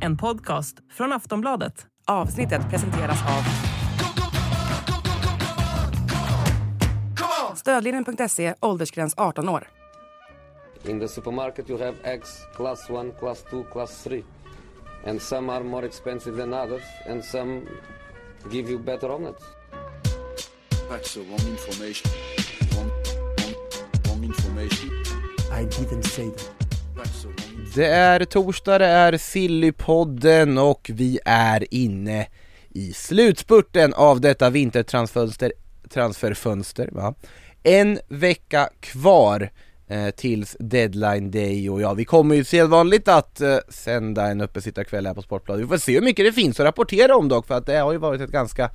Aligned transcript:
En 0.00 0.16
podcast 0.16 0.78
från 0.90 1.12
Aftonbladet. 1.12 1.86
Avsnittet 2.06 2.70
presenteras 2.70 3.22
av 3.22 3.42
Stödlinjen.se, 7.56 8.54
åldersgräns 8.60 9.14
18 9.16 9.48
år. 9.48 9.68
In 10.84 11.00
the 11.00 11.08
supermarket, 11.08 11.70
you 11.70 11.78
have 11.78 11.96
eggs 12.02 12.46
class 12.56 12.90
1, 12.90 13.18
class 13.18 13.44
2, 13.50 13.64
class 13.72 14.04
3. 14.04 14.22
And 15.06 15.22
some 15.22 15.52
are 15.52 15.64
more 15.64 15.86
expensive 15.86 16.36
than 16.36 16.54
others, 16.54 16.82
and 17.06 17.24
some 17.24 17.60
give 18.50 18.70
you 18.70 18.78
better 18.78 19.10
omelets. 19.10 19.44
That's 20.90 21.14
the 21.14 21.20
wrong 21.20 21.48
information. 21.50 22.10
Wrong, 22.74 22.90
wrong, 23.38 23.54
wrong 24.06 24.24
information. 24.24 24.90
I 25.52 25.64
didn't 25.64 26.04
say 26.04 26.30
that. 26.30 26.67
Det 27.74 27.86
är 27.86 28.24
torsdag, 28.24 28.78
det 28.78 28.86
är 28.86 29.16
Sillypodden 29.16 30.58
och 30.58 30.90
vi 30.94 31.18
är 31.24 31.74
inne 31.74 32.26
i 32.68 32.92
slutspurten 32.92 33.94
av 33.94 34.20
detta 34.20 34.50
vintertransfönster, 34.50 35.52
transferfönster 35.88 36.88
va? 36.92 37.14
En 37.62 37.98
vecka 38.08 38.68
kvar 38.80 39.50
eh, 39.88 40.10
tills 40.10 40.56
deadline 40.60 41.30
day 41.30 41.70
och 41.70 41.80
ja, 41.80 41.94
vi 41.94 42.04
kommer 42.04 42.34
ju 42.34 42.44
sedvanligt 42.44 43.08
att 43.08 43.40
eh, 43.40 43.58
sända 43.68 44.26
en 44.26 44.40
uppesittarkväll 44.40 45.06
här 45.06 45.14
på 45.14 45.22
Sportbladet. 45.22 45.64
Vi 45.64 45.68
får 45.68 45.78
se 45.78 45.94
hur 45.94 46.02
mycket 46.02 46.26
det 46.26 46.32
finns 46.32 46.60
att 46.60 46.66
rapportera 46.66 47.16
om 47.16 47.28
dock 47.28 47.46
för 47.46 47.54
att 47.54 47.66
det 47.66 47.76
har 47.76 47.92
ju 47.92 47.98
varit 47.98 48.20
ett 48.20 48.30
ganska 48.30 48.70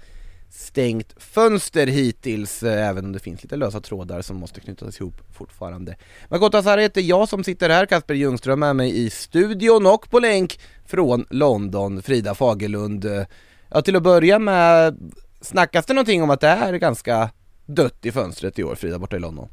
stängt 0.53 1.13
fönster 1.17 1.88
hittills, 1.88 2.63
eh, 2.63 2.89
även 2.89 3.05
om 3.05 3.11
det 3.11 3.20
finns 3.20 3.44
lite 3.44 3.55
lösa 3.55 3.81
trådar 3.81 4.21
som 4.21 4.38
måste 4.38 4.59
knytas 4.59 4.99
ihop 4.99 5.21
fortfarande. 5.31 5.95
Makota 6.30 6.57
Asara 6.57 6.81
heter 6.81 7.02
jag 7.02 7.30
som 7.30 7.44
sitter 7.44 7.70
här, 7.70 7.85
Kasper 7.85 8.13
Ljungström 8.13 8.63
är 8.63 8.73
med 8.73 8.89
i 8.89 9.09
studion 9.09 9.85
och 9.85 10.09
på 10.09 10.20
länk 10.20 10.59
från 10.86 11.25
London, 11.30 12.02
Frida 12.02 12.36
Fagerlund. 12.36 13.05
Eh, 13.05 13.25
ja, 13.69 13.81
till 13.81 13.95
att 13.95 14.03
börja 14.03 14.39
med, 14.39 14.97
snackas 15.42 15.86
det 15.86 15.94
någonting 15.94 16.23
om 16.23 16.30
att 16.30 16.42
det 16.42 16.47
är 16.47 16.73
ganska 16.73 17.30
dött 17.66 18.05
i 18.05 18.11
fönstret 18.11 18.59
i 18.59 18.64
år, 18.64 18.75
Frida, 18.75 18.99
borta 18.99 19.16
i 19.16 19.20
London? 19.20 19.49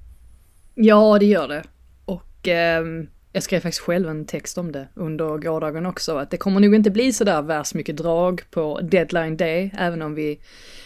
Ja, 0.75 1.19
det 1.19 1.27
gör 1.27 1.49
det. 1.49 1.65
Och 2.05 2.49
ehm, 2.49 3.09
jag 3.33 3.43
skrev 3.43 3.61
faktiskt 3.61 3.83
själv 3.83 4.09
en 4.09 4.27
text 4.27 4.59
om 4.59 4.73
det 4.73 4.89
under 4.95 5.39
gårdagen 5.39 5.87
också, 5.87 6.17
att 6.17 6.31
det 6.31 6.37
kommer 6.37 6.61
nog 6.61 6.75
inte 6.75 6.91
bli 6.91 7.13
sådär 7.13 7.43
värst 7.43 7.75
mycket 7.75 7.97
drag 7.97 8.43
på 8.51 8.81
deadline 8.83 9.37
day, 9.37 9.71
även 9.79 10.03
om 10.03 10.15
vi, 10.15 10.41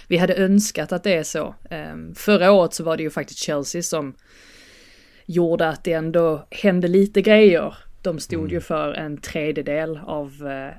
vi 0.08 0.16
hade 0.16 0.34
önskat 0.34 0.92
att 0.92 1.02
det 1.02 1.14
är 1.14 1.22
så. 1.22 1.54
Ehm, 1.70 2.14
förra 2.14 2.52
året 2.52 2.74
så 2.74 2.84
var 2.84 2.96
det 2.96 3.02
ju 3.02 3.10
faktiskt 3.10 3.38
Chelsea 3.40 3.82
som 3.82 4.14
gjorde 5.26 5.68
att 5.68 5.84
det 5.84 5.92
ändå 5.92 6.46
hände 6.50 6.88
lite 6.88 7.22
grejer. 7.22 7.74
De 8.02 8.18
stod 8.18 8.52
ju 8.52 8.60
för 8.60 8.92
en 8.92 9.16
tredjedel 9.16 10.00
av 10.04 10.46
eh, 10.46 10.76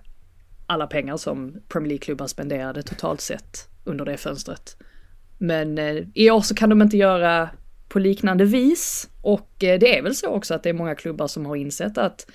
alla 0.67 0.87
pengar 0.87 1.17
som 1.17 1.61
Premier 1.69 1.89
League-klubbar 1.89 2.27
spenderade 2.27 2.83
totalt 2.83 3.21
sett 3.21 3.69
under 3.83 4.05
det 4.05 4.17
fönstret. 4.17 4.77
Men 5.37 5.77
eh, 5.77 5.95
i 6.13 6.31
år 6.31 6.41
så 6.41 6.55
kan 6.55 6.69
de 6.69 6.81
inte 6.81 6.97
göra 6.97 7.49
på 7.95 7.99
liknande 7.99 8.45
vis. 8.45 9.09
Och 9.21 9.63
eh, 9.63 9.79
det 9.79 9.97
är 9.97 10.01
väl 10.01 10.15
så 10.15 10.27
också 10.29 10.53
att 10.53 10.63
det 10.63 10.69
är 10.69 10.73
många 10.73 10.95
klubbar 10.95 11.27
som 11.27 11.45
har 11.45 11.55
insett 11.55 11.97
att 11.97 12.27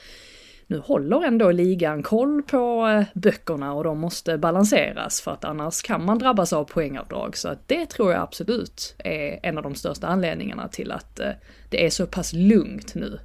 nu 0.67 0.79
håller 0.79 1.25
ändå 1.25 1.51
ligan 1.51 2.03
koll 2.03 2.43
på 2.43 2.87
eh, 2.89 3.05
böckerna 3.15 3.73
och 3.73 3.85
de 3.85 3.99
måste 3.99 4.39
balanseras 4.39 5.21
för 5.21 5.31
att 5.31 5.45
annars 5.45 5.83
kan 5.83 6.05
man 6.05 6.19
drabbas 6.19 6.53
av 6.53 6.65
poängavdrag. 6.65 7.37
Så 7.37 7.49
att 7.49 7.69
det 7.69 7.87
tror 7.87 8.13
jag 8.13 8.23
absolut 8.23 8.95
är 8.99 9.41
en 9.43 9.57
av 9.57 9.63
de 9.63 9.75
största 9.75 10.07
anledningarna 10.07 10.69
till 10.69 10.93
att 10.93 11.21
eh, 11.21 11.31
det 11.69 11.87
är 11.87 11.91
så 11.91 12.07
pass 12.07 12.33
lugnt 12.33 12.95
nu. 12.95 13.19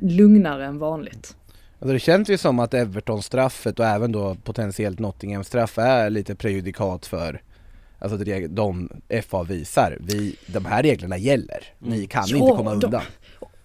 Lugnare 0.00 0.66
än 0.66 0.78
vanligt. 0.78 1.36
Alltså 1.78 1.92
det 1.92 1.98
känns 1.98 2.30
ju 2.30 2.38
som 2.38 2.58
att 2.58 2.74
Everton-straffet 2.74 3.78
och 3.78 3.86
även 3.86 4.12
då 4.12 4.36
potentiellt 4.44 4.98
Nottingham-straff 4.98 5.78
är 5.78 6.10
lite 6.10 6.34
prejudikat 6.34 7.06
för 7.06 7.40
Alltså 8.04 8.18
de 8.48 8.88
FA 9.28 9.42
visar, 9.42 9.98
vi, 10.00 10.36
de 10.46 10.64
här 10.64 10.82
reglerna 10.82 11.18
gäller, 11.18 11.64
ni 11.78 12.06
kan 12.06 12.24
Ja, 12.26 12.36
inte 12.36 12.56
komma 12.56 12.74
de- 12.74 12.84
undan 12.86 13.02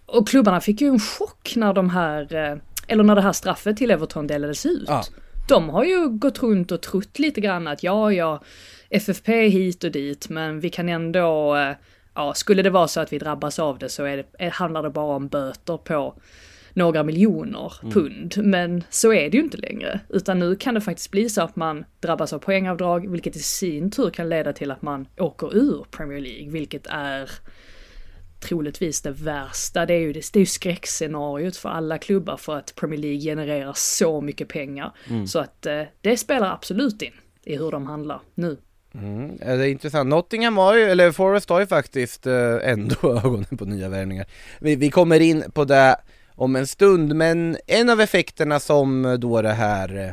Och 0.05 0.27
klubbarna 0.27 0.61
fick 0.61 0.81
ju 0.81 0.87
en 0.87 0.99
chock 0.99 1.53
när 1.55 1.73
de 1.73 1.89
här, 1.89 2.33
eh, 2.35 2.57
eller 2.87 3.03
när 3.03 3.15
det 3.15 3.21
här 3.21 3.33
straffet 3.33 3.77
till 3.77 3.91
Everton 3.91 4.27
delades 4.27 4.65
ut. 4.65 4.85
Ja. 4.87 5.03
De 5.47 5.69
har 5.69 5.83
ju 5.83 6.09
gått 6.09 6.43
runt 6.43 6.71
och 6.71 6.81
trott 6.81 7.19
lite 7.19 7.41
grann 7.41 7.67
att 7.67 7.83
ja, 7.83 8.13
ja, 8.13 8.41
FFP 8.89 9.47
hit 9.47 9.83
och 9.83 9.91
dit, 9.91 10.29
men 10.29 10.59
vi 10.59 10.69
kan 10.69 10.89
ändå, 10.89 11.55
eh, 11.55 11.71
ja, 12.15 12.33
skulle 12.33 12.61
det 12.61 12.69
vara 12.69 12.87
så 12.87 12.99
att 12.99 13.13
vi 13.13 13.19
drabbas 13.19 13.59
av 13.59 13.77
det 13.79 13.89
så 13.89 14.03
är 14.03 14.17
det, 14.17 14.25
eh, 14.45 14.51
handlar 14.51 14.83
det 14.83 14.89
bara 14.89 15.15
om 15.15 15.27
böter 15.27 15.77
på 15.77 16.13
några 16.79 17.03
miljoner 17.03 17.91
pund. 17.91 18.37
Men 18.37 18.83
så 18.89 19.13
är 19.13 19.29
det 19.29 19.37
ju 19.37 19.43
inte 19.43 19.57
längre. 19.57 19.99
Utan 20.09 20.39
nu 20.39 20.55
kan 20.55 20.73
det 20.73 20.81
faktiskt 20.81 21.11
bli 21.11 21.29
så 21.29 21.41
att 21.41 21.55
man 21.55 21.85
drabbas 21.99 22.33
av 22.33 22.39
poängavdrag, 22.39 23.11
vilket 23.11 23.35
i 23.35 23.39
sin 23.39 23.91
tur 23.91 24.09
kan 24.09 24.29
leda 24.29 24.53
till 24.53 24.71
att 24.71 24.81
man 24.81 25.07
åker 25.17 25.57
ur 25.57 25.85
Premier 25.91 26.19
League, 26.21 26.51
vilket 26.51 26.87
är 26.87 27.31
troligtvis 28.39 29.01
det 29.01 29.11
värsta. 29.11 29.85
Det 29.85 29.93
är 29.93 29.99
ju, 29.99 30.13
det 30.13 30.35
är 30.35 30.39
ju 30.39 30.45
skräckscenariot 30.45 31.57
för 31.57 31.69
alla 31.69 31.97
klubbar 31.97 32.37
för 32.37 32.57
att 32.57 32.75
Premier 32.75 32.99
League 32.99 33.19
genererar 33.19 33.73
så 33.75 34.21
mycket 34.21 34.47
pengar. 34.47 34.91
Så 35.27 35.39
att 35.39 35.65
eh, 35.65 35.81
det 36.01 36.17
spelar 36.17 36.53
absolut 36.53 37.01
in 37.01 37.13
i 37.43 37.57
hur 37.57 37.71
de 37.71 37.85
handlar 37.85 38.21
nu. 38.35 38.57
Mm, 38.93 39.37
det 39.37 39.45
är 39.45 39.67
intressant. 39.67 40.09
Nottingham 40.09 40.57
har 40.57 40.75
ju, 40.75 40.83
eller 40.83 41.11
Forest 41.11 41.49
har 41.49 41.59
ju 41.59 41.67
faktiskt 41.67 42.27
eh, 42.27 42.55
ändå 42.63 42.95
ögonen 43.03 43.57
på 43.57 43.65
nya 43.65 43.89
värvningar. 43.89 44.25
Vi, 44.59 44.75
vi 44.75 44.89
kommer 44.89 45.19
in 45.19 45.43
på 45.53 45.65
det 45.65 45.95
om 46.39 46.55
en 46.55 46.67
stund, 46.67 47.15
men 47.15 47.57
en 47.67 47.89
av 47.89 48.01
effekterna 48.01 48.59
som 48.59 49.05
eh, 49.05 49.13
då 49.13 49.41
det 49.41 49.51
här, 49.51 49.97
eh, 49.97 50.11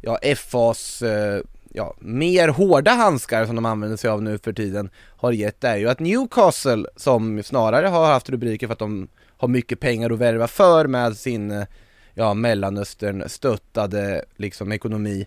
ja 0.00 0.18
FAs, 0.36 1.02
eh, 1.02 1.42
ja 1.72 1.94
mer 1.98 2.48
hårda 2.48 2.90
handskar 2.90 3.46
som 3.46 3.54
de 3.54 3.66
använder 3.66 3.96
sig 3.96 4.10
av 4.10 4.22
nu 4.22 4.38
för 4.38 4.52
tiden 4.52 4.90
har 5.16 5.32
gett 5.32 5.64
är 5.64 5.76
ju 5.76 5.88
att 5.88 6.00
Newcastle, 6.00 6.86
som 6.96 7.42
snarare 7.42 7.86
har 7.86 8.06
haft 8.06 8.30
rubriker 8.30 8.66
för 8.66 8.72
att 8.72 8.78
de 8.78 9.08
har 9.36 9.48
mycket 9.48 9.80
pengar 9.80 10.10
att 10.10 10.18
värva 10.18 10.48
för 10.48 10.86
med 10.86 11.16
sin, 11.16 11.66
ja 12.14 12.34
Mellanöstern 12.34 13.28
stöttade 13.28 14.24
liksom 14.36 14.72
ekonomi, 14.72 15.26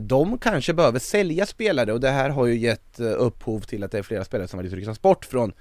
De 0.00 0.38
kanske 0.38 0.74
behöver 0.74 0.98
sälja 0.98 1.46
spelare. 1.46 1.92
Och 1.92 2.00
det 2.00 2.10
här 2.10 2.30
har 2.30 2.46
ju 2.46 2.58
gett 2.58 3.00
upphov 3.00 3.60
till 3.60 3.84
att 3.84 3.90
det 3.92 3.98
är 3.98 4.02
flera 4.02 4.24
spelare 4.24 4.48
som 4.48 4.58
har 4.58 4.64
lite 4.64 5.00
bort 5.02 5.24
från 5.24 5.52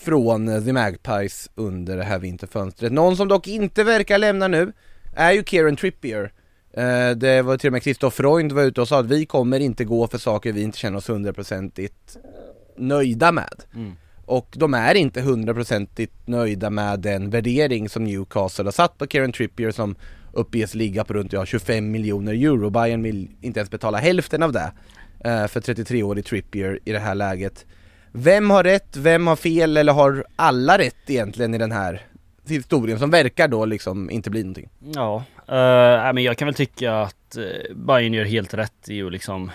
från 0.00 0.48
eh, 0.48 0.64
The 0.64 0.72
Magpies 0.72 1.50
under 1.54 1.96
det 1.96 2.04
här 2.04 2.18
vinterfönstret. 2.18 2.92
Någon 2.92 3.16
som 3.16 3.28
dock 3.28 3.46
inte 3.46 3.84
verkar 3.84 4.18
lämna 4.18 4.48
nu 4.48 4.72
är 5.16 5.32
ju 5.32 5.42
Kieran 5.44 5.76
Trippier. 5.76 6.32
Eh, 6.72 7.10
Det 7.10 7.42
var 7.42 7.56
till 7.56 7.68
och 7.68 7.72
med 7.72 7.82
Christoph 7.82 8.16
Freund 8.16 8.52
var 8.52 8.62
ute 8.62 8.80
och 8.80 8.88
sa 8.88 9.00
att 9.00 9.06
vi 9.06 9.26
kommer 9.26 9.60
inte 9.60 9.84
gå 9.84 10.06
för 10.06 10.18
saker 10.18 10.52
vi 10.52 10.62
inte 10.62 10.78
känner 10.78 10.98
oss 10.98 11.08
hundraprocentigt 11.08 12.16
nöjda 12.76 13.32
med. 13.32 13.54
Och 14.26 14.48
de 14.56 14.74
är 14.74 14.94
inte 14.94 15.20
hundraprocentigt 15.20 16.12
nöjda 16.24 16.70
med 16.70 17.00
den 17.00 17.30
värdering 17.30 17.88
som 17.88 18.04
Newcastle 18.04 18.64
har 18.64 18.72
satt 18.72 18.98
på 18.98 19.06
Kieran 19.06 19.32
Trippier 19.32 19.70
som 19.70 19.94
uppges 20.32 20.74
ligga 20.74 21.04
på 21.04 21.12
runt 21.12 21.32
ja, 21.32 21.46
25 21.46 21.90
miljoner 21.90 22.32
euro. 22.32 22.70
Bayern 22.70 23.02
vill 23.02 23.28
inte 23.40 23.60
ens 23.60 23.70
betala 23.70 23.98
hälften 23.98 24.42
av 24.42 24.52
det 24.52 24.72
eh, 25.24 25.46
för 25.46 25.60
33-årig 25.60 26.24
Trippier 26.24 26.78
i 26.84 26.92
det 26.92 26.98
här 26.98 27.14
läget. 27.14 27.66
Vem 28.12 28.50
har 28.50 28.64
rätt, 28.64 28.96
vem 28.96 29.26
har 29.26 29.36
fel 29.36 29.76
eller 29.76 29.92
har 29.92 30.24
alla 30.36 30.78
rätt 30.78 31.10
egentligen 31.10 31.54
i 31.54 31.58
den 31.58 31.72
här 31.72 32.02
historien 32.48 32.98
som 32.98 33.10
verkar 33.10 33.48
då 33.48 33.64
liksom 33.64 34.10
inte 34.10 34.30
bli 34.30 34.42
någonting? 34.42 34.68
Ja, 34.94 35.24
eh, 35.48 36.02
nej, 36.02 36.12
men 36.12 36.24
jag 36.24 36.38
kan 36.38 36.46
väl 36.46 36.54
tycka 36.54 37.00
att 37.00 37.36
eh, 37.36 37.76
Bayern 37.76 38.14
gör 38.14 38.24
helt 38.24 38.54
rätt 38.54 38.88
i 38.88 39.02
att 39.02 39.12
liksom 39.12 39.50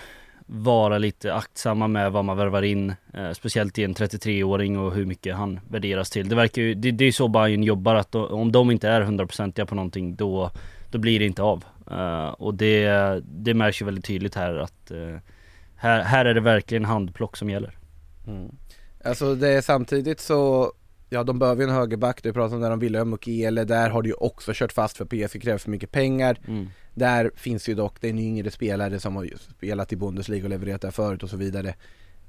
vara 0.46 0.98
lite 0.98 1.34
aktsamma 1.34 1.88
med 1.88 2.12
vad 2.12 2.24
man 2.24 2.36
värvar 2.36 2.62
in. 2.62 2.94
eh, 3.14 3.30
speciellt 3.32 3.78
i 3.78 3.84
en 3.84 3.94
33-åring 3.94 4.78
och 4.78 4.94
hur 4.94 5.06
mycket 5.06 5.36
han 5.36 5.60
värderas 5.68 6.10
till. 6.10 6.28
Det 6.28 6.34
verkar 6.34 6.62
ju, 6.62 6.74
det, 6.74 6.90
det 6.90 7.04
är 7.04 7.12
så 7.12 7.28
Bayern 7.28 7.62
jobbar 7.62 7.94
att 7.94 8.12
då, 8.12 8.26
om 8.26 8.52
de 8.52 8.70
inte 8.70 8.88
är 8.88 9.00
hundraprocentiga 9.00 9.66
på 9.66 9.74
någonting 9.74 10.16
då, 10.16 10.50
då 10.90 10.98
blir 10.98 11.18
det 11.18 11.26
inte 11.26 11.42
av. 11.42 11.64
Eh, 11.90 12.28
och 12.28 12.54
det, 12.54 12.88
det 13.24 13.54
märks 13.54 13.80
ju 13.82 13.84
väldigt 13.84 14.04
tydligt 14.04 14.34
här 14.34 14.54
att 14.54 14.90
eh, 14.90 15.16
här, 15.76 16.02
här 16.02 16.24
är 16.24 16.34
det 16.34 16.40
verkligen 16.40 16.84
handplock 16.84 17.36
som 17.36 17.50
gäller. 17.50 17.74
Alltså 19.04 19.34
det 19.34 19.48
är 19.48 19.60
samtidigt 19.60 20.20
så 20.20 20.72
Ja 21.08 21.24
de 21.24 21.38
behöver 21.38 21.62
ju 21.62 21.68
en 21.68 21.74
högerback, 21.74 22.22
du 22.22 22.32
pratar 22.32 22.56
om 22.56 22.62
där 22.62 22.70
om 22.70 22.78
Wilhelm 22.78 23.12
och 23.12 23.28
Ele, 23.28 23.64
där 23.64 23.90
har 23.90 24.02
du 24.02 24.08
ju 24.08 24.14
också 24.14 24.52
kört 24.54 24.72
fast 24.72 24.96
för 24.96 25.04
PSG 25.04 25.42
krävs 25.42 25.62
för 25.62 25.70
mycket 25.70 25.92
pengar 25.92 26.38
Mm. 26.48 26.68
Där 26.94 27.30
finns 27.34 27.68
ju 27.68 27.74
dock, 27.74 28.00
det 28.00 28.06
är 28.06 28.10
en 28.10 28.18
yngre 28.18 28.50
spelare 28.50 29.00
som 29.00 29.16
har 29.16 29.30
spelat 29.56 29.92
i 29.92 29.96
Bundesliga 29.96 30.44
och 30.44 30.50
levererat 30.50 30.80
där 30.80 30.90
förut 30.90 31.22
och 31.22 31.30
så 31.30 31.36
vidare 31.36 31.68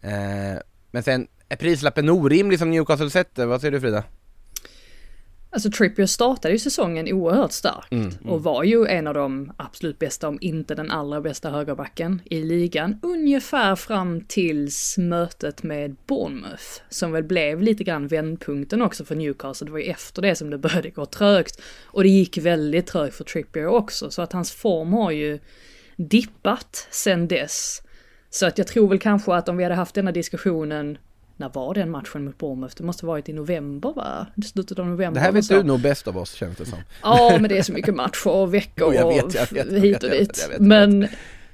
eh, 0.01 0.61
Men 0.91 1.03
sen, 1.03 1.27
är 1.49 1.55
prislappen 1.55 2.09
orimlig 2.09 2.59
som 2.59 2.69
Newcastle 2.71 3.09
sätter? 3.09 3.45
Vad 3.45 3.61
säger 3.61 3.71
du 3.71 3.79
Frida? 3.79 4.03
Alltså 5.49 5.71
Trippier 5.71 6.05
startade 6.05 6.53
ju 6.53 6.59
säsongen 6.59 7.13
oerhört 7.13 7.51
starkt 7.51 7.91
Mm, 7.91 8.11
och 8.25 8.43
var 8.43 8.63
ju 8.63 8.85
en 8.85 9.07
av 9.07 9.13
de 9.13 9.51
absolut 9.57 9.99
bästa, 9.99 10.27
om 10.27 10.37
inte 10.41 10.75
den 10.75 10.91
allra 10.91 11.21
bästa 11.21 11.49
högerbacken 11.49 12.21
i 12.25 12.43
ligan. 12.43 12.99
Ungefär 13.03 13.75
fram 13.75 14.21
tills 14.21 14.97
mötet 14.97 15.63
med 15.63 15.95
Bournemouth, 16.07 16.81
som 16.89 17.11
väl 17.11 17.23
blev 17.23 17.61
lite 17.61 17.83
grann 17.83 18.07
vändpunkten 18.07 18.81
också 18.81 19.05
för 19.05 19.15
Newcastle. 19.15 19.65
Det 19.65 19.71
var 19.71 19.79
ju 19.79 19.85
efter 19.85 20.21
det 20.21 20.35
som 20.35 20.49
det 20.49 20.57
började 20.57 20.89
gå 20.89 21.05
trögt. 21.05 21.61
Och 21.83 22.03
det 22.03 22.09
gick 22.09 22.37
väldigt 22.37 22.87
trögt 22.87 23.15
för 23.15 23.23
Trippier 23.23 23.67
också, 23.67 24.11
så 24.11 24.21
att 24.21 24.33
hans 24.33 24.51
form 24.51 24.93
har 24.93 25.11
ju 25.11 25.39
dippat 25.95 26.87
sen 26.91 27.27
dess. 27.27 27.81
Så 28.29 28.45
att 28.45 28.57
jag 28.57 28.67
tror 28.67 28.87
väl 28.87 28.99
kanske 28.99 29.33
att 29.33 29.49
om 29.49 29.57
vi 29.57 29.63
hade 29.63 29.75
haft 29.75 29.95
denna 29.95 30.11
diskussionen 30.11 30.97
när 31.37 31.49
var 31.49 31.73
den 31.73 31.89
matchen 31.89 32.25
mot 32.25 32.37
Bournemouth? 32.37 32.75
Det 32.77 32.83
måste 32.83 33.05
varit 33.05 33.29
i 33.29 33.33
november 33.33 33.93
va? 33.93 34.27
Slutet 34.45 34.79
av 34.79 34.87
november. 34.87 35.21
Det 35.21 35.25
här 35.25 35.31
vet 35.31 35.49
du 35.49 35.63
nog 35.63 35.79
bäst 35.79 36.07
av 36.07 36.17
oss 36.17 36.33
känns 36.33 36.57
det 36.57 36.65
som. 36.65 36.79
Ja, 37.01 37.37
men 37.41 37.49
det 37.49 37.57
är 37.57 37.63
så 37.63 37.73
mycket 37.73 37.95
matcher 37.95 38.27
och 38.27 38.53
veckor 38.53 38.93
jag 38.95 39.05
och 39.05 39.11
vet, 39.11 39.35
jag 39.35 39.53
vet, 39.53 39.71
jag 39.71 39.79
hit 39.79 40.03
och 40.03 40.09
dit. 40.09 40.49
Men 40.59 41.07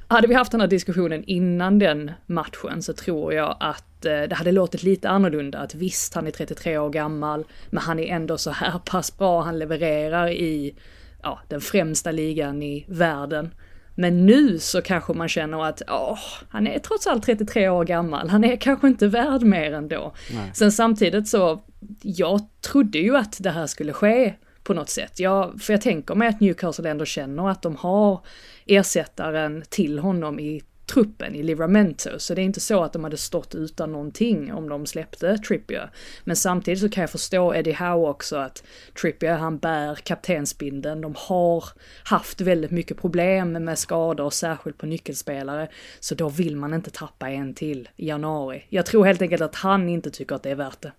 hade 0.07 0.27
vi 0.27 0.33
haft 0.33 0.51
den 0.51 0.61
här 0.61 0.67
diskussionen 0.67 1.23
innan 1.23 1.79
den 1.79 2.11
matchen 2.25 2.81
så 2.81 2.93
tror 2.93 3.33
jag 3.33 3.57
att 3.59 4.05
eh, 4.05 4.21
det 4.21 4.35
hade 4.35 4.51
låtit 4.51 4.83
lite 4.83 5.09
annorlunda. 5.09 5.59
Att 5.59 5.75
visst, 5.75 6.13
han 6.13 6.27
är 6.27 6.31
33 6.31 6.77
år 6.77 6.89
gammal, 6.89 7.45
men 7.69 7.83
han 7.83 7.99
är 7.99 8.15
ändå 8.15 8.37
så 8.37 8.51
här 8.51 8.79
pass 8.79 9.17
bra. 9.17 9.41
Han 9.41 9.59
levererar 9.59 10.29
i 10.29 10.75
ja, 11.23 11.39
den 11.47 11.61
främsta 11.61 12.11
ligan 12.11 12.63
i 12.63 12.85
världen. 12.87 13.53
Men 13.95 14.25
nu 14.25 14.59
så 14.59 14.81
kanske 14.81 15.13
man 15.13 15.29
känner 15.29 15.65
att 15.65 15.81
åh, 15.87 16.19
han 16.49 16.67
är 16.67 16.79
trots 16.79 17.07
allt 17.07 17.23
33 17.23 17.69
år 17.69 17.85
gammal, 17.85 18.29
han 18.29 18.43
är 18.43 18.55
kanske 18.55 18.87
inte 18.87 19.07
värd 19.07 19.41
mer 19.41 19.73
ändå. 19.73 20.13
Sen 20.53 20.71
samtidigt 20.71 21.27
så, 21.27 21.63
jag 22.01 22.41
trodde 22.61 22.97
ju 22.97 23.17
att 23.17 23.37
det 23.39 23.49
här 23.49 23.67
skulle 23.67 23.93
ske 23.93 24.33
på 24.63 24.73
något 24.73 24.89
sätt. 24.89 25.19
Jag, 25.19 25.61
för 25.61 25.73
jag 25.73 25.81
tänker 25.81 26.15
mig 26.15 26.27
att 26.27 26.39
Newcastle 26.39 26.89
ändå 26.89 27.05
känner 27.05 27.49
att 27.49 27.61
de 27.61 27.75
har 27.75 28.21
ersättaren 28.65 29.63
till 29.69 29.99
honom 29.99 30.39
i 30.39 30.61
truppen 30.85 31.35
i 31.35 31.43
Livramento, 31.43 32.19
så 32.19 32.33
det 32.33 32.41
är 32.41 32.43
inte 32.43 32.59
så 32.59 32.83
att 32.83 32.93
de 32.93 33.03
hade 33.03 33.17
stått 33.17 33.55
utan 33.55 33.91
någonting 33.91 34.53
om 34.53 34.69
de 34.69 34.85
släppte 34.85 35.37
Trippier. 35.37 35.91
Men 36.23 36.35
samtidigt 36.35 36.79
så 36.79 36.89
kan 36.89 37.01
jag 37.01 37.09
förstå 37.09 37.55
Eddie 37.55 37.73
Howe 37.73 38.09
också 38.09 38.35
att 38.35 38.63
Trippier 39.01 39.37
han 39.37 39.57
bär 39.57 39.95
kaptensbindeln, 39.95 41.01
de 41.01 41.15
har 41.17 41.63
haft 42.03 42.41
väldigt 42.41 42.71
mycket 42.71 42.97
problem 42.97 43.51
med 43.51 43.79
skador, 43.79 44.29
särskilt 44.29 44.77
på 44.77 44.85
nyckelspelare, 44.85 45.69
så 45.99 46.15
då 46.15 46.29
vill 46.29 46.55
man 46.55 46.73
inte 46.73 46.91
tappa 46.91 47.29
en 47.29 47.53
till 47.53 47.89
i 47.95 48.07
januari. 48.07 48.65
Jag 48.69 48.85
tror 48.85 49.05
helt 49.05 49.21
enkelt 49.21 49.41
att 49.41 49.55
han 49.55 49.89
inte 49.89 50.11
tycker 50.11 50.35
att 50.35 50.43
det 50.43 50.51
är 50.51 50.55
värt 50.55 50.81
det. 50.81 50.91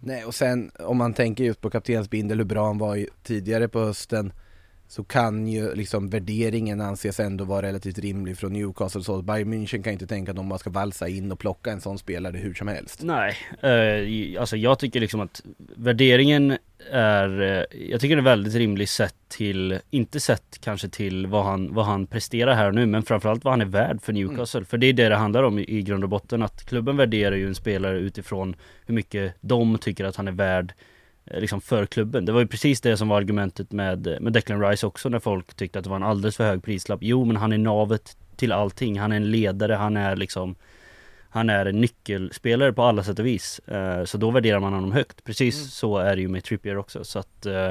Nej 0.00 0.24
och 0.24 0.34
sen 0.34 0.70
om 0.78 0.96
man 0.96 1.14
tänker 1.14 1.44
just 1.44 1.60
på 1.60 1.70
kaptensbindel 1.70 2.38
hur 2.38 2.44
bra 2.44 2.66
han 2.66 2.78
var 2.78 3.06
tidigare 3.22 3.68
på 3.68 3.80
hösten 3.80 4.32
så 4.88 5.04
kan 5.04 5.48
ju 5.48 5.74
liksom 5.74 6.08
värderingen 6.08 6.80
anses 6.80 7.20
ändå 7.20 7.44
vara 7.44 7.62
relativt 7.66 7.98
rimlig 7.98 8.38
från 8.38 8.52
Newcastle 8.52 9.02
så 9.02 9.22
Bayern 9.22 9.52
München 9.54 9.82
kan 9.82 9.92
inte 9.92 10.06
tänka 10.06 10.30
att 10.30 10.36
de 10.36 10.48
bara 10.48 10.58
ska 10.58 10.70
valsa 10.70 11.08
in 11.08 11.32
och 11.32 11.38
plocka 11.38 11.70
en 11.70 11.80
sån 11.80 11.98
spelare 11.98 12.36
hur 12.36 12.54
som 12.54 12.68
helst. 12.68 13.02
Nej, 13.02 13.36
eh, 13.62 14.40
alltså 14.40 14.56
jag 14.56 14.78
tycker 14.78 15.00
liksom 15.00 15.20
att 15.20 15.42
värderingen 15.76 16.56
är, 16.90 17.42
eh, 17.42 17.80
jag 17.90 18.00
tycker 18.00 18.16
den 18.16 18.26
är 18.26 18.30
väldigt 18.30 18.54
rimlig 18.54 18.88
sett 18.88 19.14
till, 19.28 19.78
inte 19.90 20.20
sett 20.20 20.58
kanske 20.60 20.88
till 20.88 21.26
vad 21.26 21.44
han, 21.44 21.74
vad 21.74 21.86
han 21.86 22.06
presterar 22.06 22.54
här 22.54 22.68
och 22.68 22.74
nu, 22.74 22.86
men 22.86 23.02
framförallt 23.02 23.44
vad 23.44 23.52
han 23.52 23.60
är 23.60 23.64
värd 23.64 24.02
för 24.02 24.12
Newcastle. 24.12 24.64
För 24.64 24.78
det 24.78 24.86
är 24.86 24.92
det 24.92 25.08
det 25.08 25.16
handlar 25.16 25.42
om 25.42 25.58
i, 25.58 25.62
i 25.62 25.82
grund 25.82 26.04
och 26.04 26.10
botten, 26.10 26.42
att 26.42 26.64
klubben 26.64 26.96
värderar 26.96 27.36
ju 27.36 27.46
en 27.46 27.54
spelare 27.54 27.98
utifrån 27.98 28.56
hur 28.86 28.94
mycket 28.94 29.34
de 29.40 29.78
tycker 29.78 30.04
att 30.04 30.16
han 30.16 30.28
är 30.28 30.32
värd 30.32 30.72
liksom 31.34 31.60
för 31.60 31.86
klubben. 31.86 32.24
Det 32.24 32.32
var 32.32 32.40
ju 32.40 32.46
precis 32.46 32.80
det 32.80 32.96
som 32.96 33.08
var 33.08 33.16
argumentet 33.16 33.72
med, 33.72 34.18
med 34.20 34.32
Declan 34.32 34.60
Rice 34.60 34.86
också 34.86 35.08
när 35.08 35.18
folk 35.18 35.54
tyckte 35.54 35.78
att 35.78 35.84
det 35.84 35.90
var 35.90 35.96
en 35.96 36.02
alldeles 36.02 36.36
för 36.36 36.44
hög 36.44 36.62
prislapp. 36.62 36.98
Jo 37.02 37.24
men 37.24 37.36
han 37.36 37.52
är 37.52 37.58
navet 37.58 38.16
till 38.36 38.52
allting, 38.52 38.98
han 39.00 39.12
är 39.12 39.16
en 39.16 39.30
ledare, 39.30 39.72
han 39.72 39.96
är 39.96 40.16
liksom 40.16 40.54
han 41.30 41.50
är 41.50 41.66
en 41.66 41.80
nyckelspelare 41.80 42.72
på 42.72 42.82
alla 42.82 43.04
sätt 43.04 43.18
och 43.18 43.26
vis. 43.26 43.58
Eh, 43.58 44.04
Så 44.04 44.18
då 44.18 44.30
värderar 44.30 44.60
man 44.60 44.72
honom 44.72 44.92
högt. 44.92 45.24
Precis 45.24 45.72
så 45.74 45.98
är 45.98 46.16
det 46.16 46.22
ju 46.22 46.28
med 46.28 46.44
Trippier 46.44 46.76
också. 46.78 47.04
Så 47.04 47.18
att 47.18 47.46
eh, 47.46 47.70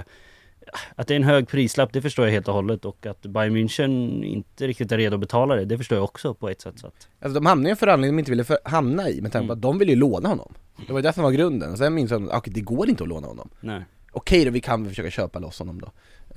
att 0.96 1.08
det 1.08 1.14
är 1.14 1.16
en 1.16 1.24
hög 1.24 1.48
prislapp, 1.48 1.94
det 1.94 2.02
förstår 2.02 2.26
jag 2.26 2.32
helt 2.32 2.48
och 2.48 2.54
hållet. 2.54 2.86
Och 2.86 3.06
att 3.06 3.22
Bayern 3.22 3.58
München 3.58 4.24
inte 4.24 4.68
riktigt 4.68 4.92
är 4.92 4.98
redo 4.98 5.16
att 5.16 5.20
betala 5.20 5.56
det, 5.56 5.66
det 5.66 5.78
förstår 5.78 5.96
jag 5.98 6.06
också 6.06 6.34
på 6.34 6.50
ett 6.50 6.62
sätt. 6.62 6.80
Så 6.80 6.88
att, 6.88 7.08
Alltså 7.20 7.40
de 7.40 7.46
hamnade 7.46 7.70
i 7.70 7.72
en 7.72 7.78
förhandling 7.78 8.12
de 8.12 8.20
inte 8.20 8.32
ville 8.32 8.44
för, 8.44 8.58
hamna 8.64 9.10
i 9.10 9.22
med 9.22 9.32
tanke 9.32 9.48
på 9.48 9.54
att 9.54 9.62
de 9.62 9.80
ville 9.80 9.92
ju 9.92 9.98
låna 9.98 10.30
honom. 10.30 10.54
Det 10.88 10.94
var 10.94 11.00
ju 11.00 11.04
det 11.04 11.14
som 11.14 11.24
var 11.24 11.32
grunden. 11.32 11.78
Sen 11.78 11.94
minns 11.94 12.12
jag 12.12 12.32
att 12.32 12.44
det 12.48 12.62
går 12.62 12.90
inte 12.90 13.04
att 13.04 13.10
låna 13.10 13.28
honom. 13.28 13.50
nej. 13.62 13.84
Okej 14.12 14.46
då, 14.46 14.52
vi 14.52 14.62
kan 14.62 14.84
väl 14.84 14.90
försöka 14.90 15.10
köpa 15.10 15.40
loss 15.40 15.60
honom 15.60 15.82
då. 15.82 15.92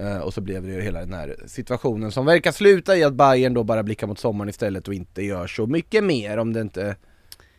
Eh, 0.04 0.18
och 0.18 0.34
så 0.34 0.40
blev 0.40 0.62
det 0.66 0.72
ju 0.72 0.80
hela 0.80 1.00
den 1.00 1.12
här 1.12 1.36
situationen 1.46 2.12
som 2.12 2.26
verkar 2.26 2.52
sluta 2.52 2.96
i 2.96 3.04
att 3.04 3.14
Bayern 3.14 3.54
då 3.54 3.64
bara 3.64 3.82
blickar 3.82 4.06
mot 4.06 4.18
sommaren 4.18 4.48
istället 4.48 4.88
och 4.88 4.94
inte 4.94 5.22
gör 5.22 5.46
så 5.46 5.66
mycket 5.66 6.04
mer 6.04 6.36
om 6.36 6.52
det 6.52 6.60
inte 6.60 6.96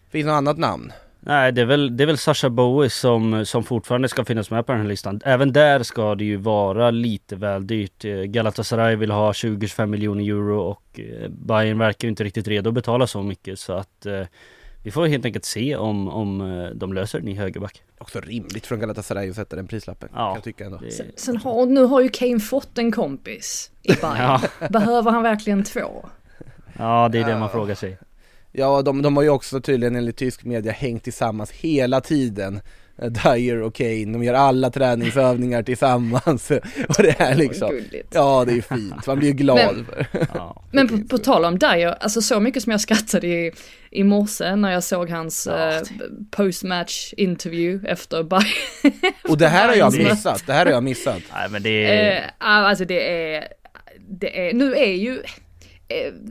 finns 0.09 0.25
något 0.25 0.33
annat 0.33 0.57
namn. 0.57 0.91
Nej, 1.23 1.51
det 1.51 1.61
är 1.61 1.65
väl, 1.65 1.97
det 1.97 2.03
är 2.03 2.05
väl 2.05 2.17
Sasha 2.17 2.49
Bowie 2.49 2.89
som, 2.89 3.45
som 3.45 3.63
fortfarande 3.63 4.09
ska 4.09 4.25
finnas 4.25 4.51
med 4.51 4.65
på 4.65 4.71
den 4.71 4.81
här 4.81 4.87
listan. 4.87 5.21
Även 5.25 5.53
där 5.53 5.83
ska 5.83 6.15
det 6.15 6.23
ju 6.23 6.35
vara 6.37 6.91
lite 6.91 7.35
väl 7.35 7.67
dyrt. 7.67 8.05
Eh, 8.05 8.11
Galatasaray 8.15 8.95
vill 8.95 9.11
ha 9.11 9.31
20-25 9.31 9.85
miljoner 9.85 10.23
euro 10.23 10.59
och 10.61 10.99
eh, 10.99 11.29
Bayern 11.29 11.77
verkar 11.77 12.07
ju 12.07 12.09
inte 12.09 12.23
riktigt 12.23 12.47
redo 12.47 12.69
att 12.69 12.73
betala 12.73 13.07
så 13.07 13.21
mycket 13.23 13.59
så 13.59 13.73
att 13.73 14.05
eh, 14.05 14.21
vi 14.83 14.91
får 14.91 15.07
helt 15.07 15.25
enkelt 15.25 15.45
se 15.45 15.75
om, 15.75 16.07
om 16.07 16.41
eh, 16.41 16.69
de 16.69 16.93
löser 16.93 17.19
den 17.19 17.27
i 17.27 17.33
högerback. 17.35 17.83
Också 17.97 18.19
rimligt 18.19 18.65
från 18.65 18.79
Galatasaray 18.79 19.29
att 19.29 19.35
sätta 19.35 19.55
den 19.55 19.67
prislappen, 19.67 20.09
Ja. 20.13 20.17
kan 20.25 20.33
jag 20.35 20.43
tycka 20.43 20.65
ändå. 20.65 20.77
Det, 20.77 20.91
Sen, 20.91 21.05
sen 21.15 21.37
har, 21.37 21.65
nu 21.65 21.83
har 21.83 22.01
ju 22.01 22.09
Kane 22.09 22.39
fått 22.39 22.77
en 22.77 22.91
kompis 22.91 23.71
i 23.83 23.93
Bayern. 24.01 24.39
Behöver 24.69 25.11
han 25.11 25.23
verkligen 25.23 25.63
två? 25.63 26.05
ja, 26.77 27.09
det 27.11 27.19
är 27.19 27.25
det 27.25 27.39
man 27.39 27.49
frågar 27.49 27.75
sig. 27.75 27.97
Ja, 28.51 28.81
de, 28.81 29.01
de 29.01 29.15
har 29.15 29.23
ju 29.23 29.29
också 29.29 29.61
tydligen 29.61 29.95
enligt 29.95 30.17
tysk 30.17 30.43
media 30.43 30.71
hängt 30.71 31.03
tillsammans 31.03 31.51
hela 31.51 32.01
tiden 32.01 32.61
Eh, 33.01 33.09
Dyer 33.09 33.61
och 33.61 33.75
Kane, 33.75 34.05
de 34.05 34.23
gör 34.23 34.33
alla 34.33 34.69
träningsövningar 34.69 35.63
tillsammans 35.63 36.51
och 36.87 37.03
det 37.03 37.19
är 37.21 37.35
liksom 37.35 37.69
Gulligt. 37.69 38.07
Ja 38.13 38.45
det 38.47 38.51
är 38.51 38.61
fint, 38.61 39.07
man 39.07 39.19
blir 39.19 39.27
ju 39.27 39.33
glad 39.33 39.75
Men- 39.75 39.85
för 39.85 40.27
Ja. 40.33 40.63
Men 40.71 40.87
på, 40.87 41.07
på 41.07 41.17
tal 41.17 41.45
om 41.45 41.59
Dyer, 41.59 41.97
alltså 41.99 42.21
så 42.21 42.39
mycket 42.39 42.63
som 42.63 42.71
jag 42.71 42.81
skrattade 42.81 43.27
i, 43.27 43.51
i 43.91 44.03
morse 44.03 44.55
när 44.55 44.71
jag 44.71 44.83
såg 44.83 45.09
hans 45.09 45.47
Ja, 45.51 45.75
eh, 45.75 45.81
postmatch 46.31 47.13
interview 47.17 47.91
efter 47.91 48.23
Bayern. 48.23 48.93
Och 49.29 49.37
det 49.37 49.47
här 49.47 49.67
har 49.67 49.75
jag 49.75 49.97
missat, 49.97 50.43
det 50.47 50.53
här 50.53 50.65
har 50.65 50.73
jag 50.73 50.83
missat 50.83 51.21
Nej 51.33 51.49
men 51.49 51.63
det 51.63 51.85
är... 51.85 52.15
Eh, 52.17 52.23
alltså 52.39 52.85
det 52.85 53.33
är, 53.33 53.47
det 54.19 54.49
är, 54.49 54.53
nu 54.53 54.75
är 54.75 54.93
ju, 54.93 55.23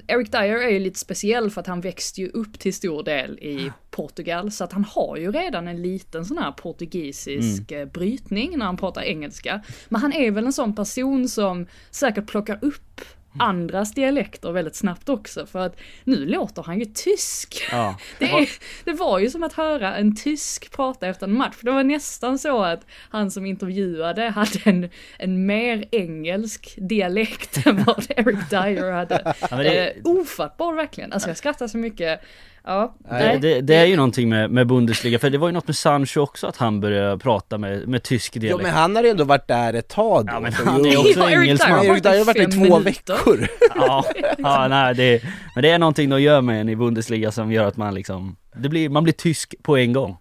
Eric 0.06 0.32
Dyer 0.32 0.62
är 0.62 0.68
ju 0.68 0.78
lite 0.78 0.98
speciell 0.98 1.50
för 1.50 1.60
att 1.60 1.66
han 1.66 1.80
växte 1.80 2.20
ju 2.20 2.28
upp 2.28 2.58
till 2.58 2.74
stor 2.74 3.02
del 3.02 3.38
i 3.38 3.72
Portugal, 3.90 4.50
så 4.50 4.64
att 4.64 4.72
han 4.72 4.84
har 4.84 5.16
ju 5.16 5.32
redan 5.32 5.68
en 5.68 5.82
liten 5.82 6.24
sån 6.24 6.38
här 6.38 6.52
portugisisk 6.52 7.72
eh, 7.72 7.86
brytning 7.86 8.58
när 8.58 8.66
han 8.66 8.76
pratar 8.76 9.02
engelska. 9.02 9.62
Men 9.88 10.00
han 10.00 10.12
är 10.12 10.30
väl 10.30 10.46
en 10.46 10.52
sån 10.52 10.74
person 10.74 11.28
som 11.28 11.66
säkert 11.90 12.26
plockar 12.26 12.58
upp 12.62 13.00
andras 13.38 13.92
dialekter 13.94 14.52
väldigt 14.52 14.76
snabbt 14.76 15.08
också, 15.08 15.46
för 15.46 15.58
att 15.58 15.76
nu 16.04 16.26
låter 16.26 16.62
han 16.62 16.78
ju 16.78 16.84
tysk. 16.84 17.62
Ja. 17.72 17.96
Det, 18.18 18.24
är, 18.24 18.48
det 18.84 18.92
var 18.92 19.18
ju 19.18 19.30
som 19.30 19.42
att 19.42 19.52
höra 19.52 19.96
en 19.96 20.16
tysk 20.16 20.70
prata 20.76 21.06
efter 21.06 21.26
en 21.26 21.32
match. 21.36 21.56
Det 21.62 21.70
var 21.70 21.84
nästan 21.84 22.38
så 22.38 22.62
att 22.62 22.86
han 23.10 23.30
som 23.30 23.46
intervjuade 23.46 24.22
hade 24.28 24.60
en, 24.64 24.88
en 25.18 25.46
mer 25.46 25.84
engelsk 25.90 26.74
dialekt 26.76 27.66
än 27.66 27.84
vad 27.84 28.06
Eric 28.16 28.48
Dyer 28.50 28.92
hade. 28.92 29.34
men 29.50 29.58
det- 29.58 29.88
eh, 29.90 30.02
ofattbar 30.04 30.74
verkligen. 30.74 31.12
Alltså 31.12 31.28
jag 31.30 31.36
skrattar 31.36 31.68
så 31.68 31.78
mycket. 31.78 32.20
Ja, 32.64 32.94
Nej, 33.10 33.38
det, 33.38 33.60
det 33.60 33.74
är 33.74 33.84
ju 33.84 33.96
någonting 33.96 34.28
med, 34.28 34.50
med 34.50 34.66
Bundesliga, 34.66 35.18
för 35.18 35.30
det 35.30 35.38
var 35.38 35.48
ju 35.48 35.52
något 35.52 35.66
med 35.66 35.76
Sancho 35.76 36.20
också 36.20 36.46
att 36.46 36.56
han 36.56 36.80
började 36.80 37.18
prata 37.18 37.58
med, 37.58 37.88
med 37.88 38.02
tysk 38.02 38.36
Jo 38.36 38.40
dialekt. 38.40 38.62
men 38.62 38.72
han 38.72 38.96
har 38.96 39.02
ju 39.02 39.08
ändå 39.08 39.24
varit 39.24 39.48
där 39.48 39.72
ett 39.74 39.88
tag 39.88 40.26
då 40.26 40.32
Ja, 40.34 40.40
men 40.40 40.52
han 40.52 40.86
är 40.86 40.98
också 41.00 41.20
Ja, 41.20 41.30
engelsman. 41.30 41.80
Dyer 41.84 42.18
har 42.18 42.24
varit 42.24 42.36
i 42.36 42.40
fem 42.40 42.50
två 42.50 42.60
minuter. 42.60 42.80
veckor 42.84 43.46
Ja, 43.76 44.04
ja 44.38 44.68
nej, 44.68 44.94
det, 44.94 45.22
men 45.54 45.62
det 45.62 45.70
är 45.70 45.78
någonting 45.78 46.10
de 46.10 46.22
gör 46.22 46.40
med 46.40 46.60
en 46.60 46.68
i 46.68 46.76
Bundesliga 46.76 47.32
som 47.32 47.52
gör 47.52 47.64
att 47.66 47.76
man 47.76 47.94
liksom, 47.94 48.36
det 48.54 48.68
blir, 48.68 48.88
man 48.88 49.02
blir 49.04 49.14
tysk 49.14 49.54
på 49.62 49.76
en 49.76 49.92
gång. 49.92 50.16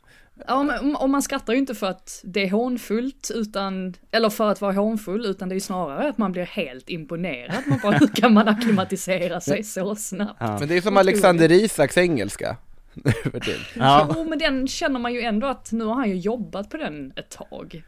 Ja, 0.48 0.64
men, 0.64 0.96
och 0.96 1.10
man 1.10 1.22
skrattar 1.22 1.54
ju 1.54 1.60
inte 1.60 1.76
för 1.76 1.88
att 1.88 2.22
det 2.24 2.44
är 2.44 2.50
hånfullt, 2.50 3.32
utan, 3.36 3.94
eller 4.12 4.30
för 4.30 4.52
att 4.52 4.62
vara 4.62 4.74
hånfull, 4.74 5.26
utan 5.26 5.50
det 5.50 5.54
är 5.54 5.56
ju 5.56 5.62
snarare 5.62 6.10
att 6.10 6.18
man 6.18 6.32
blir 6.32 6.46
helt 6.46 6.90
imponerad. 6.90 7.64
Man 7.68 7.80
bara, 7.84 7.98
hur 8.00 8.08
kan 8.08 8.34
man 8.34 8.48
acklimatisera 8.48 9.42
sig 9.42 9.64
så 9.64 9.96
snabbt? 9.96 10.38
Ja. 10.40 10.60
Men 10.60 10.68
det 10.68 10.78
är 10.78 10.82
som 10.82 10.98
Alexander 10.98 11.52
Isaks 11.52 11.98
engelska. 11.98 12.58
Ja. 13.76 14.10
Jo, 14.16 14.24
men 14.30 14.40
den 14.40 14.68
känner 14.68 15.00
man 15.00 15.14
ju 15.14 15.22
ändå 15.22 15.48
att 15.48 15.72
nu 15.72 15.86
har 15.86 15.96
han 15.96 16.10
ju 16.10 16.16
jobbat 16.16 16.70
på 16.70 16.78
den 16.78 17.14
ett 17.16 17.30
tag. 17.30 17.84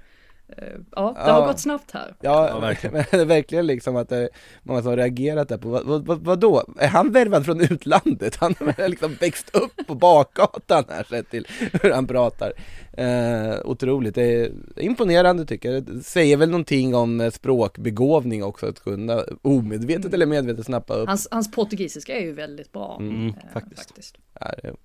Eh, 0.57 0.63
Ja, 0.95 1.13
det 1.15 1.29
Ja. 1.29 1.33
har 1.33 1.47
gått 1.47 1.59
snabbt 1.59 1.91
här. 1.91 2.15
Ja, 2.21 2.47
Ja, 2.49 2.59
verkligen. 2.59 2.93
men 2.93 3.03
det 3.11 3.17
är 3.17 3.25
verkligen 3.25 3.67
liksom 3.67 3.95
att 3.95 4.09
det 4.09 4.17
är 4.17 4.29
många 4.63 4.81
som 4.81 4.89
har 4.89 4.97
reagerat 4.97 5.49
där 5.49 5.57
på, 5.57 5.69
vad, 5.69 5.83
vad, 5.85 6.05
vad, 6.05 6.19
vadå? 6.19 6.63
Är 6.79 6.87
han 6.87 7.11
värvad 7.11 7.45
från 7.45 7.61
utlandet? 7.61 8.35
Han 8.35 8.55
har 8.59 8.89
liksom 8.89 9.13
växt 9.19 9.55
upp 9.55 9.87
på 9.87 9.95
bakgatan 9.95 10.83
här 10.89 11.03
sett 11.03 11.29
till 11.29 11.47
hur 11.81 11.91
han 11.91 12.07
pratar. 12.07 12.53
Eh, 12.93 13.55
otroligt, 13.65 14.15
det 14.15 14.23
är 14.23 14.51
imponerande 14.77 15.45
tycker 15.45 15.71
jag. 15.71 15.83
Det 15.83 16.03
säger 16.03 16.37
väl 16.37 16.49
någonting 16.49 16.95
om 16.95 17.21
eh, 17.21 17.31
språkbegåvning 17.31 18.43
också, 18.43 18.65
att 18.67 18.79
kunna 18.83 19.23
omedvetet 19.41 20.13
eller 20.13 20.25
medvetet 20.25 20.65
snappa 20.65 20.93
upp. 20.93 21.07
Hans, 21.07 21.27
hans 21.31 21.51
portugisiska 21.51 22.15
är 22.17 22.21
ju 22.21 22.33
väldigt 22.33 22.71
bra. 22.71 22.97
Mm, 22.99 23.27
eh, 23.27 23.33
faktiskt. 23.53 24.13
Ja, 24.39 24.51
det 24.61 24.67
är 24.67 24.75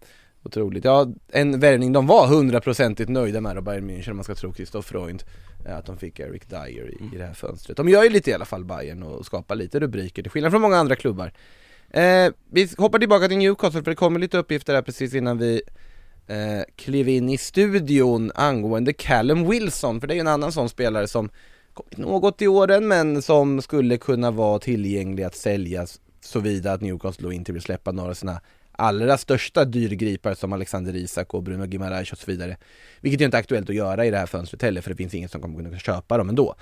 otroligt. 0.43 0.85
Ja, 0.85 1.07
en 1.33 1.61
värvning 1.61 1.93
de 1.93 2.07
var 2.07 2.27
hundraprocentigt 2.27 3.11
nöjda 3.11 3.41
med 3.41 3.57
då, 3.57 3.63
Bayern 3.63 3.91
München 3.91 4.11
om 4.11 4.17
man 4.17 4.25
ska 4.25 4.35
tro 4.35 4.55
Christoph 4.55 4.89
Freund. 4.89 5.23
Eh, 5.67 5.77
Att 5.77 5.87
de 5.87 5.99
fick 5.99 6.21
Eric 6.21 6.47
Dyer 6.47 6.91
i, 6.91 7.15
i 7.15 7.19
det 7.19 7.27
här 7.27 7.35
fönstret. 7.35 7.77
De 7.77 7.89
gör 7.89 8.05
ju 8.05 8.11
lite 8.11 8.31
i 8.31 8.35
alla 8.35 8.45
fall 8.45 8.65
Bayern 8.65 9.03
och 9.03 9.27
skapar 9.27 9.55
lite 9.55 9.81
rubriker, 9.81 10.23
till 10.23 10.31
skillnad 10.31 10.53
från 10.53 10.63
många 10.63 10.77
andra 10.77 10.97
klubbar. 10.97 11.33
Eh, 11.91 12.33
vi 12.51 12.69
hoppar 12.79 12.99
tillbaka 12.99 13.29
till 13.29 13.39
Newcastle 13.39 13.83
för 13.83 13.91
det 13.91 13.97
kommer 13.97 14.21
lite 14.21 14.39
uppgifter 14.39 14.75
här 14.75 14.83
precis 14.83 15.15
innan 15.15 15.39
vi 15.39 15.63
eh, 16.27 16.63
klev 16.77 17.09
in 17.09 17.29
i 17.29 17.39
studion 17.39 18.33
angående 18.35 18.93
Callum 18.93 19.51
Wilson, 19.51 20.01
för 20.01 20.07
det 20.07 20.15
är 20.15 20.17
ju 20.17 20.21
en 20.21 20.29
annan 20.29 20.53
sån 20.53 20.69
spelare 20.69 21.09
som 21.09 21.31
kommit 21.75 21.97
något 21.99 22.43
i 22.43 22.47
åren 22.47 22.89
men 22.89 23.23
som 23.23 23.63
skulle 23.63 23.97
kunna 23.97 24.31
vara 24.31 24.59
tillgänglig 24.59 25.23
att 25.23 25.37
säljas 25.37 26.01
såvida 26.21 26.73
att 26.73 26.81
Newcastle 26.81 27.23
då 27.27 27.33
inte 27.33 27.53
vill 27.53 27.63
släppa 27.63 27.93
några 27.93 28.11
av 28.11 28.15
sina 28.15 28.41
allra 28.77 29.19
största 29.19 29.65
dyrgripare 29.65 30.35
som 30.35 30.53
Alexander 30.53 30.97
Isak 30.97 31.35
och 31.35 31.43
Bruno 31.43 31.67
Gimareis 31.67 32.13
och 32.13 32.19
så 32.19 32.31
vidare. 32.31 32.57
Vilket 33.01 33.21
ju 33.21 33.25
inte 33.25 33.37
är 33.37 33.41
aktuellt 33.41 33.71
att 33.71 33.77
göra 33.77 34.07
i 34.07 34.11
det 34.11 34.19
här 34.19 34.27
fönstret 34.27 34.63
heller 34.63 34.81
för 34.81 34.91
det 34.91 34.97
finns 34.97 35.15
ingen 35.15 35.29
som 35.29 35.41
kommer 35.41 35.65
kunna 35.65 35.79
köpa 35.79 36.19
dem 36.19 36.29
ändå. 36.29 36.55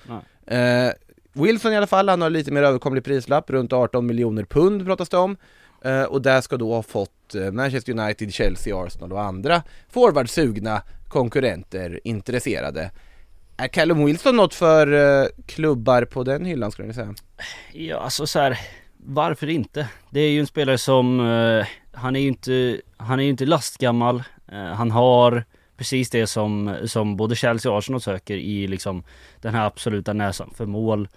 Eh, 0.47 0.91
Wilson 1.33 1.73
i 1.73 1.77
alla 1.77 1.87
fall, 1.87 2.09
han 2.09 2.23
har 2.23 2.31
lite 2.31 2.53
mer 2.53 2.63
överkomlig 2.63 3.05
prislapp, 3.05 3.51
runt 3.51 3.73
18 3.73 4.07
miljoner 4.07 4.45
pund 4.45 4.87
pratas 4.87 5.09
det 5.09 5.17
om. 5.17 5.37
Eh, 5.85 6.03
och 6.03 6.23
där 6.23 6.41
ska 6.41 6.57
då 6.57 6.75
ha 6.75 6.83
fått 6.83 7.35
eh, 7.35 7.51
Manchester 7.53 7.99
United, 7.99 8.35
Chelsea, 8.35 8.77
Arsenal 8.77 9.13
och 9.13 9.23
andra 9.23 9.63
forwardsugna 9.89 10.83
konkurrenter 11.09 12.01
intresserade. 12.05 12.91
Är 13.57 13.69
Callum 13.69 14.05
Wilson 14.05 14.37
något 14.37 14.55
för 14.55 14.93
eh, 15.23 15.27
klubbar 15.47 16.05
på 16.05 16.25
den 16.25 16.45
hyllan 16.45 16.73
skulle 16.73 16.89
ni 16.89 16.95
säga? 16.95 17.15
Ja, 17.73 17.97
alltså 17.97 18.27
så 18.27 18.39
här, 18.39 18.59
varför 18.97 19.51
inte? 19.51 19.89
Det 20.11 20.21
är 20.21 20.31
ju 20.31 20.41
en 20.41 20.47
spelare 20.47 20.79
som, 20.79 21.21
eh, 21.21 21.67
han 21.95 22.17
är 22.17 22.21
ju 22.21 22.29
inte, 22.29 22.81
han 22.97 23.21
är 23.21 23.25
inte 23.25 23.47
lastgammal. 23.47 24.23
Eh, 24.53 24.65
han 24.65 24.91
har 24.91 25.45
precis 25.77 26.11
det 26.11 26.27
som, 26.27 26.77
som 26.85 27.17
både 27.17 27.37
Chelsea 27.37 27.73
och 27.73 27.79
Arsenal 27.79 28.01
söker 28.01 28.37
i 28.37 28.67
liksom 28.67 29.05
den 29.41 29.55
här 29.55 29.67
absoluta 29.67 30.13
näsan 30.13 30.51
för 30.55 30.67
mål. 30.67 31.09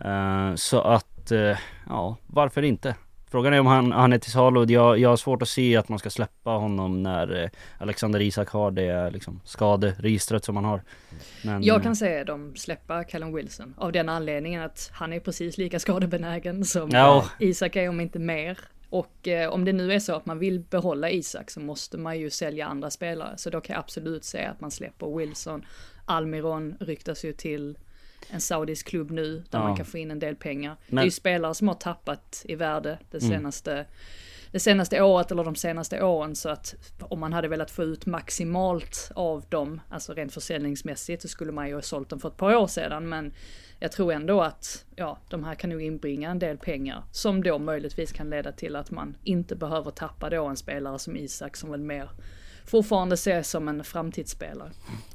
Eh, 0.00 0.54
så 0.54 0.80
att, 0.80 1.30
eh, 1.30 1.56
ja, 1.88 2.16
varför 2.26 2.62
inte? 2.62 2.94
Frågan 3.30 3.52
är 3.52 3.60
om 3.60 3.66
han, 3.66 3.92
han 3.92 4.12
är 4.12 4.18
till 4.18 4.32
salu. 4.32 4.64
Jag, 4.72 4.98
jag 4.98 5.08
har 5.08 5.16
svårt 5.16 5.42
att 5.42 5.48
se 5.48 5.76
att 5.76 5.88
man 5.88 5.98
ska 5.98 6.10
släppa 6.10 6.50
honom 6.50 7.02
när 7.02 7.50
Alexander 7.78 8.20
Isak 8.20 8.48
har 8.48 8.70
det 8.70 9.10
liksom 9.10 9.40
skaderegistret 9.44 10.44
som 10.44 10.56
han 10.56 10.64
har. 10.64 10.82
Men, 11.44 11.62
Jag 11.62 11.82
kan 11.82 11.96
säga 11.96 12.24
dem 12.24 12.52
släppa 12.56 13.04
Callum 13.04 13.34
Wilson 13.34 13.74
av 13.78 13.92
den 13.92 14.08
anledningen 14.08 14.62
att 14.62 14.90
han 14.92 15.12
är 15.12 15.20
precis 15.20 15.58
lika 15.58 15.78
skadebenägen 15.78 16.64
som 16.64 16.90
Ja. 16.90 17.24
Isak 17.38 17.76
är 17.76 17.88
om 17.88 18.00
inte 18.00 18.18
mer. 18.18 18.58
Och 18.90 19.28
eh, 19.28 19.50
om 19.50 19.64
det 19.64 19.72
nu 19.72 19.92
är 19.92 19.98
så 19.98 20.14
att 20.14 20.26
man 20.26 20.38
vill 20.38 20.60
behålla 20.60 21.10
Isak 21.10 21.50
så 21.50 21.60
måste 21.60 21.98
man 21.98 22.18
ju 22.18 22.30
sälja 22.30 22.66
andra 22.66 22.90
spelare. 22.90 23.38
Så 23.38 23.50
då 23.50 23.60
kan 23.60 23.74
jag 23.74 23.80
absolut 23.80 24.24
säga 24.24 24.50
att 24.50 24.60
man 24.60 24.70
släpper 24.70 25.16
Wilson. 25.16 25.64
Almiron 26.04 26.76
ryktas 26.80 27.24
ju 27.24 27.32
till 27.32 27.78
en 28.30 28.40
saudisk 28.40 28.86
klubb 28.88 29.10
nu 29.10 29.36
där 29.50 29.58
Ja. 29.58 29.64
man 29.68 29.76
kan 29.76 29.86
få 29.86 29.98
in 29.98 30.10
en 30.10 30.18
del 30.18 30.36
pengar. 30.36 30.76
Det 30.86 30.92
är 30.92 30.94
Men- 30.94 31.04
ju 31.04 31.10
spelare 31.10 31.54
som 31.54 31.68
har 31.68 31.74
tappat 31.74 32.42
i 32.48 32.54
värde 32.54 32.98
det 33.10 33.22
Mm 33.22 33.30
det 34.52 34.60
senaste 34.60 35.02
året 35.02 35.30
eller 35.30 35.44
de 35.44 35.54
senaste 35.54 36.02
åren. 36.02 36.36
Så 36.36 36.48
att 36.48 36.74
om 37.00 37.20
man 37.20 37.32
hade 37.32 37.48
velat 37.48 37.70
få 37.70 37.82
ut 37.82 38.06
maximalt 38.06 39.10
av 39.14 39.44
dem, 39.48 39.80
alltså 39.88 40.12
rent 40.12 40.34
försäljningsmässigt 40.34 41.22
så 41.22 41.28
skulle 41.28 41.52
man 41.52 41.68
ju 41.68 41.74
ha 41.74 41.82
sålt 41.82 42.08
dem 42.08 42.20
för 42.20 42.28
ett 42.28 42.36
par 42.36 42.54
år 42.54 42.66
sedan. 42.66 43.08
Men 43.08 43.32
jag 43.78 43.92
tror 43.92 44.12
ändå 44.12 44.40
att 44.40 44.84
ja, 44.96 45.18
de 45.28 45.44
här 45.44 45.54
kan 45.54 45.70
nog 45.70 45.82
inbringa 45.82 46.30
en 46.30 46.38
del 46.38 46.58
pengar. 46.58 47.02
Som 47.12 47.42
då 47.42 47.58
möjligtvis 47.58 48.12
kan 48.12 48.30
leda 48.30 48.52
till 48.52 48.76
att 48.76 48.90
man 48.90 49.16
inte 49.24 49.56
behöver 49.56 49.90
tappa 49.90 50.30
då 50.30 50.46
en 50.46 50.56
spelare 50.56 50.98
som 50.98 51.16
Isak 51.16 51.56
som 51.56 51.70
väl 51.70 51.80
mer 51.80 52.10
fortfarande 52.68 53.14
ses 53.14 53.50
som 53.50 53.68
en 53.68 53.84
framtidsspelare. 53.84 54.70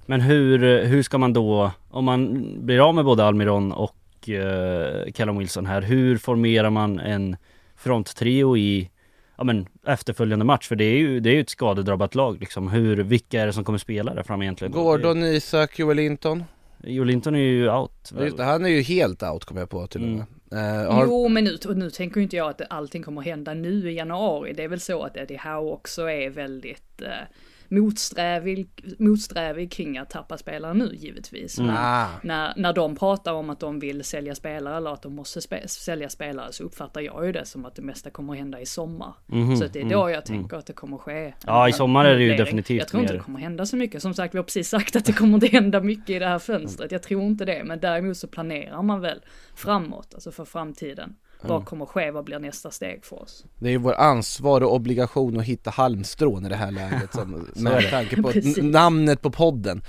Men 0.06 0.22
hur, 0.22 0.84
hur 0.84 1.04
ska 1.04 1.18
man 1.18 1.34
då, 1.34 1.72
om 1.90 2.06
man 2.06 2.46
blir 2.66 2.88
av 2.88 2.96
med 2.96 3.06
både 3.06 3.26
Almiron 3.26 3.72
och 3.72 4.30
eh, 4.30 5.12
Callum 5.12 5.38
Wilson 5.38 5.66
här, 5.66 5.82
hur 5.82 6.18
formerar 6.18 6.70
man 6.70 7.00
en 7.00 7.36
fronttrio 7.76 8.58
i 8.58 8.90
ja, 9.38 9.44
men, 9.44 9.68
efterföljande 9.88 10.46
match? 10.46 10.68
För 10.68 10.76
det 10.76 10.86
är 10.86 10.98
ju 10.98 11.20
det 11.20 11.30
är 11.30 11.34
ju 11.34 11.42
ett 11.42 11.50
skadedrabbat 11.50 12.16
lag 12.16 12.40
liksom. 12.40 12.70
Hur, 12.70 12.98
vilka 12.98 13.42
är 13.42 13.46
det 13.46 13.54
som 13.54 13.64
kommer 13.64 13.80
spela 13.80 14.14
där 14.14 14.24
fram 14.24 14.42
egentligen? 14.42 14.72
Gordon, 14.72 15.24
Isak, 15.24 15.80
Joel 15.80 15.98
Linton. 15.98 16.44
Joel 16.84 17.08
Linton 17.08 17.36
är 17.36 17.40
ju 17.40 17.72
out. 17.72 18.14
Just 18.20 18.40
han 18.40 18.66
är 18.66 18.70
ju 18.70 18.82
helt 18.82 19.24
out 19.24 19.46
kommer 19.46 19.62
jag 19.62 19.70
på 19.70 19.88
till 19.88 20.02
och 20.02 20.08
med. 20.08 20.26
Mm. 20.52 20.86
Eh, 20.86 20.94
har, 20.94 21.06
Jo, 21.06 21.28
men 21.28 21.44
nu, 21.44 21.58
nu 21.76 21.90
tänker 21.90 22.18
ju 22.18 22.24
inte 22.24 22.36
jag 22.36 22.50
att 22.50 22.62
allting 22.70 23.04
kommer 23.04 23.22
hända 23.22 23.54
nu 23.54 23.92
i 23.92 23.96
januari. 23.96 24.54
Det 24.54 24.64
är 24.64 24.68
väl 24.68 24.80
så 24.80 25.04
att 25.04 25.18
Eddie 25.18 25.38
Howe 25.44 25.72
också 25.72 26.10
är 26.10 26.30
väldigt 26.30 27.02
eh, 27.02 27.08
motsträvig, 27.82 28.68
motsträvig 29.00 29.72
kring 29.72 29.98
att 29.98 30.10
tappa 30.10 30.38
spelare 30.38 30.74
nu 30.74 30.90
givetvis. 30.94 31.60
Men 31.60 31.70
Ah. 31.78 32.08
när, 32.24 32.54
när 32.56 32.74
de 32.74 32.96
pratar 32.96 33.34
om 33.34 33.50
att 33.50 33.60
de 33.60 33.80
vill 33.80 34.04
sälja 34.04 34.36
spelare 34.36 34.78
eller 34.78 34.94
att 34.94 35.02
de 35.02 35.16
måste 35.16 35.42
spe, 35.42 35.68
sälja 35.68 36.10
spelare 36.10 36.52
så 36.52 36.64
uppfattar 36.64 37.02
jag 37.02 37.26
ju 37.26 37.32
det 37.32 37.46
som 37.46 37.66
att 37.66 37.76
det 37.76 37.82
mesta 37.82 38.10
kommer 38.10 38.34
att 38.34 38.40
hända 38.40 38.60
i 38.62 38.66
sommar. 38.66 39.14
Mhm, 39.28 39.56
Så 39.58 39.68
det 39.68 39.82
är 39.82 39.86
då 39.90 40.10
jag 40.10 40.26
tänker 40.26 40.58
att 40.58 40.66
det 40.66 40.74
kommer 40.74 40.98
ske. 40.98 41.34
Ja, 41.46 41.70
i 41.70 41.74
sommar 41.74 42.06
är 42.06 42.16
det 42.18 42.24
ju 42.24 42.36
definitivt 42.36 42.80
Jag 42.80 42.88
tror 42.88 43.02
inte 43.02 43.14
mer- 43.14 43.20
det 43.20 43.24
kommer 43.26 43.40
hända 43.40 43.66
så 43.66 43.76
mycket. 43.76 44.02
Som 44.02 44.14
sagt, 44.14 44.34
vi 44.34 44.38
har 44.38 44.44
precis 44.44 44.70
sagt 44.70 44.96
att 44.96 45.06
det 45.06 45.14
kommer 45.14 45.34
inte 45.34 45.48
hända 45.48 45.80
mycket 45.82 46.10
i 46.10 46.20
det 46.20 46.28
här 46.28 46.40
fönstret. 46.40 46.92
Jag 46.92 47.04
tror 47.04 47.22
inte 47.24 47.46
det, 47.46 47.64
men 47.64 47.80
däremot 47.80 48.18
så 48.18 48.28
planerar 48.28 48.82
man 48.82 49.02
väl 49.02 49.22
framåt, 49.56 50.14
alltså 50.14 50.32
för 50.32 50.46
framtiden. 50.46 51.16
Vad 51.50 51.66
kommer 51.66 51.86
ske? 51.86 52.12
Vad 52.12 52.24
blir 52.24 52.40
nästa 52.40 52.72
steg 52.72 53.06
för 53.06 53.22
oss? 53.22 53.46
Det 53.60 53.68
är 53.68 53.72
ju 53.72 53.78
vår 53.78 53.94
ansvar 53.94 54.62
och 54.62 54.74
obligation 54.76 55.40
att 55.40 55.46
hitta 55.46 55.70
halmstrån 55.70 56.46
i 56.46 56.50
det 56.50 56.56
här 56.56 56.72
läget 56.72 57.14
som, 57.14 57.48
med 57.56 57.90
tanke 57.90 58.22
på 58.22 58.32
namnet 58.62 59.22
på 59.22 59.32
podden. 59.32 59.82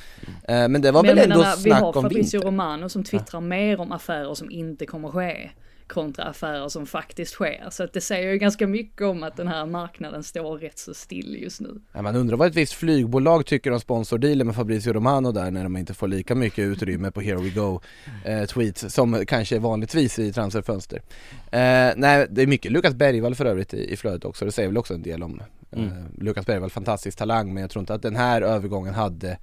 Eh, 0.49 0.69
men 0.69 0.83
det 0.83 0.93
var 0.93 1.03
Men 1.03 1.17
väl 1.17 1.25
ändå 1.25 1.39
menar, 1.39 1.57
vi 1.65 1.71
har 1.71 1.79
snack 1.79 1.97
om 1.97 2.03
Fabrizio 2.03 2.39
vinter. 2.39 2.49
Romano 2.49 2.89
som 2.89 3.05
twittrar 3.05 3.41
mer 3.41 3.81
om 3.81 3.93
affärer 3.93 4.35
som 4.35 4.51
inte 4.51 4.87
kommer 4.87 5.09
ske 5.09 5.51
kontra 5.87 6.25
affärer 6.25 6.69
som 6.69 6.87
faktiskt 6.87 7.33
sker. 7.33 7.69
Så 7.71 7.85
att 7.85 7.93
det 7.93 8.01
säger 8.01 8.33
ju 8.33 8.39
ganska 8.39 8.67
mycket 8.67 9.03
om 9.03 9.23
att 9.23 9.37
den 9.37 9.49
här 9.49 9.67
marknaden 9.67 10.23
står 10.23 10.59
rätt 10.59 10.79
så 10.79 10.95
still 10.95 11.37
just 11.43 11.61
nu. 11.61 11.81
Ja, 11.93 12.03
man 12.03 12.17
undrar 12.17 12.37
vad 12.37 12.49
ett 12.49 12.55
visst 12.55 12.73
flygbolag 12.73 13.47
tycker 13.47 13.71
om 13.71 13.81
sponsordealen 13.81 14.47
med 14.47 14.57
Fabrizio 14.57 14.93
Romano 14.93 15.33
där 15.33 15.51
när 15.51 15.63
de 15.63 15.77
inte 15.77 15.95
får 15.95 16.09
lika 16.09 16.35
mycket 16.35 16.59
utrymme 16.59 17.11
på 17.11 17.21
Here 17.21 17.37
We 17.37 17.51
Go 17.51 17.81
eh, 18.25 18.45
tweets 18.45 18.95
som 18.95 19.27
kanske 19.27 19.59
vanligtvis 19.59 20.19
i 20.19 20.33
transferfönster. 20.33 21.03
Eh, 21.51 21.93
nej, 21.97 22.27
det 22.31 22.43
är 22.43 22.47
mycket 22.47 22.73
Lukas 22.73 22.95
Bergvall 22.95 23.35
för 23.35 23.45
övrigt 23.45 23.75
i, 23.75 23.93
i 23.93 23.97
flödet 23.97 24.25
också, 24.25 24.45
det 24.45 24.53
säger 24.53 24.69
väl 24.69 24.79
också 24.79 24.95
en 24.95 25.03
del 25.03 25.23
om 25.23 25.43
eh, 25.71 25.83
Lukas 26.19 26.47
Bergvall, 26.47 26.71
fantastisk 26.71 27.19
talang 27.19 27.55
men 27.55 27.61
jag 27.61 27.71
tror 27.71 27.81
inte 27.81 27.95
att 27.95 28.03
den 28.03 28.17
här 28.17 28.43
övergången 28.43 28.95
hade 28.95 29.39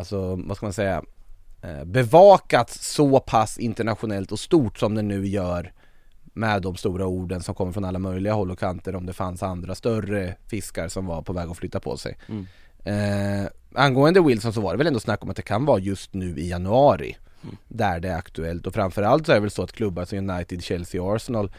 Alltså, 0.00 0.36
vad 0.36 0.56
ska 0.56 0.66
man 0.66 0.72
säga 0.72 1.02
Bevakats 1.84 2.92
så 2.94 3.20
pass 3.20 3.58
internationellt 3.58 4.32
och 4.32 4.38
stort 4.40 4.78
som 4.78 4.94
den 4.94 5.08
nu 5.08 5.26
gör 5.26 5.72
med 6.32 6.62
de 6.62 6.76
stora 6.76 7.06
orden 7.06 7.42
som 7.42 7.54
kommer 7.54 7.72
från 7.72 7.84
alla 7.84 7.98
möjliga 7.98 8.32
håll 8.32 8.50
och 8.50 8.58
kanter 8.58 8.96
om 8.96 9.06
det 9.06 9.12
fanns 9.12 9.42
andra 9.42 9.74
större 9.74 10.36
fiskar 10.46 10.88
som 10.88 11.06
var 11.06 11.22
på 11.22 11.32
väg 11.32 11.50
att 11.50 11.56
flytta 11.56 11.80
på 11.80 11.96
sig. 11.96 12.18
Eh, 12.84 13.46
angående 13.74 14.20
Wilson 14.20 14.52
så 14.52 14.60
var 14.60 14.72
det 14.72 14.78
väl 14.78 14.86
ändå 14.86 15.00
snack 15.00 15.22
om 15.24 15.30
att 15.30 15.36
det 15.36 15.42
kan 15.42 15.64
vara 15.64 15.78
just 15.78 16.14
nu 16.14 16.38
i 16.38 16.48
januari 16.48 17.16
där 17.68 18.00
det 18.00 18.08
är 18.08 18.16
aktuellt 18.16 18.66
och 18.66 18.74
framförallt 18.74 19.26
så 19.26 19.32
är 19.32 19.36
det 19.36 19.40
väl 19.40 19.50
så 19.50 19.62
att 19.62 19.72
klubbar 19.72 20.04
som 20.04 20.30
United, 20.30 20.62
Chelsea 20.62 21.02
och 21.02 21.16
Arsenal 21.16 21.52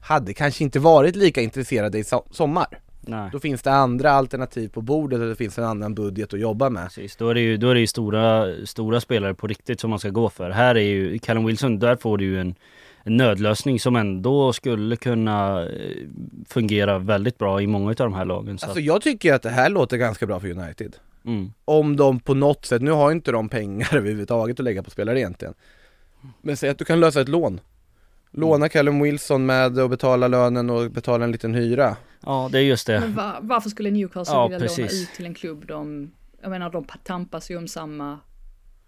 hade 0.00 0.34
kanske 0.34 0.64
inte 0.64 0.78
varit 0.78 1.16
lika 1.16 1.40
intresserade 1.40 1.98
i 1.98 2.02
so- 2.02 2.32
sommar. 2.32 2.80
Nej. 3.08 3.28
Då 3.32 3.40
finns 3.40 3.62
det 3.62 3.72
andra 3.72 4.10
alternativ 4.10 4.68
på 4.68 4.80
bordet 4.80 5.20
och 5.20 5.26
det 5.26 5.36
finns 5.36 5.58
en 5.58 5.64
annan 5.64 5.94
budget 5.94 6.34
att 6.34 6.40
jobba 6.40 6.70
med. 6.70 6.84
Precis, 6.84 7.16
då 7.16 7.28
är 7.28 7.34
det 7.34 7.40
ju, 7.40 7.56
då 7.56 7.70
är 7.70 7.74
det 7.74 7.80
ju 7.80 7.86
stora, 7.86 8.54
stora 8.66 9.00
spelare 9.00 9.34
på 9.34 9.46
riktigt 9.46 9.80
som 9.80 9.90
man 9.90 9.98
ska 9.98 10.08
gå 10.10 10.28
för. 10.28 10.50
Här 10.50 10.74
är 10.74 10.80
ju 10.80 11.18
Callum 11.18 11.44
Wilson, 11.44 11.78
där 11.78 11.96
får 11.96 12.18
du 12.18 12.24
ju 12.24 12.40
en, 12.40 12.54
en 13.02 13.16
nödlösning 13.16 13.80
som 13.80 13.96
ändå 13.96 14.52
skulle 14.52 14.96
kunna 14.96 15.62
eh, 15.62 15.68
fungera 16.48 16.98
väldigt 16.98 17.38
bra 17.38 17.62
i 17.62 17.66
många 17.66 17.88
av 17.88 17.94
de 17.94 18.14
här 18.14 18.24
lagen. 18.24 18.58
Så 18.58 18.66
Alltså 18.66 18.80
jag 18.80 19.02
tycker 19.02 19.34
att 19.34 19.42
det 19.42 19.50
här 19.50 19.70
låter 19.70 19.96
ganska 19.96 20.26
bra 20.26 20.40
för 20.40 20.50
United. 20.50 20.96
mm, 21.24 21.52
Om 21.64 21.96
de 21.96 22.20
på 22.20 22.34
något 22.34 22.64
sätt, 22.66 22.82
nu 22.82 22.90
har 22.90 23.12
inte 23.12 23.32
de 23.32 23.48
pengar 23.48 23.88
överhuvudtaget 23.96 24.60
att 24.60 24.64
lägga 24.64 24.82
på 24.82 24.90
spelare 24.90 25.20
egentligen 25.20 25.54
Men 26.42 26.56
säg 26.56 26.70
att 26.70 26.78
du 26.78 26.84
kan 26.84 27.00
lösa 27.00 27.20
ett 27.20 27.28
lån 27.28 27.60
Låna 28.30 28.68
Callum 28.68 29.00
Wilson 29.02 29.46
med 29.46 29.78
att 29.78 29.90
betala 29.90 30.28
lönen 30.28 30.70
och 30.70 30.90
betala 30.90 31.24
en 31.24 31.32
liten 31.32 31.54
hyra 31.54 31.96
ja, 32.20 32.48
det 32.52 32.58
är 32.58 32.62
just 32.62 32.86
det. 32.86 33.00
Men 33.00 33.14
va, 33.14 33.38
varför 33.40 33.70
skulle 33.70 33.90
Newcastle 33.90 34.34
Ja, 34.34 34.46
vilja 34.46 34.58
låna 34.58 34.68
precis. 34.68 35.02
ut 35.02 35.14
till 35.16 35.26
en 35.26 35.34
klubb 35.34 35.66
de, 35.66 36.10
jag 36.42 36.50
menar 36.50 36.70
de 36.70 36.84
tampas 37.04 37.50
ju 37.50 37.56
om 37.56 37.68
samma 37.68 38.18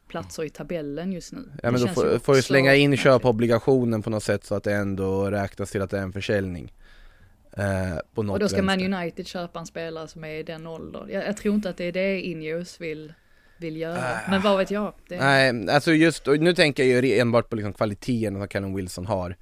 platser 0.09 0.45
i 0.45 0.51
tabellen 0.51 1.13
just 1.13 1.33
nu. 1.33 1.53
Ja 1.63 1.71
men 1.71 1.81
Det 1.81 1.87
då 1.87 1.93
får, 1.93 2.19
får 2.19 2.35
du 2.35 2.43
slänga 2.43 2.75
in 2.75 2.97
köpobligationen 2.97 4.03
på 4.03 4.11
något 4.11 4.23
sätt 4.23 4.45
så 4.45 4.55
att 4.55 4.65
det 4.65 4.75
ändå 4.75 5.31
räknas 5.31 5.71
till 5.71 5.83
att 5.83 5.91
det 5.91 5.99
är 5.99 6.03
en 6.03 6.13
försäljning. 6.13 6.73
Eh, 7.53 7.65
på 8.15 8.23
något 8.23 8.35
Och 8.35 8.41
då 8.41 8.49
ska 8.49 8.63
Man 8.63 8.79
vänster. 8.79 9.03
United 9.03 9.27
köpa 9.27 9.59
en 9.59 9.67
spelare 9.67 10.09
som 10.09 10.25
är 10.25 10.35
i 10.35 10.43
den 10.43 10.67
åldern. 10.67 11.09
Jag, 11.11 11.27
jag 11.27 11.37
tror 11.37 11.55
inte 11.55 11.71
att 11.71 11.77
det 11.77 11.85
är 11.85 11.93
det 11.93 12.21
Ineos 12.21 12.81
vill, 12.81 13.13
vill 13.61 13.77
göra. 13.77 14.19
Men 14.31 14.43
vad 14.43 14.59
vet 14.59 14.71
jag? 14.71 14.93
Det, 15.09 15.15
Äh. 15.15 15.21
Nej, 15.21 15.71
alltså 15.71 15.93
just, 15.93 16.27
nu 16.27 16.55
tänker 16.55 16.85
jag 16.85 17.05
ju 17.05 17.19
enbart 17.19 17.51
på 17.51 17.57
liksom 17.57 17.73
kvaliteten 17.73 18.35
som 18.35 18.49
Callum 18.49 18.75
Wilson 18.75 19.07
har 19.07 19.37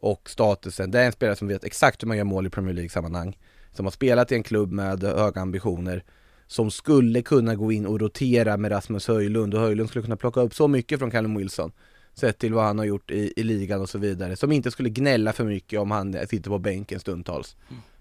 och 0.00 0.30
statusen. 0.30 0.90
Det 0.90 1.00
är 1.00 1.06
en 1.06 1.12
spelare 1.12 1.36
som 1.36 1.48
vet 1.48 1.64
exakt 1.64 2.02
hur 2.02 2.08
man 2.08 2.16
gör 2.16 2.24
mål 2.24 2.46
i 2.46 2.50
Premier 2.50 2.74
League-sammanhang. 2.74 3.38
Som 3.72 3.86
har 3.86 3.90
spelat 3.90 4.32
i 4.32 4.34
en 4.34 4.42
klubb 4.42 4.72
med 4.72 5.02
höga 5.02 5.40
ambitioner. 5.40 6.04
Som 6.46 6.70
skulle 6.70 7.22
kunna 7.22 7.54
gå 7.54 7.72
in 7.72 7.86
och 7.86 8.00
rotera 8.00 8.56
med 8.56 8.72
Rasmus 8.72 9.08
Höjlund 9.08 9.54
och 9.54 9.60
Höjlund 9.60 9.88
skulle 9.88 10.02
kunna 10.02 10.16
plocka 10.16 10.40
upp 10.40 10.54
så 10.54 10.68
mycket 10.68 10.98
från 10.98 11.10
Callum 11.10 11.34
Wilson. 11.38 11.72
Sett 12.14 12.38
till 12.38 12.54
vad 12.54 12.64
han 12.64 12.78
har 12.78 12.84
gjort 12.84 13.10
i, 13.10 13.32
i 13.36 13.42
ligan 13.42 13.80
och 13.80 13.88
så 13.88 13.98
vidare. 13.98 14.36
Som 14.36 14.52
inte 14.52 14.70
skulle 14.70 14.88
gnälla 14.88 15.32
för 15.32 15.44
mycket 15.44 15.80
om 15.80 15.90
han 15.90 16.16
sitter 16.26 16.50
på 16.50 16.58
bänken 16.58 17.00
stundtals. 17.00 17.56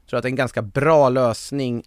Så 0.05 0.17
att 0.17 0.23
det 0.23 0.27
är 0.27 0.31
en 0.31 0.35
ganska 0.35 0.61
bra 0.61 1.09
lösning 1.09 1.83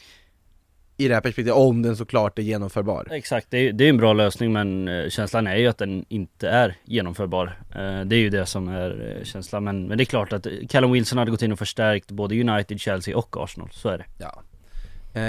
i 0.96 1.08
det 1.08 1.14
här 1.14 1.20
perspektivet, 1.20 1.54
om 1.54 1.82
den 1.82 1.96
såklart 1.96 2.38
är 2.38 2.42
genomförbar. 2.42 3.08
Exakt, 3.10 3.46
det 3.50 3.58
är, 3.58 3.72
det 3.72 3.84
är 3.84 3.88
en 3.88 3.96
bra 3.96 4.12
lösning 4.12 4.52
men 4.52 4.88
eh, 4.88 5.08
känslan 5.08 5.46
är 5.46 5.56
ju 5.56 5.66
att 5.66 5.78
den 5.78 6.04
inte 6.08 6.48
är 6.48 6.76
genomförbar. 6.84 7.58
Eh, 7.74 8.00
Det 8.04 8.16
är 8.16 8.20
ju 8.20 8.30
det 8.30 8.46
som 8.46 8.68
är 8.68 9.16
eh, 9.18 9.24
känslan 9.24 9.64
men, 9.64 9.86
men 9.86 9.98
det 9.98 10.02
är 10.02 10.06
klart 10.06 10.32
att 10.32 10.46
Callum 10.70 10.92
Wilson 10.92 11.18
hade 11.18 11.30
gått 11.30 11.42
in 11.42 11.52
och 11.52 11.58
förstärkt 11.58 12.10
både 12.10 12.40
United, 12.40 12.80
Chelsea 12.80 13.16
och 13.16 13.36
Arsenal, 13.44 13.68
så 13.72 13.88
är 13.88 13.98
det. 13.98 14.04
Ja. 14.18 14.42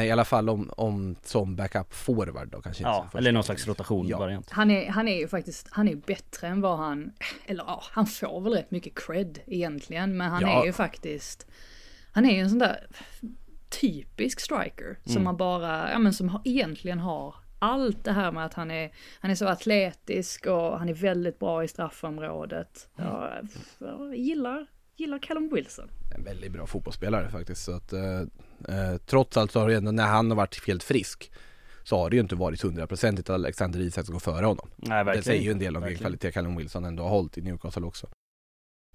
I 0.03 0.11
alla 0.11 0.25
fall 0.25 0.49
om, 0.49 0.69
om 0.77 1.15
som 1.23 1.55
backup 1.55 1.93
forward 1.93 2.47
då 2.51 2.61
kanske 2.61 2.81
inte 2.81 2.89
Ja, 2.89 3.09
eller 3.17 3.31
någon 3.31 3.43
slags 3.43 3.67
rotation-variant. 3.67 4.49
Han 4.51 4.71
är, 4.71 4.89
han 4.89 5.07
är 5.07 5.17
ju 5.19 5.27
faktiskt, 5.27 5.67
han 5.71 5.87
är 5.87 5.91
ju 5.91 5.97
bättre 5.97 6.47
än 6.47 6.61
vad 6.61 6.77
han, 6.77 7.11
eller 7.45 7.63
ja, 7.63 7.83
han 7.91 8.05
får 8.05 8.41
väl 8.41 8.53
rätt 8.53 8.71
mycket 8.71 8.93
cred 8.95 9.39
egentligen, 9.47 10.17
men 10.17 10.29
han 10.31 10.41
Ja. 10.41 10.61
är 10.61 10.65
ju 10.65 10.73
faktiskt, 10.73 11.45
han 12.11 12.25
är 12.25 12.33
ju 12.33 12.39
en 12.39 12.49
sån 12.49 12.59
där 12.59 12.87
typisk 13.79 14.39
striker 14.39 14.97
som 15.05 15.23
man 15.23 15.37
bara, 15.37 15.91
ja 15.91 15.99
men 15.99 16.13
som 16.13 16.29
har, 16.29 16.41
egentligen 16.45 16.99
har 16.99 17.35
allt 17.59 18.03
det 18.03 18.11
här 18.11 18.31
med 18.31 18.45
att 18.45 18.53
han 18.53 18.71
är, 18.71 18.91
han 19.19 19.31
är 19.31 19.35
så 19.35 19.47
atletisk 19.47 20.45
och 20.45 20.79
han 20.79 20.89
är 20.89 20.93
väldigt 20.93 21.39
bra 21.39 21.63
i 21.63 21.67
straffområdet. 21.67 22.89
Ja, 22.95 23.31
jag 23.79 24.15
gillar, 24.17 24.67
gillar 24.95 25.19
Callum 25.19 25.49
Wilson. 25.53 25.89
En 26.15 26.23
väldigt 26.23 26.51
bra 26.51 26.67
fotbollsspelare 26.67 27.29
faktiskt 27.29 27.63
så 27.63 27.71
att 27.71 27.93
eh, 27.93 28.19
eh, 28.69 28.97
Trots 29.05 29.37
allt 29.37 29.51
så 29.51 29.59
har 29.59 29.69
det 29.69 29.75
ändå 29.75 29.91
när 29.91 30.07
han 30.07 30.31
har 30.31 30.37
varit 30.37 30.67
helt 30.67 30.83
frisk 30.83 31.31
Så 31.83 31.97
har 31.97 32.09
det 32.09 32.15
ju 32.15 32.21
inte 32.21 32.35
varit 32.35 32.61
hundraprocentigt 32.61 33.29
att 33.29 33.33
Alexander 33.33 33.79
Isak 33.79 34.05
ska 34.05 34.13
gå 34.13 34.19
före 34.19 34.45
honom 34.45 34.69
Nej, 34.75 35.03
verkligen. 35.03 35.17
Det 35.17 35.23
säger 35.23 35.43
ju 35.43 35.51
en 35.51 35.59
del 35.59 35.77
om 35.77 35.83
vilken 35.83 35.99
kvalitet 35.99 36.31
Callum 36.31 36.55
Wilson 36.55 36.85
ändå 36.85 37.03
har 37.03 37.09
hållit 37.09 37.37
i 37.37 37.41
Newcastle 37.41 37.85
också 37.85 38.07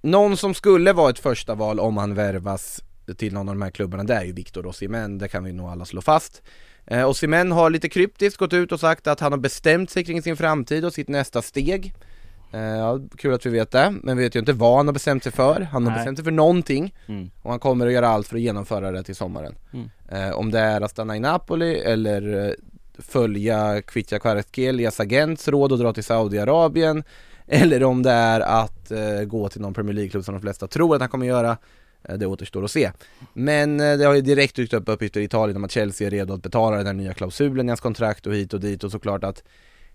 Någon 0.02 0.36
som 0.36 0.54
skulle 0.54 0.92
vara 0.92 1.10
ett 1.10 1.18
första 1.18 1.54
val 1.54 1.80
om 1.80 1.96
han 1.96 2.14
värvas 2.14 2.82
till 3.14 3.32
någon 3.34 3.48
av 3.48 3.54
de 3.54 3.62
här 3.62 3.70
klubbarna 3.70 4.04
det 4.04 4.14
är 4.14 4.24
ju 4.24 4.32
Victor 4.32 4.66
Osimhen, 4.66 5.18
det 5.18 5.28
kan 5.28 5.44
vi 5.44 5.52
nog 5.52 5.68
alla 5.68 5.84
slå 5.84 6.00
fast 6.02 6.42
eh, 6.86 7.08
Osimhen 7.08 7.52
har 7.52 7.70
lite 7.70 7.88
kryptiskt 7.88 8.36
gått 8.38 8.52
ut 8.52 8.72
och 8.72 8.80
sagt 8.80 9.06
att 9.06 9.20
han 9.20 9.32
har 9.32 9.38
bestämt 9.38 9.90
sig 9.90 10.04
kring 10.04 10.22
sin 10.22 10.36
framtid 10.36 10.84
och 10.84 10.92
sitt 10.92 11.08
nästa 11.08 11.42
steg 11.42 11.94
eh, 12.52 12.60
ja, 12.60 12.98
Kul 13.16 13.34
att 13.34 13.46
vi 13.46 13.50
vet 13.50 13.70
det, 13.70 13.94
men 14.02 14.16
vi 14.16 14.22
vet 14.24 14.34
ju 14.36 14.40
inte 14.40 14.52
vad 14.52 14.76
han 14.76 14.86
har 14.86 14.92
bestämt 14.94 15.22
sig 15.22 15.32
för 15.32 15.60
Han 15.60 15.84
har 15.84 15.90
Nej. 15.90 15.98
bestämt 15.98 16.18
sig 16.18 16.24
för 16.24 16.30
någonting 16.32 16.94
Mm. 17.08 17.30
och 17.42 17.50
han 17.50 17.60
kommer 17.60 17.86
att 17.86 17.92
göra 17.92 18.08
allt 18.08 18.28
för 18.28 18.36
att 18.36 18.42
genomföra 18.42 18.90
det 18.90 19.02
till 19.02 19.16
sommaren 19.16 19.54
Mm. 19.72 19.90
eh, 20.08 20.30
Om 20.38 20.50
det 20.50 20.58
är 20.58 20.80
att 20.80 20.90
stanna 20.90 21.16
i 21.16 21.20
Napoli 21.20 21.78
eller 21.80 22.46
eh, 22.48 22.52
följa 22.98 23.82
Kvitja 23.82 24.18
Kvaratskelias 24.18 25.00
agents 25.00 25.48
råd 25.48 25.72
och 25.72 25.78
dra 25.78 25.92
till 25.92 26.04
Saudiarabien 26.04 27.04
Eller 27.46 27.84
om 27.84 28.02
det 28.02 28.10
är 28.10 28.40
att 28.40 28.90
eh, 28.90 29.20
gå 29.26 29.48
till 29.48 29.60
någon 29.60 29.74
Premier 29.74 29.94
League-klubb 29.94 30.24
som 30.24 30.34
de 30.34 30.40
flesta 30.40 30.66
tror 30.66 30.94
att 30.94 31.00
han 31.00 31.10
kommer 31.10 31.26
göra 31.26 31.56
Eh, 32.08 32.18
det 32.18 32.26
återstår 32.26 32.64
att 32.64 32.70
se 32.70 32.92
Men 33.32 33.80
eh, 33.80 33.98
det 33.98 34.04
har 34.04 34.14
ju 34.14 34.20
direkt 34.20 34.56
dykt 34.56 34.72
upp 34.72 34.88
uppgifter 34.88 35.20
i 35.20 35.24
Italien 35.24 35.56
om 35.56 35.64
att 35.64 35.70
Chelsea 35.70 36.06
är 36.06 36.10
redo 36.10 36.34
att 36.34 36.42
betala 36.42 36.76
den 36.76 36.86
här 36.86 36.92
nya 36.92 37.14
klausulen 37.14 37.66
i 37.66 37.70
hans 37.70 37.80
kontrakt 37.80 38.26
och 38.26 38.34
hit 38.34 38.54
och 38.54 38.60
dit 38.60 38.84
och 38.84 38.90
såklart 38.90 39.24
att 39.24 39.42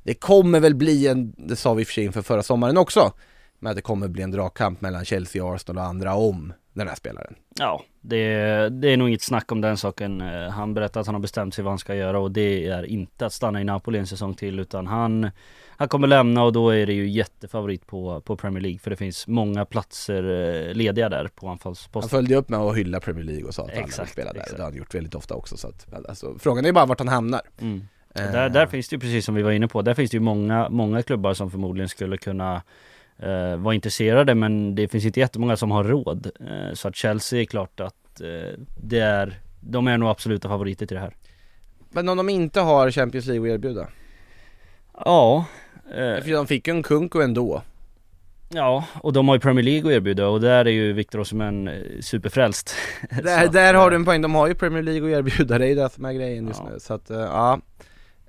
Det 0.04 0.14
kommer 0.14 0.60
väl 0.60 0.76
bli 0.76 1.08
en, 1.08 1.34
det 1.38 1.56
sa 1.56 1.74
vi 1.74 1.82
i 1.82 1.84
och 1.84 1.88
för 1.88 1.94
sig 1.94 2.04
inför 2.04 2.22
förra 2.22 2.44
sommaren 2.44 2.78
också 2.78 3.14
Men 3.60 3.70
att 3.70 3.76
det 3.76 3.82
kommer 3.82 4.08
bli 4.08 4.24
en 4.24 4.32
dragkamp 4.32 4.82
mellan 4.82 5.06
Chelsea, 5.06 5.54
Arsenal 5.54 5.78
och 5.78 5.90
andra 5.90 6.16
om 6.16 6.54
den 6.74 6.88
här 6.88 6.96
spelaren 6.96 7.36
Ja, 7.60 7.84
det, 8.02 8.26
det 8.70 8.94
är 8.94 8.98
nog 8.98 9.08
inget 9.08 9.22
snack 9.22 9.52
om 9.52 9.62
den 9.62 9.78
saken. 9.78 10.22
Eh, 10.22 10.50
han 10.50 10.74
berättar 10.74 11.02
att 11.02 11.06
han 11.06 11.16
har 11.16 11.22
bestämt 11.22 11.56
sig 11.56 11.64
vad 11.64 11.72
han 11.72 11.80
ska 11.80 11.96
göra 11.96 12.20
och 12.20 12.32
det 12.32 12.68
är 12.68 12.84
inte 12.84 13.26
att 13.26 13.34
stanna 13.34 13.62
i 13.62 13.64
Napoli 13.64 14.00
en 14.00 14.08
säsong 14.08 14.34
till 14.34 14.60
utan 14.60 14.88
han 14.88 15.32
han 15.78 15.88
kommer 15.88 16.08
lämna 16.08 16.44
och 16.44 16.54
då 16.54 16.70
är 16.70 16.86
det 16.86 16.94
ju 16.94 17.10
jättefavorit 17.10 17.88
på, 17.88 18.22
på 18.22 18.36
Premier 18.38 18.62
League 18.62 18.80
för 18.80 18.90
det 18.90 18.96
finns 18.96 19.28
många 19.28 19.66
platser 19.66 20.24
eh, 20.68 20.74
lediga 20.74 21.10
där 21.10 21.28
på 21.36 21.46
Han 21.48 21.52
anfallsposten. 21.52 22.10
följde 22.10 22.36
upp 22.36 22.50
med 22.50 22.60
att 22.60 22.78
hylla 22.78 23.00
Premier 23.00 23.24
League 23.26 23.44
och 23.44 23.54
sa 23.56 23.64
att 23.64 23.70
alla 23.70 23.76
vill 23.78 23.86
Exakt, 23.86 24.12
spela 24.12 24.34
där, 24.34 24.40
exakt. 24.40 24.58
det 24.58 24.64
har 24.64 24.70
han 24.70 24.78
gjort 24.78 24.96
väldigt 24.96 25.16
ofta 25.16 25.34
också 25.36 25.58
så 25.58 25.68
att, 25.68 25.94
alltså, 26.10 26.36
Frågan 26.40 26.66
är 26.66 26.72
bara 26.72 26.86
vart 26.86 27.00
han 27.00 27.08
hamnar 27.08 27.42
Mm. 27.62 27.88
Eh, 28.16 28.32
Där, 28.32 28.50
där 28.50 28.68
finns 28.68 28.88
det 28.90 28.94
ju 28.96 29.00
precis 29.00 29.26
som 29.26 29.36
vi 29.36 29.42
var 29.42 29.52
inne 29.52 29.68
på, 29.68 29.82
där 29.82 29.94
finns 29.94 30.12
det 30.12 30.16
ju 30.18 30.22
många, 30.22 30.70
många 30.70 31.04
klubbar 31.04 31.34
som 31.34 31.52
förmodligen 31.52 31.90
skulle 31.90 32.18
kunna 32.18 32.62
eh, 33.18 33.56
vara 33.58 33.76
intresserade 33.76 34.36
men 34.36 34.76
det 34.76 34.88
finns 34.88 35.06
inte 35.06 35.20
jättemånga 35.20 35.58
som 35.58 35.72
har 35.72 35.84
råd. 35.84 36.32
Eh, 36.40 36.74
så 36.74 36.88
att 36.88 36.96
Chelsea 36.96 37.42
är 37.42 37.46
klart 37.46 37.80
att 37.80 38.22
eh, 38.22 38.60
det 38.84 39.00
är, 39.00 39.40
de 39.60 39.88
är 39.88 39.98
nog 39.98 40.10
absoluta 40.10 40.48
favoriter 40.48 40.86
till 40.86 40.96
det 40.96 41.02
här. 41.02 41.16
Men 41.90 42.10
om 42.10 42.18
de 42.18 42.30
inte 42.30 42.60
har 42.62 42.92
Champions 42.92 43.26
League 43.26 43.50
att 43.50 43.54
erbjuda? 43.56 43.88
Ja, 45.06 45.46
För 45.90 46.32
de 46.32 46.48
fick 46.48 46.68
ju 46.68 46.74
en 46.74 46.84
Kunko 46.84 47.22
ändå. 47.22 47.62
Ja 48.50 48.86
och 49.02 49.14
de 49.14 49.28
har 49.28 49.36
ju 49.36 49.40
Premier 49.40 49.64
League 49.64 49.92
att 49.92 49.98
erbjuda 49.98 50.28
och 50.28 50.42
där 50.42 50.66
är 50.66 50.72
ju 50.72 50.94
Victor 50.94 51.20
Osimhen 51.20 51.68
eh, 51.68 51.74
superfrälst. 52.02 52.76
Där, 53.24 53.48
där 53.52 53.74
har 53.74 53.86
eh, 53.86 53.90
du 53.90 53.96
en 53.96 54.06
poäng, 54.06 54.22
de 54.22 54.36
har 54.36 54.48
ju 54.48 54.56
Premier 54.56 54.84
League 54.84 55.12
att 55.12 55.18
erbjuda, 55.20 55.58
det 55.58 55.68
är 55.68 55.76
det 55.76 55.90
som 55.90 56.06
är 56.06 56.14
grejen 56.14 56.48
just 56.48 56.62
Ja. 56.64 56.70
nu. 56.74 56.80
Så 56.80 56.94
att, 56.94 57.10
eh, 57.10 57.18
ja. 57.20 57.60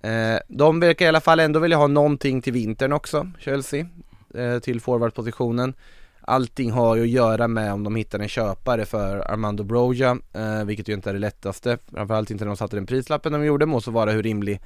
Eh, 0.03 0.39
De 0.49 0.81
verkar 0.81 1.05
i 1.05 1.09
alla 1.09 1.21
fall 1.21 1.41
ändå 1.41 1.61
vilja 1.61 1.77
ha 1.77 1.87
någonting 1.87 2.43
till 2.43 2.53
vintern 2.53 2.93
också, 2.93 3.31
Chelsea 3.39 3.87
eh, 4.35 4.59
Till 4.59 4.81
forwardpositionen. 4.81 5.75
Allting 6.21 6.71
har 6.71 6.97
ju 6.97 7.03
att 7.03 7.09
göra 7.09 7.49
med 7.49 7.73
om 7.73 7.85
de 7.85 7.97
hittar 7.97 8.19
en 8.19 8.29
köpare 8.29 8.85
för 8.85 9.31
Armando 9.33 9.65
Broja, 9.65 10.19
eh, 10.33 10.65
vilket 10.65 10.89
ju 10.89 10.95
inte 10.95 11.11
är 11.11 11.15
det 11.15 11.21
lättaste. 11.21 11.79
Framförallt 11.95 12.31
inte 12.31 12.45
när 12.45 12.49
de 12.51 12.57
satte 12.57 12.77
den 12.77 12.87
prislappen 12.87 13.33
de 13.33 13.45
gjorde, 13.45 13.67
må 13.67 13.81
så 13.81 13.91
vara 13.91 14.11
hur 14.13 14.23
rimlig 14.23 14.61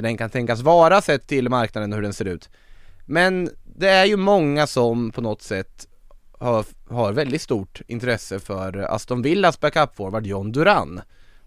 den 0.00 0.16
kan 0.16 0.30
tänkas 0.30 0.60
vara 0.60 1.00
sett 1.00 1.26
till 1.26 1.48
marknaden 1.48 1.92
och 1.92 1.96
hur 1.96 2.02
den 2.02 2.12
ser 2.12 2.24
ut. 2.24 2.48
Men 3.06 3.50
det 3.64 3.88
är 3.88 4.04
ju 4.04 4.16
många 4.16 4.66
som 4.66 5.10
på 5.10 5.20
något 5.20 5.42
sätt 5.42 5.86
har, 6.38 6.64
har 6.88 7.12
väldigt 7.12 7.42
stort 7.42 7.80
intresse 7.86 8.40
för 8.40 8.78
Aston 8.78 9.22
Villas 9.22 9.60
backup-forward 9.60 10.26
John 10.26 10.52
Duran. 10.52 11.00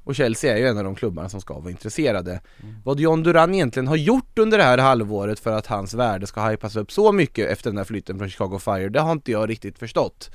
Och 0.04 0.16
Chelsea 0.16 0.54
är 0.54 0.58
ju 0.58 0.68
en 0.68 0.78
av 0.78 0.84
de 0.84 0.96
klubbarna 0.96 1.30
som 1.30 1.42
ska 1.42 1.60
vara 1.60 1.72
intresserade. 1.72 2.42
Vad 2.84 3.00
John 3.00 3.24
Duran 3.24 3.54
egentligen 3.54 3.88
har 3.88 3.96
gjort 3.96 4.40
under 4.40 4.58
det 4.58 4.64
här 4.64 4.78
halvåret 4.78 5.40
för 5.40 5.52
att 5.52 5.68
hans 5.68 5.94
värde 5.94 6.28
ska 6.28 6.48
hypas 6.48 6.76
upp 6.76 6.92
så 6.92 7.12
mycket 7.12 7.50
efter 7.50 7.70
den 7.70 7.78
här 7.78 7.84
flytten 7.84 8.18
från 8.18 8.30
Chicago 8.30 8.60
Fire, 8.60 8.90
det 8.90 9.00
har 9.00 9.12
inte 9.12 9.32
jag 9.32 9.50
riktigt 9.50 9.80
förstått. 9.80 10.32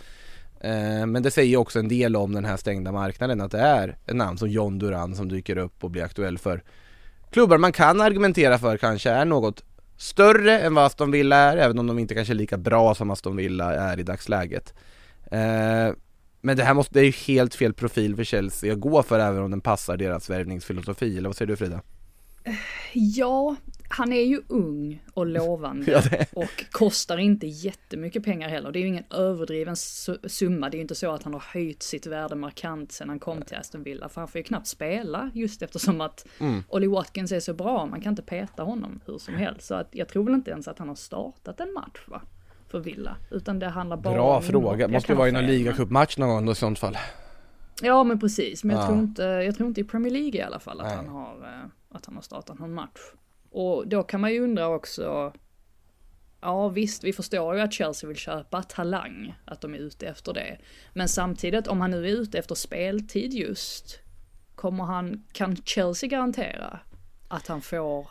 Eh, 0.61 1.07
Men 1.07 1.23
det 1.23 1.31
säger 1.31 1.57
också 1.57 1.79
en 1.79 1.89
del 1.89 2.17
om 2.17 2.33
den 2.35 2.45
här 2.45 2.57
stängda 2.57 2.93
marknaden 2.93 3.41
att 3.41 3.51
det 3.51 3.61
är 3.61 3.97
ett 4.07 4.17
namn 4.17 4.39
som 4.39 4.49
John 4.49 4.79
Duran 4.79 5.17
som 5.17 5.29
dyker 5.29 5.59
upp 5.59 5.85
och 5.85 5.91
blir 5.91 6.05
aktuell 6.05 6.39
för 6.39 6.63
klubbar 7.31 7.59
man 7.59 7.73
kan 7.73 8.01
argumentera 8.01 8.59
för 8.59 8.77
kanske 8.77 9.11
är 9.11 9.25
något 9.25 9.65
större 9.97 10.59
än 10.59 10.75
vad 10.75 10.85
Aston 10.85 11.11
Villa 11.11 11.37
är, 11.37 11.57
även 11.57 11.79
om 11.79 11.87
de 11.87 11.99
inte 11.99 12.15
kanske 12.15 12.33
är 12.33 12.37
lika 12.37 12.59
bra 12.59 12.95
som 12.95 13.11
Aston 13.11 13.37
Villa 13.37 13.75
är 13.75 14.01
i 14.01 14.03
dagsläget. 14.03 14.75
Eh, 15.31 15.95
men 16.41 16.57
det 16.57 16.65
här 16.65 16.75
måste, 16.75 16.95
det 16.95 17.01
är 17.01 17.05
ju 17.05 17.11
helt 17.11 17.55
fel 17.55 17.75
profil 17.75 18.17
för 18.17 18.25
Chelsea 18.25 18.73
att 18.73 18.81
gå 18.81 19.03
för 19.03 19.19
även 19.19 19.43
om 19.43 19.51
den 19.51 19.61
passar 19.61 19.97
deras 19.97 20.31
värvningsfilosofi, 20.31 21.19
eller 21.19 21.29
vad 21.29 21.37
säger 21.37 21.47
du 21.47 21.57
Frida? 21.57 21.81
Ja, 22.93 23.57
han 23.91 24.13
är 24.13 24.21
ju 24.23 24.43
ung 24.49 25.03
och 25.15 25.27
lovande 25.39 25.91
Ja, 25.93 26.25
och 26.33 26.65
kostar 26.71 27.19
inte 27.19 27.47
jättemycket 27.47 28.25
pengar 28.25 28.49
heller. 28.49 28.73
Det 28.73 28.79
är 28.79 28.81
ju 28.81 28.87
ingen 28.89 29.05
överdriven 29.11 29.75
su- 29.75 30.29
summa. 30.29 30.71
Det 30.71 30.75
är 30.75 30.79
ju 30.79 30.83
inte 30.83 30.95
så 30.95 31.11
att 31.13 31.23
han 31.23 31.33
har 31.33 31.41
höjt 31.41 31.83
sitt 31.83 32.07
värde 32.07 32.35
markant 32.35 32.93
sedan 32.93 33.09
han 33.09 33.19
kom 33.19 33.43
till 33.43 33.57
Aston 33.57 33.83
Villa. 33.83 34.09
För 34.09 34.21
han 34.21 34.29
får 34.29 34.39
ju 34.39 34.43
knappt 34.43 34.67
spela 34.67 35.31
just 35.35 35.63
eftersom 35.63 36.01
att 36.01 36.27
Mm. 36.41 36.63
Ollie 36.69 36.87
Watkins 36.89 37.33
är 37.33 37.41
så 37.41 37.55
bra. 37.55 37.87
Man 37.87 38.01
kan 38.01 38.13
inte 38.13 38.23
peta 38.23 38.63
honom 38.63 39.01
hur 39.07 39.19
som 39.19 39.35
helst. 39.35 39.67
Så 39.67 39.75
att 39.75 39.89
jag 39.91 40.09
tror 40.09 40.25
väl 40.25 40.35
inte 40.35 40.51
ens 40.51 40.69
att 40.69 40.79
han 40.79 40.89
har 40.89 40.95
startat 40.95 41.61
en 41.61 41.73
match 41.73 42.01
va? 42.09 42.23
För 42.71 42.81
Villa. 42.81 43.17
Utan 43.31 43.59
det 43.59 43.67
handlar 43.69 43.97
bara 43.97 44.15
Bra 44.15 44.37
om 44.37 44.43
fråga, 44.43 44.81
Jag 44.81 44.91
måste 44.91 45.15
vara 45.15 45.29
i 45.29 45.33
någon 45.33 45.47
ligacupmatch 45.47 46.17
någon 46.19 46.29
gång 46.29 46.51
i 46.51 46.55
sånt 46.55 46.79
fall 46.79 46.99
Ja 47.83 48.05
men 48.05 48.21
precis, 48.21 48.65
men 48.65 48.77
jag, 48.77 48.83
Ja. 48.83 48.87
tror 48.89 48.99
inte, 48.99 49.23
jag 49.23 49.55
tror 49.57 49.69
inte 49.69 49.81
i 49.81 49.85
Premier 49.85 50.13
League 50.13 50.39
i 50.39 50.43
alla 50.43 50.59
fall 50.59 50.81
att, 50.81 50.87
Nej. 50.87 50.97
han 50.97 51.09
har, 51.09 51.35
eh, 51.43 51.97
att 51.97 52.07
han 52.07 52.15
har 52.15 52.23
startat 52.23 52.59
någon 52.59 52.75
match. 52.75 52.99
Och 53.51 53.89
då 53.89 54.03
kan 54.03 54.21
man 54.21 54.33
ju 54.33 54.41
undra 54.41 54.69
också, 54.69 55.33
ja 56.41 56.69
visst 56.69 57.05
vi 57.05 57.13
förstår 57.13 57.55
ju 57.55 57.61
att 57.61 57.73
Chelsea 57.73 58.09
vill 58.09 58.17
köpa 58.17 58.63
talang, 58.63 59.35
att 59.45 59.61
de 59.61 59.75
är 59.75 59.79
ute 59.79 60.07
efter 60.09 60.33
det. 60.33 60.59
Men 60.95 61.09
samtidigt 61.09 61.67
om 61.67 61.81
han 61.81 61.91
nu 61.91 62.05
är 62.09 62.11
ute 62.13 62.39
efter 62.39 62.55
speltid 62.55 63.35
just, 63.35 63.99
kommer 64.55 64.85
han, 64.85 65.25
kan 65.33 65.57
Chelsea 65.57 66.09
garantera 66.09 66.81
att 67.29 67.47
han 67.47 67.61
får 67.63 68.09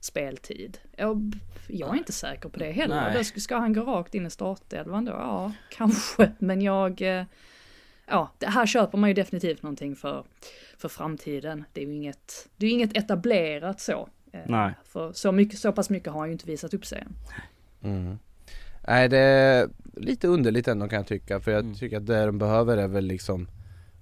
speltid. 0.00 0.78
Jag, 0.96 1.32
jag 1.68 1.94
är 1.94 1.98
inte 1.98 2.12
säker 2.12 2.48
på 2.48 2.58
det 2.58 2.70
heller. 2.72 2.94
Då 3.34 3.40
ska- 3.40 3.56
han 3.56 3.72
gå 3.72 3.80
rakt 3.82 4.14
in 4.14 4.26
i 4.26 4.30
startelvan 4.30 5.04
då? 5.04 5.12
Ja, 5.12 5.52
kanske. 5.70 6.32
Men 6.38 6.62
jag... 6.62 7.02
eh, 7.02 7.24
Ja, 8.06 8.32
det 8.38 8.46
här 8.46 8.66
köper 8.66 8.98
man 8.98 9.10
ju 9.10 9.14
definitivt 9.14 9.62
någonting 9.62 9.96
för, 9.96 10.24
för 10.76 10.88
framtiden. 10.88 11.64
Det 11.72 11.80
är 11.82 11.86
ju 11.86 11.94
inget, 11.94 12.48
det 12.56 12.66
är 12.66 12.70
inget 12.70 12.96
etablerat 12.96 13.80
så. 13.80 14.08
Eh, 14.34 14.40
Nej. 14.46 14.72
För 14.84 15.12
så, 15.12 15.32
mycket, 15.32 15.58
så 15.58 15.72
pass 15.72 15.90
mycket 15.90 16.12
har 16.12 16.18
han 16.20 16.28
ju 16.28 16.32
inte 16.32 16.46
visat 16.46 16.74
upp 16.74 16.86
sig 16.86 16.98
än. 17.06 17.14
Mm. 17.92 18.18
Nej 18.88 19.08
det 19.08 19.18
är 19.18 19.68
lite 19.96 20.28
underligt 20.28 20.68
ändå 20.68 20.88
kan 20.88 20.96
jag 20.96 21.06
tycka 21.06 21.40
för 21.40 21.50
jag 21.50 21.60
Mm. 21.60 21.74
tycker 21.74 21.96
att 21.96 22.06
det 22.06 22.26
de 22.26 22.38
behöver 22.38 22.76
är 22.76 22.88
väl 22.88 23.04
liksom 23.04 23.48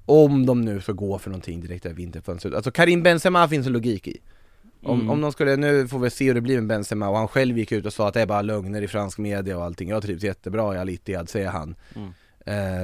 Om 0.07 0.47
de 0.47 0.61
nu 0.61 0.81
ska 0.81 0.93
gå 0.93 1.19
för 1.19 1.31
någonting 1.31 1.61
direkt 1.61 1.83
där 1.85 1.93
vinterfönstret, 1.93 2.55
alltså 2.55 2.71
Karim 2.71 3.03
Benzema 3.03 3.49
finns 3.49 3.67
en 3.67 3.73
logik 3.73 4.09
i 4.09 4.19
om, 4.83 4.99
Mm. 5.01 5.11
om 5.11 5.21
de 5.21 5.33
skulle, 5.33 5.57
nu 5.57 5.89
får 5.89 5.99
vi 5.99 6.11
se 6.11 6.25
hur 6.27 6.35
det 6.35 6.41
blir 6.41 6.55
med 6.61 6.67
Benzema 6.67 7.09
och 7.09 7.17
han 7.17 7.29
själv 7.29 7.59
gick 7.59 7.73
ut 7.73 7.87
och 7.87 7.93
sa 7.93 8.09
att 8.09 8.15
det 8.15 8.21
är 8.23 8.27
bara 8.27 8.43
lögner 8.43 8.83
i 8.83 8.89
fransk 8.89 9.19
media 9.19 9.59
och 9.59 9.65
allting 9.65 9.89
Jag 9.89 10.03
trivs 10.03 10.23
jättebra 10.23 10.75
i 10.75 10.79
Al 11.17 11.27
säger 11.29 11.49
han 11.49 11.75
Mm. 11.97 12.13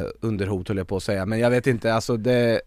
eh, 0.01 0.07
Under 0.21 0.47
hot 0.47 0.69
höll 0.69 0.77
jag 0.77 0.89
på 0.89 0.97
att 0.97 1.03
säga, 1.03 1.27
men 1.27 1.39
jag 1.39 1.51
vet 1.51 1.67
inte 1.67 1.95
alltså 1.95 2.17
det 2.17 2.61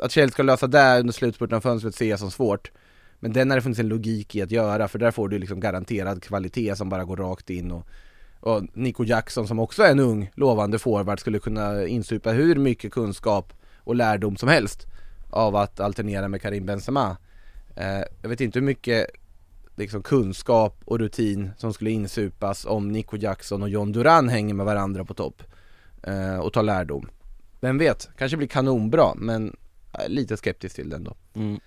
Att 0.00 0.10
Chelsea 0.12 0.32
ska 0.32 0.42
lösa 0.42 0.66
det 0.66 1.00
under 1.00 1.12
slutspurten 1.12 1.56
av 1.56 1.60
fönstret 1.60 1.94
ser 1.94 2.10
jag 2.10 2.18
som 2.18 2.30
svårt 2.30 2.70
Men 3.24 3.32
den 3.32 3.50
har 3.50 3.56
det 3.56 3.62
funnits 3.62 3.80
en 3.80 3.88
logik 3.88 4.34
i 4.34 4.42
att 4.42 4.50
göra 4.50 4.88
för 4.88 4.98
där 4.98 5.10
får 5.10 5.28
du 5.28 5.38
liksom 5.38 5.60
garanterad 5.60 6.22
kvalitet 6.22 6.76
som 6.76 6.88
bara 6.88 7.04
går 7.04 7.16
rakt 7.16 7.50
in 7.50 7.70
och 7.70 7.86
och 8.40 8.62
Nico 8.72 9.04
Jackson 9.04 9.48
som 9.48 9.58
också 9.58 9.82
är 9.82 9.90
en 9.90 10.00
ung 10.00 10.30
lovande 10.34 10.78
forward 10.78 11.20
skulle 11.20 11.38
kunna 11.38 11.86
insupa 11.86 12.30
hur 12.30 12.56
mycket 12.56 12.92
kunskap 12.92 13.52
och 13.78 13.94
lärdom 13.94 14.36
som 14.36 14.48
helst 14.48 14.86
av 15.30 15.56
att 15.56 15.80
alternera 15.80 16.28
med 16.28 16.42
Karim 16.42 16.66
Benzema. 16.66 17.16
Eh, 17.76 18.02
jag 18.22 18.28
vet 18.28 18.40
inte 18.40 18.58
hur 18.58 18.66
mycket 18.66 19.06
liksom, 19.76 20.02
kunskap 20.02 20.82
och 20.84 20.98
rutin 20.98 21.50
som 21.58 21.72
skulle 21.72 21.90
insupas 21.90 22.64
om 22.64 22.92
Nico 22.92 23.16
Jackson 23.16 23.62
och 23.62 23.68
John 23.68 23.92
Duran 23.92 24.28
hänger 24.28 24.54
med 24.54 24.66
varandra 24.66 25.04
på 25.04 25.14
topp 25.14 25.42
eh, 26.02 26.38
och 26.38 26.52
tar 26.52 26.62
lärdom. 26.62 27.08
Vem 27.60 27.78
vet, 27.78 28.08
kanske 28.18 28.36
blir 28.36 28.48
kanonbra 28.48 29.14
men 29.14 29.56
är 29.92 30.08
lite 30.08 30.36
skeptisk 30.36 30.76
till 30.76 30.90
det 30.90 30.96
ändå. 30.96 31.16
Mm. 31.34 31.60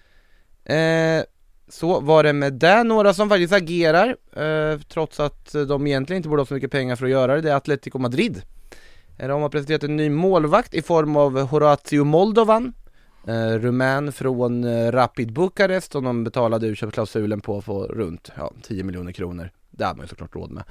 Eh, 0.66 1.26
så 1.70 2.00
var 2.00 2.24
det 2.24 2.34
med 2.34 2.54
det, 2.54 2.84
några 2.84 3.14
som 3.14 3.30
faktiskt 3.30 3.54
agerar 3.54 4.16
eh, 4.36 4.80
trots 4.80 5.20
att 5.20 5.52
de 5.68 5.88
egentligen 5.88 6.18
inte 6.18 6.30
borde 6.30 6.42
ha 6.42 6.46
så 6.46 6.54
mycket 6.54 6.72
pengar 6.72 6.96
för 6.96 7.06
att 7.06 7.12
göra 7.12 7.36
det, 7.36 7.42
det 7.42 7.52
är 7.52 7.56
Atletico 7.56 8.00
Madrid. 8.00 8.42
Eh, 9.18 9.28
De 9.28 9.42
har 9.42 9.50
presenterat 9.50 9.84
en 9.84 9.96
ny 9.96 10.10
målvakt 10.10 10.74
i 10.74 10.82
form 10.82 11.16
av 11.16 11.40
Horatio 11.42 12.04
Moldovan 12.04 12.74
eh, 13.28 13.50
Rumän 13.60 14.12
från 14.12 14.64
eh, 14.64 14.92
Rapid 14.92 15.34
Bukarest 15.34 15.96
och 15.96 16.04
de 16.04 16.24
betalade 16.24 16.68
utköpsklausulen 16.68 17.42
på 17.42 17.62
för 17.62 17.88
runt 17.88 18.32
ja, 18.38 18.52
10 18.64 18.84
miljoner 18.84 19.12
kronor. 19.12 19.50
Det 19.72 19.86
hade 19.86 19.98
man 19.98 20.04
ju 20.04 20.08
såklart 20.10 20.36
råd 20.36 20.52
med. 20.52 20.64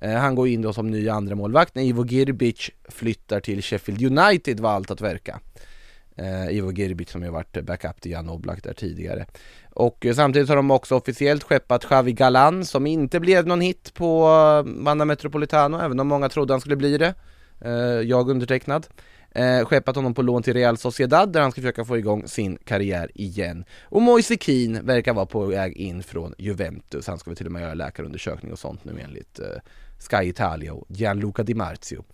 Eh, 0.00 0.12
Han 0.20 0.34
går 0.34 0.48
in 0.48 0.62
då 0.62 0.72
som 0.72 0.90
ny 0.90 1.08
andra 1.08 1.34
målvakt. 1.34 1.74
När 1.74 1.82
Ivo 1.82 2.06
Girbic 2.06 2.70
flyttar 2.88 3.40
till 3.40 3.62
Sheffield 3.62 4.18
United 4.18 4.60
var 4.60 4.70
allt 4.70 4.90
att 4.90 5.00
verka 5.00 5.40
eh, 6.16 6.56
Ivo 6.56 6.72
Girbic 6.72 7.10
som 7.10 7.22
ju 7.22 7.30
varit 7.30 7.64
backup 7.64 8.00
till 8.00 8.12
Jan 8.12 8.28
Oblak 8.28 8.62
där 8.62 8.72
tidigare. 8.72 9.26
Och 9.74 10.06
eh, 10.06 10.14
samtidigt 10.14 10.48
har 10.48 10.56
de 10.56 10.70
också 10.70 10.94
officiellt 10.96 11.42
skeppat 11.42 11.84
Xavi 11.84 12.12
Galan 12.12 12.64
som 12.64 12.86
inte 12.86 13.20
blev 13.20 13.46
någon 13.46 13.60
hit 13.60 13.94
på 13.94 14.26
eh, 14.66 14.84
Wanda 14.84 15.04
Metropolitano 15.04 15.78
även 15.80 16.00
om 16.00 16.08
många 16.08 16.28
trodde 16.28 16.52
han 16.52 16.60
skulle 16.60 16.76
bli 16.76 16.98
det. 16.98 17.14
Eh, 17.60 17.72
Jag 18.08 18.30
undertecknad. 18.30 18.86
Eh, 19.30 19.64
Skeppat 19.64 19.96
honom 19.96 20.14
på 20.14 20.22
lån 20.22 20.42
till 20.42 20.54
Real 20.54 20.76
Sociedad 20.76 21.32
där 21.32 21.40
han 21.40 21.52
ska 21.52 21.60
försöka 21.60 21.84
få 21.84 21.98
igång 21.98 22.28
sin 22.28 22.56
karriär 22.64 23.10
igen. 23.14 23.64
Och 23.82 24.02
Moise 24.02 24.36
Keane 24.40 24.80
verkar 24.82 25.14
vara 25.14 25.26
på 25.26 25.44
väg 25.46 25.76
in 25.76 26.02
från 26.02 26.34
Juventus. 26.38 27.06
Han 27.06 27.18
ska 27.18 27.30
väl 27.30 27.36
till 27.36 27.46
och 27.46 27.52
med 27.52 27.62
göra 27.62 27.74
läkarundersökning 27.74 28.52
och 28.52 28.58
sånt 28.58 28.84
nu 28.84 29.00
enligt 29.04 29.38
eh, 29.38 29.46
Sky 30.10 30.28
Italia 30.28 30.74
och 30.74 30.86
Gianluca 30.88 31.42
Di 31.42 31.54
Marzio. 31.54 32.04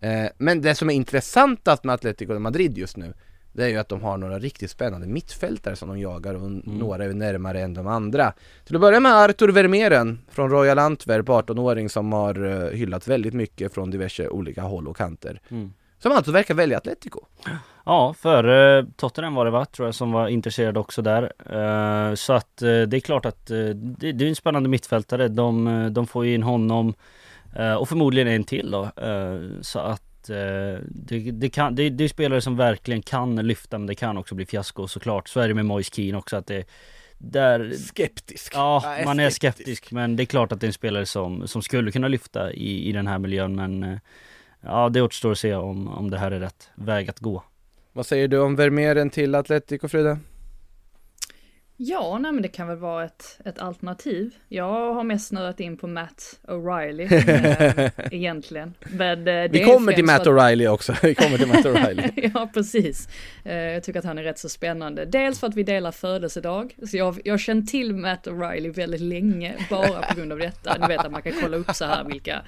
Eh, 0.00 0.26
Men 0.38 0.60
det 0.62 0.74
som 0.74 0.90
är 0.90 0.94
intressantast 0.94 1.84
med 1.84 1.94
Atletico 1.94 2.38
Madrid 2.38 2.78
just 2.78 2.96
nu 2.96 3.14
det 3.56 3.64
är 3.64 3.68
ju 3.68 3.76
att 3.76 3.88
de 3.88 4.02
har 4.02 4.16
några 4.16 4.38
riktigt 4.38 4.70
spännande 4.70 5.06
mittfältare 5.06 5.76
som 5.76 5.88
de 5.88 5.98
jagar 5.98 6.34
och 6.34 6.50
några 6.64 7.04
är 7.04 7.12
närmare 7.12 7.60
än 7.60 7.74
de 7.74 7.86
andra. 7.86 8.32
Till 8.64 8.74
att 8.74 8.80
börja 8.80 9.00
med 9.00 9.12
Artur 9.12 9.48
Vermeeren 9.48 10.18
från 10.30 10.50
Royal 10.50 10.78
Antwerp, 10.78 11.26
18-åring 11.26 11.88
som 11.88 12.12
har 12.12 12.44
uh, 12.44 12.70
hyllats 12.70 13.08
väldigt 13.08 13.34
mycket 13.34 13.74
från 13.74 13.90
diverse 13.90 14.28
olika 14.28 14.62
håll 14.62 14.88
och 14.88 14.96
kanter. 14.96 15.40
Mm. 15.48 15.72
Som 15.98 16.12
alltså 16.12 16.32
verkar 16.32 16.54
välja 16.54 16.76
Atletico. 16.76 17.20
Ja, 17.84 18.14
för 18.18 18.78
eh, 18.78 18.84
Tottenham 18.96 19.34
var 19.34 19.44
det 19.44 19.50
va, 19.50 19.64
tror 19.64 19.88
jag, 19.88 19.94
som 19.94 20.12
var 20.12 20.28
intresserad 20.28 20.76
också 20.76 21.02
där. 21.02 21.32
Eh, 21.50 22.14
så 22.14 22.32
att 22.32 22.62
eh, 22.62 22.82
det 22.82 22.96
är 22.96 23.00
klart 23.00 23.26
att 23.26 23.50
eh, 23.50 23.68
det, 23.68 24.08
är 24.08 24.22
en 24.22 24.36
spännande 24.36 24.68
mittfältare. 24.68 25.28
De, 25.28 25.66
eh, 25.66 25.86
de 25.86 26.06
får 26.06 26.26
ju 26.26 26.34
in 26.34 26.42
honom 26.42 26.94
eh, 27.56 27.74
och 27.74 27.88
förmodligen 27.88 28.28
en 28.28 28.44
till 28.44 28.70
då. 28.70 28.82
Eh, 28.82 29.40
så 29.60 29.78
att 29.78 30.02
eh, 30.30 30.78
det, 30.88 31.30
det, 31.30 31.48
kan, 31.48 31.74
det, 31.74 31.90
det 31.90 32.04
är 32.04 32.08
spelare 32.08 32.40
som 32.40 32.56
verkligen 32.56 33.02
kan 33.02 33.36
lyfta 33.36 33.78
men 33.78 33.86
det 33.86 33.94
kan 33.94 34.18
också 34.18 34.34
bli 34.34 34.46
fiasko 34.46 34.88
såklart. 34.88 35.28
Så 35.28 35.40
är 35.40 35.48
det 35.48 35.54
med 35.54 35.66
Moise 35.66 35.90
Keane 35.94 36.18
också 36.18 36.36
att 36.36 36.46
det 36.46 36.64
där, 37.18 37.72
Skeptisk. 37.72 38.52
Ja, 38.54 38.82
är 38.86 39.04
man 39.04 39.20
är 39.20 39.30
skeptisk 39.30 39.92
men 39.92 40.16
det 40.16 40.22
är 40.22 40.24
klart 40.24 40.52
att 40.52 40.60
det 40.60 40.64
är 40.64 40.68
en 40.68 40.72
spelare 40.72 41.06
som, 41.06 41.48
som 41.48 41.62
skulle 41.62 41.92
kunna 41.92 42.08
lyfta 42.08 42.52
i, 42.52 42.88
i 42.88 42.92
den 42.92 43.06
här 43.06 43.18
miljön 43.18 43.56
men 43.56 43.82
eh, 43.82 43.98
Ja 44.60 44.88
det 44.88 45.02
återstår 45.02 45.32
att 45.32 45.38
se 45.38 45.54
om, 45.54 45.88
om 45.88 46.10
det 46.10 46.18
här 46.18 46.30
är 46.30 46.40
rätt 46.40 46.70
väg 46.74 47.10
att 47.10 47.20
gå. 47.20 47.42
Vad 47.92 48.06
säger 48.06 48.28
du 48.28 48.38
om 48.38 48.56
Vermeeren 48.56 49.10
till 49.10 49.34
Atletico 49.34 49.88
Frida? 49.88 50.18
Ja, 51.78 52.18
nej 52.18 52.32
men 52.32 52.42
det 52.42 52.48
kan 52.48 52.68
väl 52.68 52.76
vara 52.76 53.04
ett, 53.04 53.40
ett 53.44 53.58
alternativ. 53.58 54.34
Jag 54.48 54.94
har 54.94 55.04
mest 55.04 55.26
snöat 55.26 55.60
in 55.60 55.76
på 55.76 55.86
Matt 55.86 56.38
O'Reilly 56.48 57.12
eh, 57.28 57.90
egentligen. 58.10 58.74
Men, 58.90 59.18
eh, 59.18 59.24
det 59.24 59.48
Vi 59.52 59.64
kommer 59.64 59.92
till 59.92 60.04
Matt 60.04 60.26
O'Reilly 60.26 60.68
också, 60.68 60.94
vi 61.02 61.14
kommer 61.14 61.38
till 61.38 61.48
Matt 61.48 61.64
O'Reilly. 61.64 62.30
ja, 62.34 62.50
precis. 62.54 63.08
Eh, 63.44 63.56
jag 63.56 63.82
tycker 63.82 63.98
att 63.98 64.04
han 64.04 64.18
är 64.18 64.22
rätt 64.22 64.38
så 64.38 64.48
spännande. 64.48 65.04
Dels 65.04 65.40
för 65.40 65.46
att 65.46 65.54
vi 65.54 65.62
delar 65.62 65.92
födelsedag. 65.92 66.76
Så 66.90 66.96
jag, 66.96 67.20
jag 67.24 67.32
har 67.32 67.38
känt 67.38 67.70
till 67.70 67.94
Matt 67.94 68.26
O'Reilly 68.26 68.74
väldigt 68.74 69.00
länge, 69.00 69.54
bara 69.70 70.02
på 70.02 70.14
grund 70.16 70.32
av 70.32 70.38
detta. 70.38 70.76
Ni 70.80 70.86
vet 70.86 71.04
att 71.04 71.12
man 71.12 71.22
kan 71.22 71.32
kolla 71.40 71.56
upp 71.56 71.74
så 71.74 71.84
här 71.84 72.04
vilka, 72.04 72.42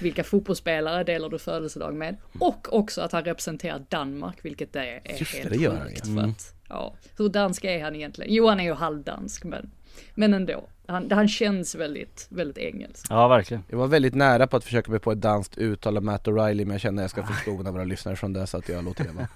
vilka 0.00 0.24
fotbollsspelare 0.24 1.04
delar 1.04 1.28
du 1.28 1.38
födelsedag 1.38 1.94
med. 1.94 2.16
Och 2.38 2.78
också 2.78 3.00
att 3.00 3.12
han 3.12 3.24
representerar 3.24 3.82
Danmark, 3.88 4.38
vilket 4.42 4.76
är, 4.76 4.82
är 4.82 5.18
Just 5.18 5.32
det, 5.32 5.38
helt 5.38 5.58
det 5.58 5.66
han, 5.66 5.88
sjukt. 5.88 6.06
För 6.14 6.20
att, 6.20 6.54
ja, 6.74 6.94
hur 7.18 7.28
dansk 7.28 7.64
är 7.64 7.84
han 7.84 7.94
egentligen? 7.94 8.34
Jo, 8.34 8.48
han 8.48 8.60
är 8.60 8.64
ju 8.64 8.74
halvdansk, 8.74 9.44
men, 9.44 9.70
men 10.14 10.34
ändå. 10.34 10.64
Han, 10.86 11.10
han 11.10 11.28
känns 11.28 11.74
väldigt, 11.74 12.26
väldigt 12.30 12.58
engelsk. 12.58 13.06
Ja 13.10 13.28
verkligen. 13.28 13.62
Jag 13.68 13.78
var 13.78 13.86
väldigt 13.86 14.14
nära 14.14 14.46
på 14.46 14.56
att 14.56 14.64
försöka 14.64 14.90
mig 14.90 15.00
på 15.00 15.12
ett 15.12 15.20
danskt 15.20 15.58
uttal 15.58 15.96
av 15.96 16.02
Matt 16.02 16.26
O'Reilly 16.26 16.64
men 16.64 16.70
jag 16.70 16.80
känner 16.80 17.02
att 17.02 17.16
jag 17.16 17.24
ska 17.24 17.34
förskona 17.34 17.70
våra 17.70 17.84
lyssnare 17.84 18.16
från 18.16 18.32
det 18.32 18.46
så 18.46 18.56
att 18.56 18.68
jag 18.68 18.84
låter 18.84 19.04
det 19.04 19.10
vara. 19.10 19.28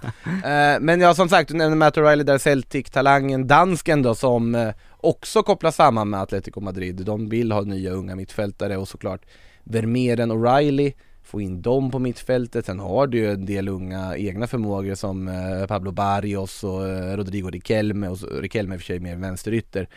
eh, 0.75 0.81
Men 0.81 1.01
ja 1.01 1.15
som 1.15 1.29
sagt, 1.29 1.49
du 1.49 1.57
nämnde 1.57 1.77
Matt 1.77 1.97
O'Reilly 1.97 2.23
där 2.23 2.39
Celtic-talangen, 2.39 3.47
dansken 3.47 4.03
då 4.03 4.15
som 4.15 4.55
eh, 4.55 4.75
också 4.97 5.43
kopplas 5.43 5.77
samman 5.77 6.11
med 6.11 6.21
Atletico 6.21 6.61
Madrid. 6.61 6.97
De 6.97 7.29
vill 7.29 7.53
ha 7.53 7.61
nya 7.61 7.91
unga 7.91 8.17
mittfältare 8.17 8.77
och 8.77 8.89
såklart 8.89 9.21
Vermeeren 9.65 10.33
O'Reilly 10.33 10.93
få 11.29 11.41
in 11.41 11.63
dem 11.63 11.91
på 11.91 11.99
mittfältet. 11.99 12.67
Sen 12.67 12.81
har 12.81 13.07
du 13.07 13.19
ju 13.19 13.31
en 13.33 13.47
del 13.47 13.69
unga 13.69 14.17
egna 14.17 14.47
förmågor 14.47 14.95
som 14.95 15.29
eh, 15.29 15.67
Pablo 15.67 15.91
Barrios 15.91 16.65
och 16.65 16.89
eh, 16.89 17.17
Rodrigo 17.17 17.51
Riquelme 17.51 18.09
och 18.09 18.19
Riquelme 18.41 18.75
i 18.75 18.77
och 18.77 18.81
för 18.81 18.87
sig 18.87 19.01
mer 19.01 19.17
vänsterytter. 19.17 19.89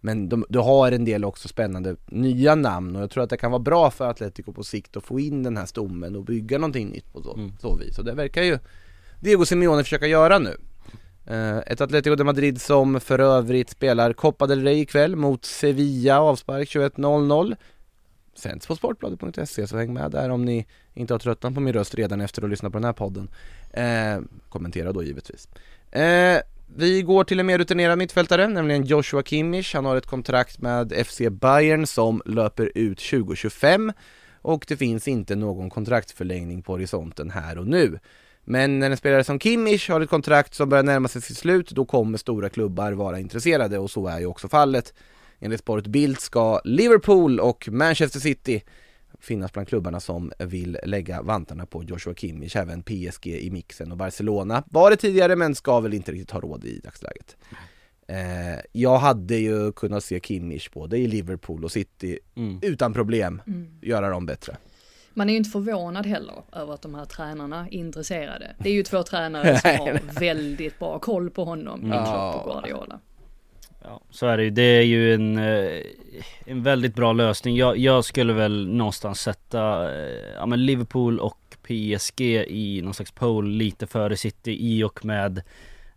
Men 0.00 0.28
de, 0.28 0.44
du 0.48 0.58
har 0.58 0.92
en 0.92 1.04
del 1.04 1.24
också 1.24 1.48
spännande 1.48 1.96
nya 2.06 2.54
namn 2.54 2.96
och 2.96 3.02
jag 3.02 3.10
tror 3.10 3.24
att 3.24 3.30
det 3.30 3.36
kan 3.36 3.50
vara 3.50 3.62
bra 3.62 3.90
för 3.90 4.10
Atletico 4.10 4.52
på 4.52 4.64
sikt 4.64 4.96
att 4.96 5.04
få 5.04 5.20
in 5.20 5.42
den 5.42 5.56
här 5.56 5.66
stommen 5.66 6.16
och 6.16 6.24
bygga 6.24 6.58
någonting 6.58 6.88
nytt 6.88 7.12
på 7.12 7.22
så, 7.22 7.34
Mm. 7.34 7.52
så 7.60 7.76
vis. 7.76 7.98
Och 7.98 8.04
det 8.04 8.14
verkar 8.14 8.42
ju 8.42 8.58
Diego 9.20 9.44
Simeone 9.44 9.82
försöka 9.82 10.06
göra 10.06 10.38
nu. 10.38 10.56
Eh, 11.26 11.58
ett 11.58 11.80
Atletico 11.80 12.16
de 12.16 12.24
Madrid 12.24 12.60
som 12.60 13.00
för 13.00 13.18
övrigt 13.18 13.70
spelar 13.70 14.12
Copa 14.12 14.46
del 14.46 14.62
Rey 14.62 14.80
ikväll 14.80 15.16
mot 15.16 15.44
Sevilla 15.44 16.20
avspark 16.20 16.68
21.00 16.68 17.56
Sänds 18.38 18.66
på 18.66 18.76
sportbladet.se 18.76 19.66
så 19.66 19.76
häng 19.76 19.92
med 19.92 20.10
där 20.10 20.30
om 20.30 20.44
ni 20.44 20.66
inte 20.94 21.14
har 21.14 21.18
tröttnat 21.18 21.54
på 21.54 21.60
min 21.60 21.72
röst 21.72 21.94
redan 21.94 22.20
efter 22.20 22.44
att 22.44 22.50
lyssna 22.50 22.70
på 22.70 22.78
den 22.78 22.84
här 22.84 22.92
podden. 22.92 23.28
Eh, 23.70 24.20
kommentera 24.48 24.92
då 24.92 25.02
givetvis. 25.02 25.48
Eh, 25.90 26.40
vi 26.76 27.02
går 27.02 27.24
till 27.24 27.40
en 27.40 27.46
mer 27.46 27.58
rutinerad 27.58 27.98
mittfältare, 27.98 28.48
nämligen 28.48 28.84
Joshua 28.84 29.22
Kimmich. 29.22 29.74
Han 29.74 29.84
har 29.84 29.96
ett 29.96 30.06
kontrakt 30.06 30.58
med 30.58 31.06
FC 31.06 31.20
Bayern 31.30 31.86
som 31.86 32.22
löper 32.24 32.72
ut 32.74 32.98
2025 32.98 33.92
och 34.42 34.64
det 34.68 34.76
finns 34.76 35.08
inte 35.08 35.36
någon 35.36 35.70
kontraktsförlängning 35.70 36.62
på 36.62 36.72
horisonten 36.72 37.30
här 37.30 37.58
och 37.58 37.66
nu. 37.66 37.98
Men 38.44 38.78
när 38.78 38.90
en 38.90 38.96
spelare 38.96 39.24
som 39.24 39.40
Kimmich 39.40 39.90
har 39.90 40.00
ett 40.00 40.10
kontrakt 40.10 40.54
som 40.54 40.68
börjar 40.68 40.84
närma 40.84 41.08
sig 41.08 41.22
sitt 41.22 41.36
slut, 41.36 41.70
då 41.70 41.84
kommer 41.84 42.18
stora 42.18 42.48
klubbar 42.48 42.92
vara 42.92 43.18
intresserade 43.18 43.78
och 43.78 43.90
så 43.90 44.06
är 44.06 44.18
ju 44.18 44.26
också 44.26 44.48
fallet. 44.48 44.94
Enligt 45.40 45.60
Sport 45.60 45.86
Bild 45.86 46.20
ska 46.20 46.60
Liverpool 46.64 47.40
och 47.40 47.68
Manchester 47.72 48.20
City 48.20 48.62
finnas 49.20 49.52
bland 49.52 49.68
klubbarna 49.68 50.00
som 50.00 50.32
vill 50.38 50.78
lägga 50.84 51.22
vantarna 51.22 51.66
på 51.66 51.84
Joshua 51.84 52.14
Kimmich, 52.14 52.56
även 52.56 52.82
PSG 52.82 53.26
i 53.26 53.50
mixen 53.50 53.92
och 53.92 53.98
Barcelona 53.98 54.62
var 54.70 54.90
det 54.90 54.96
tidigare 54.96 55.36
men 55.36 55.54
ska 55.54 55.80
väl 55.80 55.94
inte 55.94 56.12
riktigt 56.12 56.30
ha 56.30 56.40
råd 56.40 56.64
i 56.64 56.80
dagsläget. 56.84 57.36
Eh, 58.08 58.60
jag 58.72 58.98
hade 58.98 59.36
ju 59.36 59.72
kunnat 59.72 60.04
se 60.04 60.20
Kimmich 60.20 60.70
både 60.72 60.98
i 60.98 61.06
Liverpool 61.06 61.64
och 61.64 61.72
City 61.72 62.18
Mm. 62.36 62.58
utan 62.62 62.92
problem 62.92 63.42
Mm. 63.46 63.68
göra 63.82 64.08
dem 64.10 64.26
bättre. 64.26 64.56
Man 65.14 65.28
är 65.28 65.32
ju 65.32 65.36
inte 65.38 65.50
förvånad 65.50 66.06
heller 66.06 66.34
över 66.52 66.74
att 66.74 66.82
de 66.82 66.94
här 66.94 67.04
tränarna 67.04 67.66
är 67.66 67.74
intresserade. 67.74 68.56
Det 68.58 68.68
är 68.68 68.72
ju 68.72 68.82
två 68.82 69.02
tränare 69.02 69.58
som 69.60 69.70
har 69.70 70.20
väldigt 70.20 70.78
bra 70.78 70.98
koll 70.98 71.30
på 71.30 71.44
honom, 71.44 71.80
i 71.86 71.90
Klopp 71.90 72.34
och 72.34 72.52
Guardiola. 72.52 73.00
Ja, 73.84 74.00
så 74.10 74.26
är 74.26 74.36
det 74.36 74.44
ju. 74.44 74.50
Det 74.50 74.62
är 74.62 74.82
ju 74.82 75.14
en, 75.14 75.38
eh, 75.38 75.82
en 76.46 76.62
väldigt 76.62 76.94
bra 76.94 77.12
lösning. 77.12 77.56
Jag, 77.56 77.76
jag 77.76 78.04
skulle 78.04 78.32
väl 78.32 78.68
någonstans 78.68 79.20
sätta 79.20 79.94
eh, 79.94 80.34
ja, 80.36 80.46
men 80.46 80.66
Liverpool 80.66 81.20
och 81.20 81.38
PSG 81.62 82.20
i 82.48 82.80
någon 82.84 82.94
slags 82.94 83.10
pole 83.12 83.50
lite 83.50 83.86
före 83.86 84.16
City 84.16 84.56
i 84.60 84.84
och 84.84 85.04
med 85.04 85.42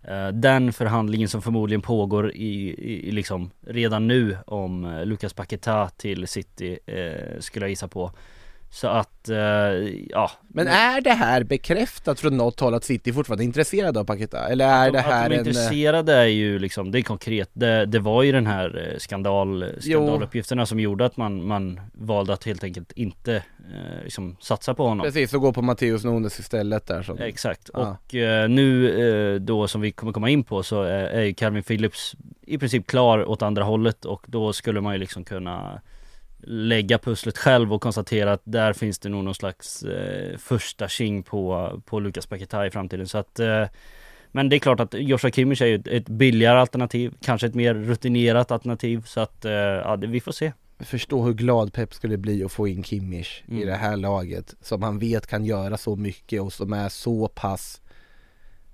eh, 0.03 0.27
den 0.27 0.73
förhandlingen 0.73 1.29
som 1.29 1.41
förmodligen 1.41 1.81
pågår 1.81 2.31
i, 2.31 2.75
i, 3.07 3.11
liksom 3.11 3.51
redan 3.67 4.07
nu 4.07 4.37
om 4.45 4.85
eh, 4.85 5.05
Lucas 5.05 5.33
Paqueta 5.33 5.89
till 5.89 6.27
City 6.27 6.79
eh, 6.85 7.39
skulle 7.39 7.65
jag 7.65 7.69
gissa 7.69 7.87
på. 7.87 8.11
Så 8.73 8.87
att, 8.87 9.29
eh, 9.29 9.37
ja. 10.09 10.31
Men 10.47 10.67
är 10.67 11.01
det 11.01 11.11
här 11.13 11.43
bekräftat 11.43 12.19
från 12.19 12.37
något 12.37 12.59
håll 12.59 12.73
att 12.73 12.83
City 12.83 13.13
fortfarande 13.13 13.43
är 13.43 13.45
intresserade 13.45 13.99
av 13.99 14.03
Paketa? 14.03 14.47
Eller 14.47 14.67
är 14.67 14.85
de- 14.85 14.91
det 14.91 14.99
här 14.99 15.23
att 15.23 15.29
de 15.29 15.35
är 15.35 15.39
en... 15.39 15.45
eh, 15.45 15.47
intresserade 15.47 16.13
är 16.13 16.25
ju 16.25 16.59
liksom, 16.59 16.91
det 16.91 16.99
är 16.99 17.01
konkret. 17.01 17.49
Det, 17.53 17.85
det 17.85 17.99
var 17.99 18.23
ju 18.23 18.31
den 18.31 18.47
här 18.47 18.89
eh, 18.93 18.97
skandal, 18.97 19.65
skandaluppgifterna 19.79 20.65
som 20.65 20.79
gjorde 20.79 21.05
att 21.05 21.17
man, 21.17 21.47
man 21.47 21.79
valde 21.93 22.33
att 22.33 22.43
helt 22.43 22.63
enkelt 22.63 22.91
inte 22.91 23.35
eh, 23.35 24.03
liksom 24.03 24.37
satsa 24.39 24.73
på 24.73 24.87
honom. 24.87 25.03
Precis, 25.05 25.33
och 25.33 25.41
gå 25.41 25.53
på 25.53 25.61
Matteus 25.61 26.03
Nunes 26.03 26.39
istället 26.39 26.87
där 26.87 27.03
som... 27.03 27.17
Exakt, 27.19 27.69
Ja. 27.73 27.97
och 28.05 28.15
eh, 28.15 28.49
nu 28.49 28.89
eh, 29.35 29.41
då 29.41 29.67
som 29.67 29.81
vi 29.81 29.91
kommer 29.91 30.13
komma 30.13 30.29
in 30.29 30.43
på 30.43 30.63
så 30.63 30.83
är, 30.83 31.03
är 31.03 31.21
ju 31.21 31.33
Calvin 31.33 31.63
Phillips 31.63 32.15
i 32.41 32.57
princip 32.57 32.87
klar 32.87 33.25
åt 33.29 33.41
andra 33.41 33.63
hållet 33.63 34.05
och 34.05 34.23
då 34.27 34.53
skulle 34.53 34.81
man 34.81 34.93
ju 34.93 34.99
liksom 34.99 35.23
kunna 35.23 35.81
lägga 36.43 36.97
pusslet 36.97 37.37
själv 37.37 37.73
och 37.73 37.81
konstatera 37.81 38.33
att 38.33 38.41
där 38.43 38.73
finns 38.73 38.99
det 38.99 39.09
nog 39.09 39.23
någon 39.23 39.35
slags 39.35 39.83
eh, 39.83 40.37
första 40.37 40.87
king 40.87 41.23
på, 41.23 41.71
på 41.85 41.99
Lucas 41.99 42.25
Paquetá 42.25 42.65
i 42.65 42.71
framtiden 42.71 43.07
så 43.07 43.17
att 43.17 43.39
eh, 43.39 43.65
men 44.31 44.49
det 44.49 44.55
är 44.55 44.59
klart 44.59 44.79
att 44.79 44.93
Joshua 44.93 45.31
Kimmich 45.31 45.61
är 45.61 45.65
ju 45.65 45.75
ett, 45.75 45.87
ett 45.87 46.09
billigare 46.09 46.59
alternativ, 46.59 47.13
kanske 47.21 47.47
ett 47.47 47.55
mer 47.55 47.73
rutinerat 47.73 48.51
alternativ 48.51 49.03
så 49.05 49.19
att 49.19 49.45
eh, 49.45 49.51
ja, 49.51 49.97
det, 49.97 50.07
vi 50.07 50.19
får 50.19 50.31
se. 50.31 50.51
Förstå 50.79 51.23
hur 51.23 51.33
glad 51.33 51.73
Pep 51.73 51.93
skulle 51.93 52.17
bli 52.17 52.43
att 52.43 52.51
få 52.51 52.67
in 52.67 52.83
Kimmich 52.83 53.43
i 53.47 53.51
Mm. 53.51 53.67
det 53.67 53.75
här 53.75 53.97
laget 53.97 54.55
som 54.61 54.83
han 54.83 54.99
vet 54.99 55.27
kan 55.27 55.45
göra 55.45 55.77
så 55.77 55.95
mycket 55.95 56.41
och 56.41 56.53
som 56.53 56.73
är 56.73 56.89
så 56.89 57.27
pass 57.27 57.81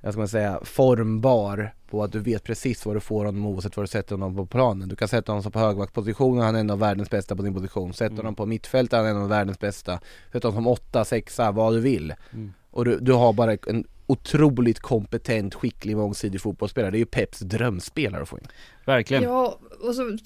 jag 0.01 0.13
ska 0.13 0.19
man 0.19 0.27
säga 0.27 0.59
formbar 0.63 1.73
på 1.87 2.03
att 2.03 2.11
du 2.11 2.19
vet 2.19 2.43
precis 2.43 2.85
vad 2.85 2.95
du 2.95 2.99
får 2.99 3.25
honom 3.25 3.45
oavsett 3.45 3.77
var 3.77 3.83
du 3.83 3.87
sätter 3.87 4.15
honom 4.15 4.35
på 4.35 4.45
planen. 4.45 4.89
Du 4.89 4.95
kan 4.95 5.07
sätta 5.07 5.31
honom 5.31 5.51
på 5.51 5.59
högvaktposition 5.59 6.37
och 6.37 6.43
han 6.43 6.55
är 6.55 6.59
en 6.59 6.69
av 6.69 6.79
världens 6.79 7.09
bästa 7.09 7.35
på 7.35 7.43
sin 7.43 7.53
position. 7.53 7.93
Sätt 7.93 8.07
Mm. 8.07 8.17
honom 8.17 8.35
på 8.35 8.45
mittfält 8.45 8.91
han 8.91 9.05
är 9.05 9.09
en 9.09 9.21
av 9.21 9.29
världens 9.29 9.59
bästa. 9.59 9.99
Sätt 10.31 10.43
honom 10.43 10.55
som 10.55 10.67
åtta, 10.67 11.05
sexa, 11.05 11.51
vad 11.51 11.73
du 11.73 11.79
vill. 11.79 12.13
Mm. 12.33 12.53
Och 12.71 12.85
du, 12.85 12.99
du 12.99 13.13
har 13.13 13.33
bara 13.33 13.51
en 13.53 13.83
otroligt 14.07 14.79
kompetent, 14.79 15.55
skicklig, 15.55 15.97
mångsidig 15.97 16.41
fotbollsspelare. 16.41 16.91
Det 16.91 16.97
är 16.97 16.99
ju 16.99 17.05
Peps 17.05 17.39
drömspelare 17.39 18.21
att 18.21 18.29
få 18.29 18.37
in. 18.37 18.47
Verkligen. 18.87 19.23
Ja, 19.23 19.59
och 19.81 19.95
så 19.95 20.17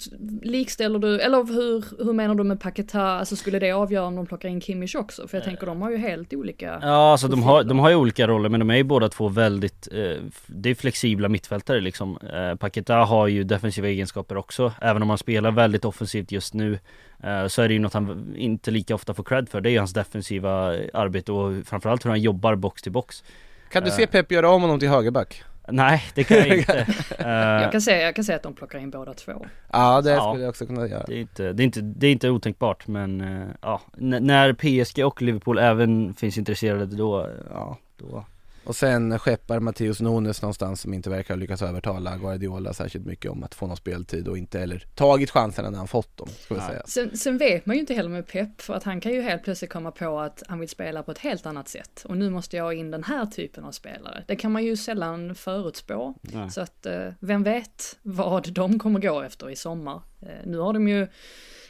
likställer 0.42 0.98
du, 0.98 1.20
eller 1.20 1.44
hur, 1.44 2.04
hur 2.04 2.12
menar 2.12 2.34
du 2.34 2.44
med 2.44 2.60
Paketa, 2.60 3.02
alltså 3.02 3.36
skulle 3.36 3.58
det 3.58 3.72
avgöra 3.72 4.06
om 4.06 4.16
de 4.16 4.26
plockar 4.26 4.48
in 4.48 4.60
Kimmich 4.60 4.96
också? 4.96 5.28
För 5.28 5.36
jag 5.36 5.44
tänker 5.44 5.66
de 5.66 5.82
har 5.82 5.90
ju 5.90 5.96
helt 5.96 6.34
olika 6.34 6.78
Ja 6.82 7.12
alltså 7.12 7.28
de 7.28 7.42
har, 7.42 7.64
de 7.64 7.78
har 7.78 7.90
ju 7.90 7.96
olika 7.96 8.26
roller 8.26 8.48
men 8.48 8.60
de 8.60 8.70
är 8.70 8.76
ju 8.76 8.82
båda 8.82 9.08
två 9.08 9.28
väldigt 9.28 9.88
eh, 9.92 10.16
Det 10.46 10.70
är 10.70 10.74
flexibla 10.74 11.28
mittfältare 11.28 11.80
liksom 11.80 12.18
eh, 12.34 12.54
Paqueta 12.54 12.94
har 12.94 13.26
ju 13.26 13.44
defensiva 13.44 13.88
egenskaper 13.88 14.36
också 14.36 14.72
Även 14.80 15.02
om 15.02 15.08
han 15.08 15.18
spelar 15.18 15.50
väldigt 15.50 15.84
offensivt 15.84 16.32
just 16.32 16.54
nu 16.54 16.78
eh, 17.22 17.46
Så 17.46 17.62
är 17.62 17.68
det 17.68 17.74
ju 17.74 17.80
något 17.80 17.94
han 17.94 18.34
inte 18.36 18.70
lika 18.70 18.94
ofta 18.94 19.14
får 19.14 19.24
cred 19.24 19.48
för 19.48 19.60
Det 19.60 19.68
är 19.68 19.72
ju 19.72 19.78
hans 19.78 19.92
defensiva 19.92 20.50
arbete 20.92 21.32
och 21.32 21.66
framförallt 21.66 22.04
hur 22.04 22.10
han 22.10 22.20
jobbar 22.20 22.54
box 22.54 22.82
till 22.82 22.92
box 22.92 23.24
Kan 23.72 23.82
du 23.82 23.88
Eh. 23.88 23.94
se 23.94 24.06
Pep 24.06 24.32
göra 24.32 24.50
om 24.50 24.62
honom 24.62 24.78
till 24.80 24.88
högerback? 24.88 25.42
Nej 25.68 26.02
det 26.14 26.24
kan 26.24 26.36
jag 26.36 26.46
inte 26.58 26.86
Eh, 27.18 27.28
Jag 27.28 27.72
kan 27.72 27.80
säga, 27.80 28.02
jag 28.04 28.14
kan 28.14 28.24
säga 28.24 28.36
att 28.36 28.42
de 28.42 28.54
plockar 28.54 28.78
in 28.78 28.90
båda 28.90 29.14
två. 29.14 29.46
Ja 29.72 30.00
det 30.00 30.10
Ja. 30.10 30.30
skulle 30.30 30.42
jag 30.42 30.50
också 30.50 30.66
kunna 30.66 30.86
göra. 30.88 31.04
det, 31.06 31.14
är 31.14 31.20
inte, 31.20 31.52
det, 31.52 31.62
är 31.62 31.64
inte, 31.64 31.80
det 31.80 32.06
är 32.06 32.12
inte 32.12 32.30
otänkbart 32.30 32.86
men 32.86 33.20
eh, 33.20 33.46
ja 33.62 33.80
N- 34.00 34.18
När 34.20 34.52
PSG 34.52 35.04
och 35.06 35.22
Liverpool 35.22 35.58
även 35.58 36.14
finns 36.14 36.38
intresserade 36.38 36.86
då, 36.86 37.28
ja 37.54 37.78
då 37.96 38.24
Och 38.64 38.76
sen 38.76 39.18
skeppar 39.18 39.60
Matteus 39.60 40.00
Nunes 40.00 40.42
någonstans 40.42 40.80
som 40.80 40.94
inte 40.94 41.10
verkar 41.10 41.34
ha 41.34 41.38
lyckats 41.38 41.62
övertala 41.62 42.16
Guardiola 42.16 42.74
särskilt 42.74 43.06
mycket 43.06 43.30
om 43.30 43.42
att 43.42 43.54
få 43.54 43.66
någon 43.66 43.76
speltid 43.76 44.28
och 44.28 44.38
inte 44.38 44.58
heller 44.58 44.86
tagit 44.94 45.30
chanserna 45.30 45.70
när 45.70 45.78
han 45.78 45.88
fått 45.88 46.16
dem, 46.16 46.28
ska 46.28 46.54
vi 46.54 46.60
Nej. 46.60 46.68
säga. 46.68 46.82
Sen, 46.86 47.16
sen 47.16 47.38
vet 47.38 47.66
man 47.66 47.76
ju 47.76 47.80
inte 47.80 47.94
heller 47.94 48.10
med 48.10 48.26
Pep, 48.26 48.60
för 48.60 48.74
att 48.74 48.84
han 48.84 49.00
kan 49.00 49.12
ju 49.12 49.22
helt 49.22 49.44
plötsligt 49.44 49.72
komma 49.72 49.90
på 49.90 50.20
att 50.20 50.42
han 50.48 50.60
vill 50.60 50.68
spela 50.68 51.02
på 51.02 51.10
ett 51.10 51.18
helt 51.18 51.46
annat 51.46 51.68
sätt. 51.68 52.04
Och 52.08 52.16
nu 52.16 52.30
måste 52.30 52.56
jag 52.56 52.64
ha 52.64 52.72
in 52.72 52.90
den 52.90 53.04
här 53.04 53.26
typen 53.26 53.64
av 53.64 53.72
spelare. 53.72 54.24
Det 54.28 54.36
kan 54.36 54.52
man 54.52 54.64
ju 54.64 54.76
sällan 54.76 55.34
förutspå. 55.34 56.14
Nej. 56.20 56.50
Så 56.50 56.60
att, 56.60 56.86
eh, 56.86 57.08
vem 57.20 57.42
vet 57.42 57.98
vad 58.02 58.52
de 58.52 58.78
kommer 58.78 59.00
gå 59.00 59.22
efter 59.22 59.50
i 59.50 59.56
sommar. 59.56 60.02
Eh, 60.22 60.28
nu 60.44 60.58
har 60.58 60.72
de 60.72 60.88
ju 60.88 61.06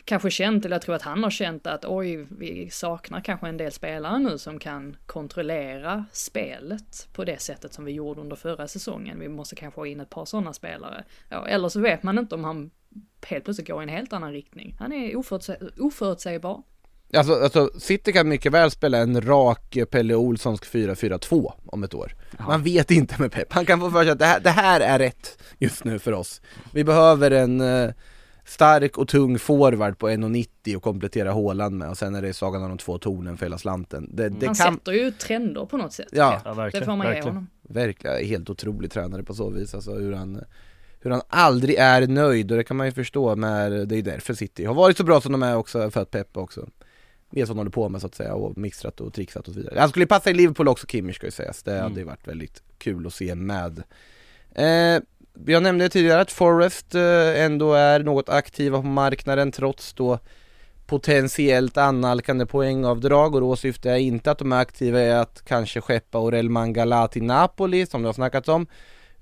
kanske 0.05 0.31
känt, 0.31 0.65
eller 0.65 0.75
jag 0.77 0.83
tror 0.83 0.95
att 0.95 1.03
han 1.03 1.23
har 1.23 1.31
känt 1.31 1.67
att 1.67 1.85
oj, 1.85 2.27
vi 2.39 2.71
saknar 2.71 3.21
kanske 3.21 3.49
en 3.49 3.57
del 3.57 3.73
spelare 3.73 4.19
nu 4.19 4.39
som 4.39 4.59
kan 4.59 4.97
kontrollera 5.07 6.05
spelet 6.13 7.09
på 7.13 7.25
det 7.25 7.41
sättet 7.41 7.75
som 7.75 7.85
vi 7.85 7.93
gjorde 7.93 8.21
under 8.21 8.37
förra 8.37 8.69
säsongen. 8.69 9.21
Vi 9.21 9.29
måste 9.29 9.57
kanske 9.57 9.81
ha 9.81 9.87
in 9.87 10.01
ett 10.01 10.11
par 10.11 10.25
sådana 10.25 10.53
spelare. 10.53 11.05
Ja, 11.29 11.49
eller 11.49 11.69
så 11.69 11.81
vet 11.81 12.03
man 12.03 12.19
inte 12.19 12.35
om 12.35 12.45
han 12.45 12.71
helt 13.27 13.45
plötsligt 13.45 13.69
går 13.69 13.81
i 13.81 13.83
en 13.83 13.89
helt 13.89 14.13
annan 14.13 14.33
riktning. 14.33 14.77
Han 14.79 14.93
är 14.93 15.13
oförutse- 15.15 15.81
oförutsägbar. 15.81 16.63
Alltså, 17.17 17.35
alltså 17.35 17.71
City 17.79 18.13
kan 18.13 18.29
mycket 18.29 18.53
väl 18.53 18.71
spela 18.71 18.99
en 18.99 19.21
rak 19.23 19.79
Pelle 19.91 20.15
Olssonsk 20.15 20.65
4-4-2 20.75 21.53
om 21.67 21.83
ett 21.83 21.95
år. 21.95 22.15
Man 22.49 22.63
vet 22.63 22.91
inte 22.91 23.21
med 23.21 23.33
Pep, 23.33 23.53
han 23.53 23.67
kan 23.67 23.81
få 23.81 23.91
för 23.91 24.03
sig 24.03 24.11
att 24.13 24.19
det 24.19 24.25
här, 24.25 24.41
det 24.41 24.51
här 24.51 24.81
är 24.81 24.99
rätt 24.99 25.43
just 25.59 25.85
nu 25.85 25.99
för 25.99 26.13
oss. 26.13 26.41
Vi 26.73 26.85
behöver 26.85 27.31
en 27.31 27.61
eh, 27.61 27.91
stark 28.45 28.99
och 28.99 29.09
tung 29.09 29.39
forward 29.39 29.99
på 29.99 30.09
1,90 30.09 30.77
och 30.77 30.83
komplettera 30.83 31.33
Haaland 31.33 31.79
med 31.79 31.89
och 31.91 31.99
sen 31.99 32.15
är 32.15 32.23
det 32.23 32.33
sagan 32.33 32.63
om 32.63 32.69
de 32.69 32.79
två 32.79 32.99
tornen 32.99 33.37
för 33.37 33.47
hela 33.47 33.59
slanten. 33.59 34.11
Det, 34.13 34.29
det 34.29 34.47
han 34.47 34.55
kan 34.55 34.75
sätter 34.75 34.93
ju 34.93 35.11
trender 35.11 35.67
på 35.67 35.77
något 35.77 35.93
sätt. 35.93 36.09
Ja. 36.13 36.41
Ja 36.45 36.51
det 36.51 36.57
verkligen, 36.57 36.87
får 36.87 36.97
man 36.97 37.07
ge 37.07 37.13
verkligen. 37.13 37.35
honom. 37.35 37.49
verkligen 37.63 38.27
helt 38.27 38.51
otrolig 38.51 38.91
tränare 38.91 39.23
på 39.23 39.35
så 39.35 39.51
vis, 39.51 39.75
alltså 39.75 39.95
hur 39.95 40.13
han 40.13 40.45
hur 41.01 41.11
han 41.11 41.23
aldrig 41.29 41.77
är 41.77 42.07
nöjd 42.07 42.51
och 42.51 42.57
det 42.57 42.65
kan 42.65 42.77
man 42.77 42.87
ju 42.87 42.93
förstå 42.93 43.37
med, 43.37 43.89
det 43.89 43.97
är 43.97 44.03
därför 44.03 44.35
City 44.35 44.65
har 44.65 44.75
varit 44.75 44.97
så 44.97 45.05
bra 45.05 45.21
som 45.21 45.33
de 45.33 45.43
är 45.43 45.57
också 45.57 45.91
för 45.91 46.01
att 46.03 46.11
Pep 46.11 46.37
också 46.37 46.69
vet 47.31 47.49
vad 47.49 47.49
han 47.49 47.59
håller 47.59 47.71
på 47.71 47.89
med 47.89 48.01
så 48.01 48.07
att 48.07 48.15
säga 48.15 48.35
och 48.35 48.59
mixtrat 48.59 49.01
och 49.01 49.13
trixat 49.15 49.49
och 49.49 49.55
så 49.55 49.61
vidare. 49.61 49.81
Han 49.81 49.89
skulle 49.89 50.03
ju 50.03 50.07
passa 50.09 50.31
i 50.31 50.35
Liverpool 50.35 50.69
också 50.69 50.87
Kimmich 50.87 51.17
ska 51.17 51.27
ju 51.27 51.31
sägas, 51.31 51.63
det 51.63 51.81
hade 51.81 52.01
ju 52.01 52.07
varit 52.07 52.29
väldigt 52.29 52.63
kul 52.79 53.07
att 53.07 53.15
se 53.15 53.35
med. 53.35 53.83
Eh, 54.55 55.03
jag 55.47 55.63
nämnde 55.63 55.89
tidigare 55.89 56.21
att 56.21 56.33
Forest 56.33 56.95
eh, 56.95 57.45
ändå 57.45 57.75
är 57.75 58.01
något 58.01 58.29
aktiva 58.29 58.81
på 58.81 58.87
marknaden 58.87 59.53
trots 59.53 59.95
då 59.95 60.19
potentiellt 60.87 61.77
annalkande 61.77 62.47
poängavdrag 62.47 63.35
och 63.35 63.41
då 63.41 63.57
syftar 63.57 63.91
jag 63.91 64.01
inte 64.01 64.31
att 64.31 64.39
de 64.39 64.53
är 64.53 64.61
aktiva 64.61 65.01
i 65.01 65.13
att 65.13 65.43
kanske 65.45 65.81
skeppa 65.81 66.19
Orel 66.19 66.49
Mangala 66.49 67.09
till 67.09 67.23
Napoli 67.23 67.87
som 67.87 68.03
det 68.03 68.09
har 68.09 68.13
snackats 68.13 68.49
om 68.49 68.67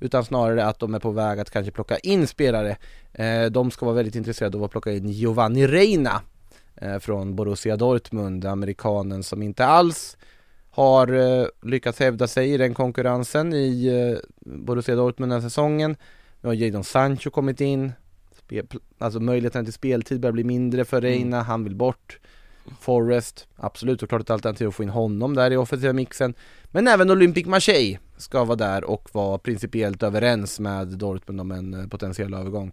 utan 0.01 0.25
snarare 0.25 0.67
att 0.67 0.79
de 0.79 0.95
är 0.95 0.99
på 0.99 1.11
väg 1.11 1.41
att 1.41 1.51
kanske 1.51 1.73
plocka 1.73 1.99
in 1.99 2.27
spelare. 2.27 2.77
Eh, 3.13 3.45
de 3.45 3.71
ska 3.71 3.87
vara 3.87 3.97
väldigt 3.97 4.15
intresserade 4.15 4.59
av 4.59 4.65
att 4.65 4.71
plocka 4.71 4.93
in 4.93 5.09
Giovanni 5.09 5.67
Reina 5.67 6.23
eh, 6.77 6.99
från 6.99 7.37
Borussia 7.37 7.77
Dortmund, 7.77 8.45
amerikanen 8.45 9.23
som 9.23 9.43
inte 9.43 9.67
alls 9.67 10.17
har 10.71 11.13
eh, 11.13 11.47
lyckats 11.63 11.99
hävda 11.99 12.27
sig 12.29 12.53
i 12.53 12.57
den 12.57 12.75
konkurrensen 12.75 13.53
i 13.53 13.87
eh, 13.87 14.19
Borussia 14.41 14.95
Dortmund 14.95 15.33
den 15.33 15.41
här 15.41 15.49
säsongen. 15.49 15.97
Nu 16.41 16.49
har 16.49 16.55
Jadon 16.55 16.85
Sancho 16.85 17.31
kommit 17.31 17.61
in, 17.61 17.93
Spel, 18.39 18.67
alltså 18.99 19.21
möjligheten 19.21 19.65
till 19.65 19.75
speltid 19.75 20.21
börjar 20.21 20.33
bli 20.33 20.45
mindre 20.45 20.85
för 20.85 21.01
Reina, 21.01 21.43
han 21.43 21.65
vill 21.65 21.75
bort. 21.75 22.19
Forrest, 22.81 23.49
absolut 23.57 24.01
såklart 24.01 24.21
ett 24.21 24.31
alternativ 24.31 24.69
att 24.69 24.75
få 24.75 24.83
in 24.83 24.89
honom 24.89 25.35
där 25.35 25.51
i 25.51 25.57
offensiva 25.57 25.93
mixen. 25.93 26.35
Men 26.71 26.89
även 26.89 27.11
Olympic 27.11 27.47
Marseille 27.47 27.99
ska 28.17 28.45
vara 28.45 28.57
där 28.57 28.85
och 28.85 29.09
vara 29.13 29.39
principiellt 29.39 30.03
överens 30.03 30.61
med 30.61 30.89
Dortmund 30.89 31.41
om 31.41 31.51
en 31.51 31.75
eh, 31.75 31.87
potentiell 31.87 32.35
övergång. 32.35 32.73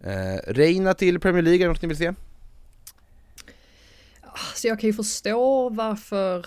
Eh, 0.00 0.52
Reina 0.52 0.94
till 0.94 1.20
Premier 1.20 1.42
League, 1.42 1.60
är 1.60 1.68
det 1.68 1.72
något 1.72 1.82
ni 1.82 1.88
vill 1.88 1.96
se? 1.96 2.14
Så 4.54 4.68
jag 4.68 4.80
kan 4.80 4.90
ju 4.90 4.94
förstå 4.94 5.68
varför 5.68 6.46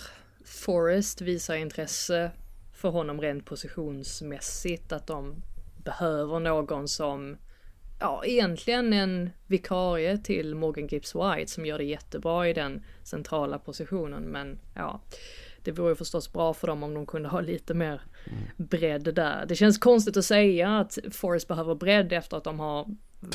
Forrest 0.49 1.21
visar 1.21 1.55
intresse 1.55 2.31
för 2.73 2.89
honom 2.89 3.21
rent 3.21 3.45
positionsmässigt. 3.45 4.91
Att 4.91 5.07
de 5.07 5.43
behöver 5.83 6.39
någon 6.39 6.87
som, 6.87 7.37
ja 7.99 8.23
egentligen 8.25 8.93
en 8.93 9.29
vikarie 9.47 10.17
till 10.17 10.55
Morgan 10.55 10.87
Gibbs 10.87 11.15
White 11.15 11.51
som 11.51 11.65
gör 11.65 11.77
det 11.77 11.83
jättebra 11.83 12.49
i 12.49 12.53
den 12.53 12.85
centrala 13.03 13.59
positionen. 13.59 14.23
Men 14.23 14.59
ja, 14.75 15.01
det 15.63 15.71
vore 15.71 15.89
ju 15.89 15.95
förstås 15.95 16.33
bra 16.33 16.53
för 16.53 16.67
dem 16.67 16.83
om 16.83 16.93
de 16.93 17.05
kunde 17.05 17.29
ha 17.29 17.41
lite 17.41 17.73
mer 17.73 18.01
bredd 18.57 19.15
där. 19.15 19.45
Det 19.45 19.55
känns 19.55 19.77
konstigt 19.77 20.17
att 20.17 20.25
säga 20.25 20.77
att 20.79 20.97
Forest 21.11 21.47
behöver 21.47 21.75
bredd 21.75 22.13
efter 22.13 22.37
att 22.37 22.43
de 22.43 22.59
har 22.59 22.87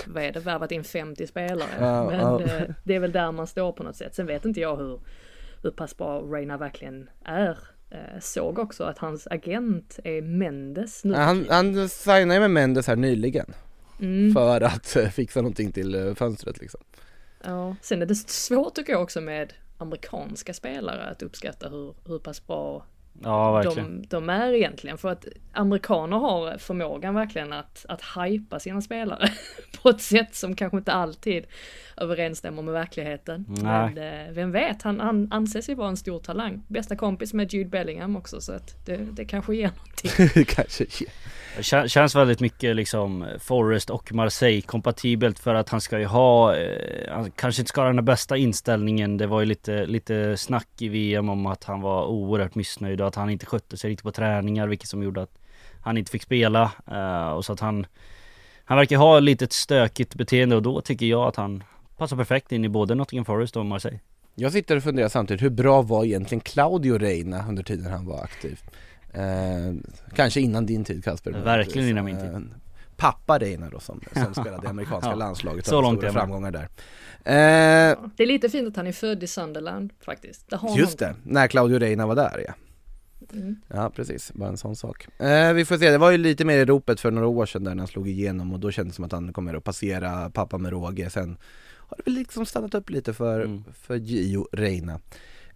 vad 0.07 0.23
är 0.23 0.33
det, 0.33 0.41
värvat 0.41 0.73
in 0.73 0.85
50 0.85 1.27
spelare. 1.27 1.71
Ja, 1.81 2.07
Men 2.11 2.21
ja. 2.21 2.43
eh, 2.43 2.71
det 2.85 2.95
är 2.95 3.01
väl 3.01 3.13
där 3.13 3.33
man 3.33 3.47
står 3.47 3.73
på 3.73 3.83
något 3.83 3.97
sätt. 3.97 4.15
Sen 4.15 4.27
vet 4.27 4.45
inte 4.45 4.61
jag 4.61 4.77
hur, 4.77 5.01
hur 5.65 5.71
pass 5.71 5.97
bra 5.97 6.21
Reina 6.21 6.57
verkligen 6.57 7.11
är. 7.25 7.59
Eh, 7.91 8.21
såg 8.21 8.59
också 8.59 8.85
att 8.85 8.99
hans 8.99 9.27
agent 9.27 9.99
är 10.05 10.23
Mendes 10.23 11.05
nu. 11.05 11.15
Han, 11.15 11.47
han 11.51 11.89
signade 11.89 12.41
med 12.41 12.51
Mendes 12.51 12.87
här 12.87 12.97
nyligen 12.97 13.55
För 14.35 14.61
att 14.61 14.97
eh, 14.97 15.09
fixa 15.09 15.41
någonting 15.41 15.73
till 15.73 15.95
eh, 15.95 16.15
fönstret 16.15 16.61
liksom 16.61 16.81
Ja, 17.45 17.77
sen 17.81 18.03
är 18.03 18.07
det 18.07 18.15
svårt 18.15 18.75
tycker 18.75 18.93
jag 18.93 19.03
också 19.03 19.21
med 19.21 19.53
amerikanska 19.79 20.55
spelare 20.55 21.05
att 21.05 21.23
uppskatta 21.23 21.69
hur, 21.69 21.95
hur 22.07 22.19
pass 22.19 22.47
bra 22.47 22.87
Ja, 23.23 23.53
verkligen. 23.53 24.03
de, 24.03 24.07
de 24.09 24.29
är 24.29 24.53
egentligen. 24.53 24.99
För 24.99 25.09
att 25.09 25.27
amerikaner 25.53 26.17
har 26.17 26.59
förmågan 26.59 27.15
verkligen 27.15 27.53
att, 27.53 27.87
att 27.89 28.03
hypa 28.17 28.61
sina 28.61 28.81
spelare 28.81 29.29
på 29.83 29.89
ett 29.89 30.01
sätt 30.01 30.35
som 30.35 30.57
kanske 30.57 30.79
inte 30.79 30.93
alltid 30.93 31.47
överensstämmer 31.97 32.63
med 32.63 32.75
verkligheten. 32.75 33.45
Nej. 33.49 33.95
Men 33.95 34.27
eh, 34.27 34.33
vem 34.33 34.53
vet, 34.53 34.83
han, 34.83 35.01
han 35.01 35.33
anses 35.33 35.69
ju 35.69 35.75
vara 35.75 35.89
en 35.89 35.97
stor 35.97 36.19
talang. 36.19 36.63
Bästa 36.69 36.97
kompis 36.97 37.35
med 37.35 37.53
Jude 37.53 37.71
Bellingham 37.71 38.17
också 38.17 38.41
så 38.41 38.53
att 38.53 38.87
det, 38.87 38.97
det 38.97 39.25
kanske 39.25 39.57
ger 39.57 39.71
någonting. 39.77 40.45
Kanske 40.49 40.87
det 41.57 41.89
känns 41.89 42.15
väldigt 42.15 42.41
mycket 42.41 42.77
liksom 42.77 43.23
eh, 43.23 43.39
Forrest 43.39 43.91
och 43.91 44.13
Marseille 44.13 44.61
kompatibelt 44.61 45.39
för 45.39 45.55
att 45.55 45.69
han 45.69 45.81
ska 45.81 45.99
ju 45.99 46.07
ha, 46.07 46.57
eh, 46.57 47.13
han 47.13 47.31
kanske 47.31 47.63
inte 47.63 47.69
ska 47.69 47.81
ha 47.81 47.93
den 47.93 48.05
bästa 48.05 48.37
inställningen. 48.37 49.17
Det 49.17 49.27
var 49.27 49.41
ju 49.41 49.47
lite, 49.47 49.87
lite 49.87 50.37
snack 50.37 50.69
i 50.79 50.89
VM 50.89 51.29
om 51.29 51.47
att 51.47 51.65
han 51.65 51.81
var 51.81 52.07
oerhört 52.07 52.55
missnöjd 52.55 53.01
och 53.01 53.09
att 53.09 53.15
han 53.15 53.31
inte 53.31 53.47
skötte 53.47 53.77
sig 53.77 53.91
riktigt 53.91 54.05
på 54.05 54.13
träningar 54.13 54.69
vilket 54.69 54.89
som 54.89 55.03
gjorde 55.03 55.23
att 55.23 55.39
han 55.81 55.97
inte 55.97 56.11
fick 56.11 56.23
spela. 56.23 56.73
Eh, 56.91 57.29
och 57.29 57.45
så 57.45 57.53
att 57.53 57.61
han, 57.61 57.87
han 58.65 58.79
verkar 58.79 58.97
ha 58.97 59.21
lite 59.21 59.45
ett 59.45 59.53
stökigt 59.53 60.15
beteende 60.15 60.57
och 60.57 60.63
då 60.63 60.81
tycker 60.81 61.07
jag 61.07 61.29
att 61.29 61.37
han 61.37 61.65
passar 61.97 62.17
perfekt 62.17 62.53
in 62.53 62.65
i 62.65 62.69
både 62.69 62.95
Nottingham 62.95 63.25
Forest 63.25 63.57
och 63.57 63.67
Marseille. 63.67 64.01
Jag 64.35 64.53
sitter 64.53 64.77
och 64.77 64.83
funderar 64.83 65.09
samtidigt, 65.09 65.43
hur 65.43 65.51
bra 65.51 65.83
var 65.83 66.05
egentligen 66.05 66.41
Claudio 66.41 66.99
Reina 66.99 67.49
under 67.49 67.63
tiden 67.63 67.93
han 67.93 68.07
var 68.07 68.23
aktiv? 68.23 68.61
Eh, 69.15 69.75
kanske 70.15 70.41
innan 70.41 70.67
din 70.67 70.85
tid 70.85 71.05
Kasper 71.05 71.31
Verkligen 71.31 71.89
innan 71.89 72.05
min 72.05 72.17
tid. 72.17 72.31
Eh, 72.35 72.41
Pappa 72.97 73.39
Reina 73.39 73.71
då 73.71 73.81
som, 73.81 74.01
som 74.13 74.35
spelade 74.45 74.67
i 74.67 74.71
amerikanska 74.71 75.11
Ja, 75.11 75.15
landslaget 75.17 75.67
så 75.67 75.83
långt 75.83 75.99
stora 75.99 76.13
framgångar 76.13 76.51
där 76.51 76.69
eh, 77.25 77.99
Det 78.17 78.23
är 78.23 78.27
lite 78.27 78.49
fint 78.49 78.69
att 78.69 78.77
han 78.77 78.87
är 78.87 78.93
född 78.93 79.23
i 79.23 79.27
Sunderland 79.27 79.93
faktiskt. 80.01 80.51
Det 80.51 80.57
har 80.57 80.79
Just 80.79 80.99
det, 80.99 81.15
när 81.23 81.49
Claudio 81.49 81.79
Reina 81.79 82.07
var 82.07 82.15
där 82.15 82.45
ja 82.47 82.55
Mm. 83.33 83.57
Ja 83.69 83.91
precis, 83.91 84.33
bara 84.33 84.49
en 84.49 84.57
sån 84.57 84.77
sak. 84.77 85.07
Eh, 85.21 85.53
vi 85.53 85.65
får 85.65 85.79
se, 85.79 85.91
det 85.91 85.99
var 85.99 86.11
ju 86.11 86.19
lite 86.19 86.45
mer 86.45 86.59
i 86.59 86.65
ropet 86.65 87.01
för 87.01 87.11
några 87.11 87.27
år 87.29 87.47
sedan 87.47 87.65
där 87.65 87.75
när 87.75 87.79
han 87.81 87.89
slog 87.89 88.09
igenom 88.09 88.53
och 88.53 88.61
då 88.61 88.71
kändes 88.71 88.93
det 88.93 88.97
som 88.97 89.05
att 89.05 89.13
han 89.13 89.33
kommer 89.33 89.55
att 89.55 89.65
passera 89.65 90.31
pappa 90.31 90.59
med 90.59 90.71
råge. 90.73 91.11
Sen 91.11 91.37
har 91.77 91.97
det 91.97 92.03
väl 92.05 92.15
liksom 92.15 92.47
stannat 92.47 92.75
upp 92.75 92.91
lite 92.91 93.15
för, 93.15 93.41
Mm. 93.41 93.65
för 93.75 93.95
Gio 93.97 94.49
Reina. 94.53 95.01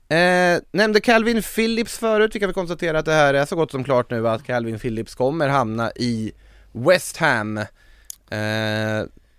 Eh, 0.09 0.61
nämnde 0.73 1.01
Calvin 1.01 1.42
Phillips 1.42 1.99
förut, 1.99 2.35
vi 2.35 2.40
kan 2.40 2.47
väl 2.47 2.55
konstatera 2.55 2.99
att 2.99 3.05
det 3.05 3.12
här 3.12 3.35
är 3.35 3.44
så 3.44 3.57
gott 3.57 3.71
som 3.71 3.85
klart 3.85 4.11
nu 4.11 4.29
att 4.29 4.44
Calvin 4.44 4.79
Phillips 4.79 5.14
kommer 5.14 5.49
hamna 5.49 5.90
i 5.90 6.33
West 6.73 7.16
Ham. 7.16 7.59
Eh, 7.59 7.66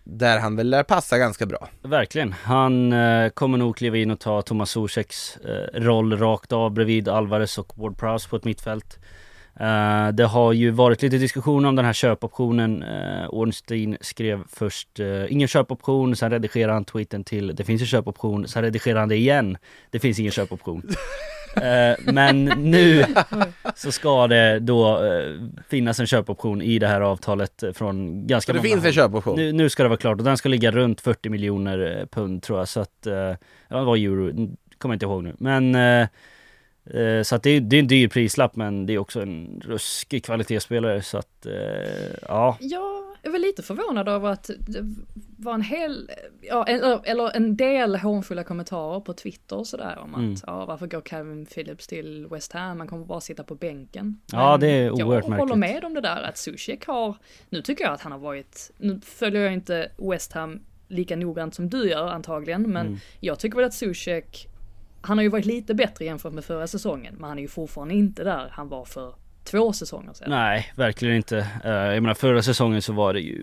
där 0.03 0.39
han 0.39 0.55
väl 0.55 0.69
lär 0.69 0.84
passa 0.84 1.17
ganska 1.17 1.45
bra. 1.45 1.69
Verkligen. 1.82 2.34
Han 2.43 2.93
eh, 2.93 3.29
kommer 3.29 3.58
nog 3.58 3.77
kliva 3.77 3.97
in 3.97 4.12
och 4.12 4.19
ta 4.19 4.41
Thomas 4.41 4.69
Zuzeks 4.69 5.38
eh, 5.38 5.82
roll 5.82 6.17
rakt 6.17 6.51
av 6.51 6.71
bredvid 6.71 7.10
Alvarez 7.10 7.58
och 7.58 7.73
Ward 7.75 7.97
Prowse 7.97 8.29
på 8.29 8.36
ett 8.36 8.43
mittfält. 8.43 8.99
Eh, 9.59 10.07
det 10.13 10.25
har 10.25 10.53
ju 10.53 10.69
varit 10.71 11.01
lite 11.01 11.17
diskussion 11.17 11.65
om 11.65 11.75
den 11.75 11.85
här 11.85 11.93
köpoptionen. 11.93 12.83
Eh, 12.83 13.29
Ornstein 13.29 13.97
skrev 14.01 14.43
först 14.49 14.99
eh, 14.99 15.31
ingen 15.31 15.47
köpoption, 15.47 16.15
sen 16.15 16.31
redigerade 16.31 16.73
han 16.73 16.85
tweeten 16.85 17.23
till 17.23 17.55
det 17.55 17.63
finns 17.63 17.81
en 17.81 17.88
köpoption, 17.88 18.47
sen 18.47 18.63
redigerade 18.63 18.99
han 18.99 19.09
det 19.09 19.15
igen. 19.15 19.57
Det 19.89 19.99
finns 19.99 20.19
ingen 20.19 20.31
köpoption. 20.31 20.83
Eh, 21.55 22.13
men 22.13 22.45
nu 22.45 23.05
så 23.75 23.91
ska 23.91 24.27
det 24.27 24.59
då 24.59 25.01
finnas 25.69 25.99
en 25.99 26.07
köpoption 26.07 26.62
i 26.62 26.79
det 26.79 26.88
här 26.88 27.01
avtalet 27.01 27.63
från 27.73 28.27
ganska 28.27 28.53
Så 28.53 28.53
det 28.53 28.59
många 28.59 28.75
finns 28.75 28.85
en 28.85 28.93
köpoption. 28.93 29.35
Nu, 29.35 29.51
nu 29.51 29.69
ska 29.69 29.83
det 29.83 29.89
vara 29.89 29.99
klart 29.99 30.17
och 30.17 30.23
den 30.23 30.38
ska 30.38 30.49
ligga 30.49 30.71
runt 30.71 31.01
40 31.01 31.29
miljoner 31.29 32.07
pund 32.12 32.43
tror 32.43 32.59
jag 32.59 32.67
så 32.67 32.79
att, 32.79 32.97
ja 33.03 33.77
det 33.77 33.83
var 33.83 33.97
euro, 33.97 34.31
kommer 34.77 34.93
jag 34.93 34.95
inte 34.95 35.05
ihåg 35.05 35.23
nu. 35.23 35.35
Men 35.39 35.75
så 37.23 37.36
att 37.36 37.43
det, 37.43 37.49
är- 37.49 37.62
det 37.62 37.75
är 37.75 37.80
en 37.80 37.88
dyr 37.88 38.08
prislapp 38.08 38.56
men 38.56 38.86
det 38.86 38.93
är 38.93 38.97
också 38.97 39.21
en 39.21 39.62
ruskig 39.65 40.23
kvalitetsspelare 40.25 41.02
så 41.02 41.17
att, 41.17 41.45
eh, 41.45 41.54
ja. 42.28 42.58
Jag 42.60 42.99
är 43.23 43.30
väl 43.30 43.41
lite 43.41 43.63
förvånad 43.63 44.08
över 44.10 44.30
att 44.30 44.49
det 44.60 44.80
var 45.38 45.54
en 45.54 45.62
hel, 45.62 46.12
ja, 46.41 46.65
eller, 46.67 47.02
eller 47.04 47.36
en 47.36 47.58
del 47.58 47.95
hånfulla 47.95 48.43
kommentarer 48.43 48.99
på 48.99 49.13
Twitter 49.13 49.56
och 49.58 49.67
sådär 49.67 49.97
om 50.04 50.15
att, 50.15 50.19
Mm. 50.21 50.36
ja 50.47 50.65
varför 50.65 50.88
går 50.88 51.02
Calvin 51.02 51.45
Phillips 51.45 51.88
till 51.88 52.28
West 52.32 52.54
Ham, 52.54 52.80
han 52.80 52.88
kommer 52.88 53.06
bara 53.06 53.21
sitta 53.21 53.43
på 53.43 53.56
bänken. 53.56 54.19
Ja, 54.32 54.52
Men 54.52 54.60
det 54.60 54.67
är 54.67 54.91
oerhört 54.91 55.23
Jag 55.28 55.38
håller 55.38 55.56
märkligt. 55.56 55.75
med 55.75 55.86
om 55.86 55.93
det 55.93 56.02
där 56.02 56.21
att 56.21 56.38
Zuzek 56.38 56.86
har, 56.88 57.15
nu 57.49 57.62
tycker 57.62 57.84
jag 57.84 57.93
att 57.93 58.02
han 58.02 58.12
har 58.12 58.19
varit, 58.19 58.71
nu 58.78 58.99
följer 59.04 59.41
jag 59.41 59.54
inte 59.54 59.91
West 59.97 60.34
Ham 60.34 60.60
lika 60.88 61.15
noggrant 61.15 61.56
som 61.56 61.69
du 61.69 61.89
gör 61.89 62.08
antagligen, 62.08 62.62
men 62.62 62.88
Mm. 62.88 62.99
jag 63.19 63.39
tycker 63.39 63.56
väl 63.58 63.65
att 63.65 63.73
Zuzek, 63.73 64.47
han 65.01 65.17
har 65.17 65.23
ju 65.23 65.29
varit 65.29 65.45
lite 65.45 65.73
bättre 65.73 66.05
jämfört 66.05 66.33
med 66.33 66.43
förra 66.43 66.67
säsongen, 66.67 67.15
men 67.17 67.29
han 67.29 67.38
är 67.38 67.41
ju 67.41 67.47
fortfarande 67.47 67.93
inte 67.93 68.23
där 68.23 68.49
han 68.51 68.69
var 68.69 68.85
för 68.85 69.13
två 69.43 69.73
säsonger 69.73 70.13
sedan. 70.13 70.29
Nej, 70.29 70.71
verkligen 70.75 71.15
inte. 71.15 71.47
Eh, 71.63 71.71
jag 71.71 72.03
menar 72.03 72.13
förra 72.13 72.41
säsongen 72.41 72.81
så 72.81 72.93
var 72.93 73.13
det 73.13 73.19
ju 73.19 73.41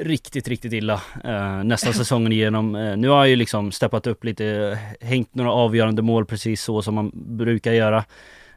eh, 0.00 0.04
riktigt, 0.04 0.48
riktigt 0.48 0.72
illa. 0.72 1.00
Uh, 1.24 1.64
nästa 1.64 1.92
säsongen 2.02 2.32
igenom. 2.32 2.74
Eh, 2.74 2.96
nu 2.96 3.08
har 3.08 3.18
han 3.18 3.30
ju 3.30 3.36
liksom 3.36 3.72
steppat 3.72 4.06
upp 4.06 4.24
lite, 4.24 4.46
eh, 4.46 5.06
hängt 5.08 5.34
några 5.34 5.52
avgörande 5.52 6.02
mål 6.02 6.26
precis 6.26 6.62
så 6.62 6.82
som 6.82 6.94
man 6.94 7.10
brukar 7.14 7.72
göra. 7.72 8.04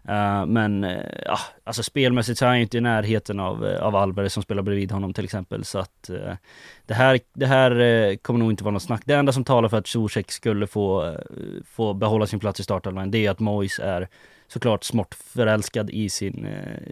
Eh, 0.08 0.46
men 0.46 0.84
eh, 0.84 1.06
ja, 1.26 1.40
alltså 1.64 1.84
spelmässigt 1.84 2.40
så 2.40 2.46
är 2.46 2.50
han 2.50 2.58
ju 2.58 2.64
inte 2.64 2.78
i 2.78 2.82
närheten 2.82 3.40
av, 3.40 3.66
eh, 3.66 3.84
av 3.84 3.96
Alvarez 3.96 4.34
som 4.34 4.44
spelar 4.44 4.64
bredvid 4.64 4.92
honom 4.92 5.14
till 5.14 5.24
exempel. 5.24 5.66
Så 5.66 5.80
att 5.80 6.10
det 6.86 6.94
här, 6.94 7.20
det 7.34 7.46
här 7.46 8.16
kommer 8.16 8.40
nog 8.40 8.52
inte 8.52 8.64
vara 8.64 8.74
något 8.74 8.84
snack. 8.84 9.02
Det 9.06 9.14
enda 9.14 9.32
som 9.32 9.44
talar 9.44 9.70
för 9.70 9.78
att 9.78 9.88
Zuzek 9.88 10.32
skulle 10.32 10.68
få, 10.68 11.18
få 11.66 11.94
behålla 11.94 12.28
sin 12.28 12.40
plats 12.40 12.60
i 12.60 12.64
startelvan 12.64 13.12
det 13.12 13.26
är 13.26 13.32
att 13.32 13.40
Mois 13.40 13.80
är 13.80 14.08
såklart 14.48 14.84
smått 14.84 15.16
förälskad 15.16 15.90
i 15.90 16.10
sin 16.10 16.48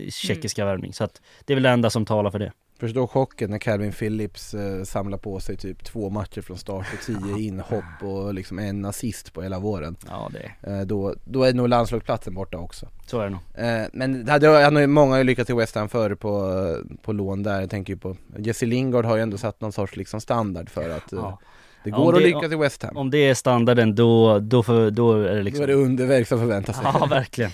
tjeckiska 0.09 0.65
värvning. 0.65 0.93
Så 0.93 1.03
att 1.03 1.21
det 1.45 1.53
är 1.53 1.55
väl 1.55 1.63
det 1.63 1.69
enda 1.69 1.89
som 1.89 2.05
talar 2.05 2.31
för 2.31 2.39
det. 2.39 2.51
Förstå 2.79 3.07
chocken 3.07 3.49
när 3.49 3.57
Calvin 3.57 3.91
Phillips 3.91 4.53
eh, 4.53 4.83
samlar 4.83 5.17
på 5.17 5.39
sig 5.39 5.57
typ 5.57 5.83
två 5.83 6.09
matcher 6.09 6.41
från 6.41 6.57
start 6.57 6.85
och 6.93 7.05
tio 7.05 7.39
inhopp 7.39 7.83
och 8.03 8.33
liksom 8.33 8.59
en 8.59 8.85
assist 8.85 9.33
på 9.33 9.41
hela 9.41 9.59
våren. 9.59 9.95
Ja, 10.07 10.29
det, 10.33 10.71
Eh, 10.71 10.81
då, 10.81 11.15
då 11.25 11.43
är 11.43 11.53
nog 11.53 11.69
landslagsplatsen 11.69 12.33
borta 12.33 12.57
också. 12.57 12.87
så 13.05 13.19
är 13.19 13.23
det 13.23 13.29
nog. 13.29 13.39
Eh, 13.55 13.87
men 13.93 14.25
det 14.25 14.31
hade, 14.31 14.47
han 14.63 14.75
har 14.75 14.81
ju, 14.81 14.87
många 14.87 15.11
har 15.11 15.17
ju 15.17 15.23
lyckats 15.23 15.49
i 15.49 15.53
West 15.53 15.75
Ham 15.75 15.89
förr 15.89 16.15
på, 16.15 16.53
på 17.01 17.13
lån 17.13 17.43
där. 17.43 17.59
Jag 17.61 17.69
tänker 17.69 17.93
ju 17.93 17.99
på 17.99 18.15
Jesse 18.37 18.65
Lingard 18.65 19.05
har 19.05 19.15
ju 19.15 19.21
ändå 19.21 19.37
satt 19.37 19.61
någon 19.61 19.71
sorts 19.71 19.95
liksom 19.95 20.21
standard 20.21 20.69
för 20.69 20.89
att 20.89 21.13
eh, 21.13 21.19
Ja. 21.19 21.39
det 21.83 21.89
Ja, 21.89 21.97
går 21.97 22.07
om 22.13 22.15
att 22.15 22.21
lyckas 22.21 22.51
i 22.51 22.55
West 22.55 22.83
Ham. 22.83 22.97
Om 22.97 23.09
det 23.11 23.17
är 23.17 23.33
standarden 23.33 23.95
då, 23.95 24.39
då, 24.39 24.63
för, 24.63 24.91
då 24.91 25.13
är 25.13 25.29
det 25.29 25.35
Då 25.37 25.41
liksom... 25.41 25.63
är 25.63 25.67
det 25.67 25.73
underverk 25.73 26.27
som 26.27 26.39
förväntar 26.39 26.73
sig. 26.73 26.83
Ja, 26.93 27.05
verkligen. 27.09 27.51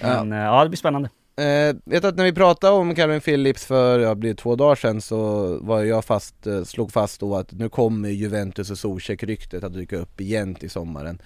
Ja. 0.00 0.24
Men 0.24 0.38
ja, 0.38 0.62
det 0.62 0.68
blir 0.70 0.76
spännande. 0.78 1.08
Eh, 1.36 1.76
vet 1.84 2.04
att 2.04 2.16
när 2.16 2.24
vi 2.24 2.32
pratade 2.32 2.72
om 2.72 2.94
Calvin 2.94 3.20
Phillips 3.20 3.66
för, 3.66 3.98
ja, 3.98 4.14
blir 4.14 4.34
två 4.34 4.56
dagar 4.56 4.74
sedan 4.74 5.00
så 5.00 5.48
var 5.62 5.82
jag 5.82 6.04
fast, 6.04 6.46
eh, 6.46 6.64
slog 6.64 6.92
fast 6.92 7.20
då 7.20 7.36
att 7.36 7.52
nu 7.52 7.68
kommer 7.68 8.08
Juventus 8.08 8.70
och 8.70 8.78
Zuzek-ryktet 8.78 9.64
att 9.64 9.74
dyka 9.74 9.96
upp 9.96 10.20
igen 10.20 10.54
till 10.54 10.70
sommaren. 10.70 11.22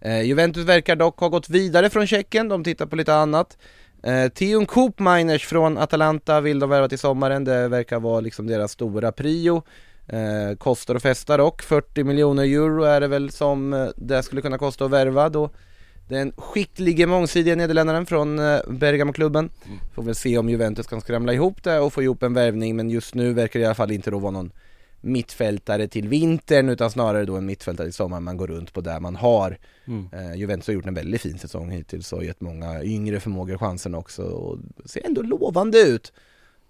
Eh, 0.00 0.22
Juventus 0.22 0.64
verkar 0.64 0.96
dock 0.96 1.20
ha 1.20 1.28
gått 1.28 1.48
vidare 1.48 1.90
från 1.90 2.06
Tjeckien, 2.06 2.48
de 2.48 2.64
tittar 2.64 2.86
på 2.86 2.96
lite 2.96 3.14
annat. 3.14 3.58
Eh, 4.02 4.28
Theon 4.28 4.66
Koopmeiners 4.66 5.46
från 5.46 5.78
Atalanta 5.78 6.40
vill 6.40 6.58
de 6.58 6.70
värva 6.70 6.88
till 6.88 6.98
sommaren, 6.98 7.44
det 7.44 7.68
verkar 7.68 8.00
vara 8.00 8.20
liksom 8.20 8.46
deras 8.46 8.72
stora 8.72 9.12
prio. 9.12 9.62
Eh, 10.06 10.56
kostar 10.58 10.94
och 10.94 11.02
festar 11.02 11.38
dock, 11.38 11.62
40 11.62 12.04
miljoner 12.04 12.44
euro 12.44 12.82
är 12.82 13.00
det 13.00 13.08
väl 13.08 13.30
som 13.30 13.72
eh, 13.72 13.88
det 13.96 14.22
skulle 14.22 14.42
kunna 14.42 14.58
kosta 14.58 14.84
att 14.84 14.90
värva 14.90 15.28
då. 15.28 15.50
Den 16.12 16.32
skicklige 16.36 17.06
mångsidiga 17.06 17.56
nederländaren 17.56 18.06
från 18.06 18.38
eh, 18.38 18.60
Bergamo-klubben. 18.68 19.50
Får 19.94 20.02
väl 20.02 20.14
se 20.14 20.38
om 20.38 20.48
Juventus 20.48 20.86
kan 20.86 21.00
skramla 21.00 21.32
ihop 21.32 21.62
det 21.62 21.78
och 21.78 21.92
få 21.92 22.02
ihop 22.02 22.22
en 22.22 22.34
värvning 22.34 22.76
men 22.76 22.90
just 22.90 23.14
nu 23.14 23.32
verkar 23.32 23.60
det 23.60 23.62
i 23.62 23.66
alla 23.66 23.74
fall 23.74 23.90
inte 23.92 24.10
då 24.10 24.18
vara 24.18 24.30
någon 24.30 24.52
mittfältare 25.00 25.88
till 25.88 26.08
vintern 26.08 26.68
utan 26.68 26.90
snarare 26.90 27.24
då 27.24 27.36
en 27.36 27.46
mittfältare 27.46 27.86
till 27.86 27.94
sommaren 27.94 28.22
man 28.22 28.36
går 28.36 28.46
runt 28.46 28.72
på 28.72 28.80
där 28.80 29.00
man 29.00 29.16
har. 29.16 29.58
Mm. 29.84 30.08
Eh, 30.12 30.34
Juventus 30.34 30.66
har 30.66 30.74
gjort 30.74 30.86
en 30.86 30.94
väldigt 30.94 31.20
fin 31.20 31.38
säsong 31.38 31.70
hittills 31.70 32.12
och 32.12 32.24
gett 32.24 32.40
många 32.40 32.82
yngre 32.82 33.20
förmågor 33.20 33.58
chansen 33.58 33.94
också 33.94 34.22
och 34.22 34.58
ser 34.84 35.06
ändå 35.06 35.22
lovande 35.22 35.78
ut. 35.78 36.12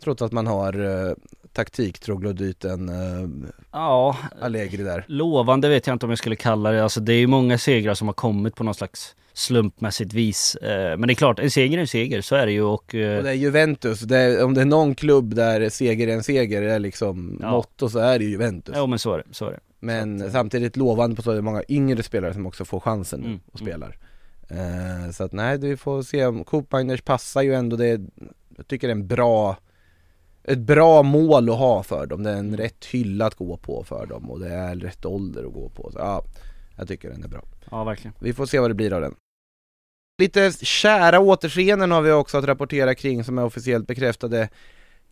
Trots 0.02 0.22
att 0.22 0.32
man 0.32 0.46
har 0.46 0.80
uh, 0.80 1.14
taktiktroglodyten 1.52 2.88
uh, 2.88 3.28
Ja, 3.72 4.16
Allegri 4.40 4.82
där. 4.82 5.04
lovande 5.08 5.68
vet 5.68 5.86
jag 5.86 5.94
inte 5.94 6.06
om 6.06 6.10
jag 6.10 6.18
skulle 6.18 6.36
kalla 6.36 6.70
det. 6.70 6.82
Alltså 6.82 7.00
det 7.00 7.12
är 7.12 7.18
ju 7.18 7.26
många 7.26 7.58
segrar 7.58 7.94
som 7.94 8.08
har 8.08 8.14
kommit 8.14 8.56
på 8.56 8.64
någon 8.64 8.74
slags 8.74 9.14
slumpmässigt 9.34 10.12
vis. 10.12 10.54
Eh, 10.56 10.96
Men 10.98 11.06
det 11.06 11.12
är 11.12 11.14
klart, 11.14 11.38
en 11.38 11.50
seger 11.50 11.76
är 11.78 11.80
en 11.80 11.86
seger, 11.88 12.20
så 12.20 12.34
är 12.36 12.46
det 12.46 12.52
ju 12.52 12.62
och... 12.62 12.94
eh, 12.94 13.16
Och 13.18 13.22
det 13.24 13.30
är 13.30 13.34
Juventus, 13.34 14.00
det 14.00 14.18
är, 14.18 14.44
om 14.44 14.54
det 14.54 14.60
är 14.60 14.64
någon 14.64 14.94
klubb 14.94 15.34
där 15.34 15.68
seger 15.68 16.08
är 16.08 16.12
en 16.12 16.22
seger 16.22 16.62
är 16.62 16.78
liksom 16.78 17.38
Ja. 17.42 17.50
motto 17.50 17.88
så 17.88 17.98
är 17.98 18.18
det 18.18 18.24
ju 18.24 18.30
Juventus. 18.30 18.74
Ja 18.76 18.86
men 18.86 18.98
så 18.98 19.12
är 19.14 19.18
det, 19.18 19.24
så 19.30 19.46
är 19.46 19.50
det. 19.50 19.60
Men 19.80 20.16
att, 20.20 20.26
eh, 20.26 20.32
samtidigt 20.32 20.76
lovande 20.76 21.16
på 21.16 21.22
så 21.22 21.30
är 21.30 21.34
det 21.34 21.42
många 21.42 21.62
yngre 21.68 22.02
spelare 22.02 22.34
som 22.34 22.46
också 22.46 22.64
får 22.64 22.80
chansen 22.80 23.20
Mm, 23.24 23.40
och 23.52 23.60
mm. 23.60 23.72
spelar. 23.72 23.96
Eh, 24.48 25.10
så 25.12 25.24
att 25.24 25.32
nej, 25.32 25.58
vi 25.58 25.76
får 25.76 26.02
se 26.02 26.26
om 26.26 26.44
Koopmainers 26.44 27.02
passar 27.02 27.42
ju 27.42 27.54
ändå 27.54 27.76
det, 27.76 28.00
jag 28.56 28.66
tycker 28.68 28.86
det 28.88 28.92
är 28.92 28.96
en 28.96 29.06
bra 29.06 29.56
ett 30.44 30.58
bra 30.58 31.02
mål 31.02 31.50
att 31.50 31.58
ha 31.58 31.82
för 31.82 32.06
dem, 32.06 32.22
det 32.22 32.30
är 32.30 32.34
en 32.34 32.46
Mm. 32.46 32.56
rätt 32.56 32.84
hylla 32.84 33.26
att 33.26 33.34
gå 33.34 33.56
på 33.56 33.84
för 33.84 34.06
dem 34.06 34.30
och 34.30 34.40
det 34.40 34.48
är 34.48 34.76
rätt 34.76 35.04
ålder 35.06 35.44
att 35.44 35.52
gå 35.52 35.68
på. 35.68 35.90
Så, 35.92 35.98
ja, 35.98 36.24
jag 36.82 36.88
tycker 36.88 37.10
den 37.10 37.24
är 37.24 37.28
bra. 37.28 37.42
Ja 37.70 37.84
verkligen. 37.84 38.14
Vi 38.18 38.32
får 38.32 38.46
se 38.46 38.58
vad 38.58 38.70
det 38.70 38.74
blir 38.74 38.92
av 38.92 39.00
den. 39.00 39.14
Lite 40.22 40.52
kära 40.60 41.20
återseenden 41.20 41.90
har 41.90 42.02
vi 42.02 42.12
också 42.12 42.38
att 42.38 42.44
rapportera 42.44 42.94
kring 42.94 43.24
som 43.24 43.38
är 43.38 43.44
officiellt 43.44 43.86
bekräftade. 43.86 44.48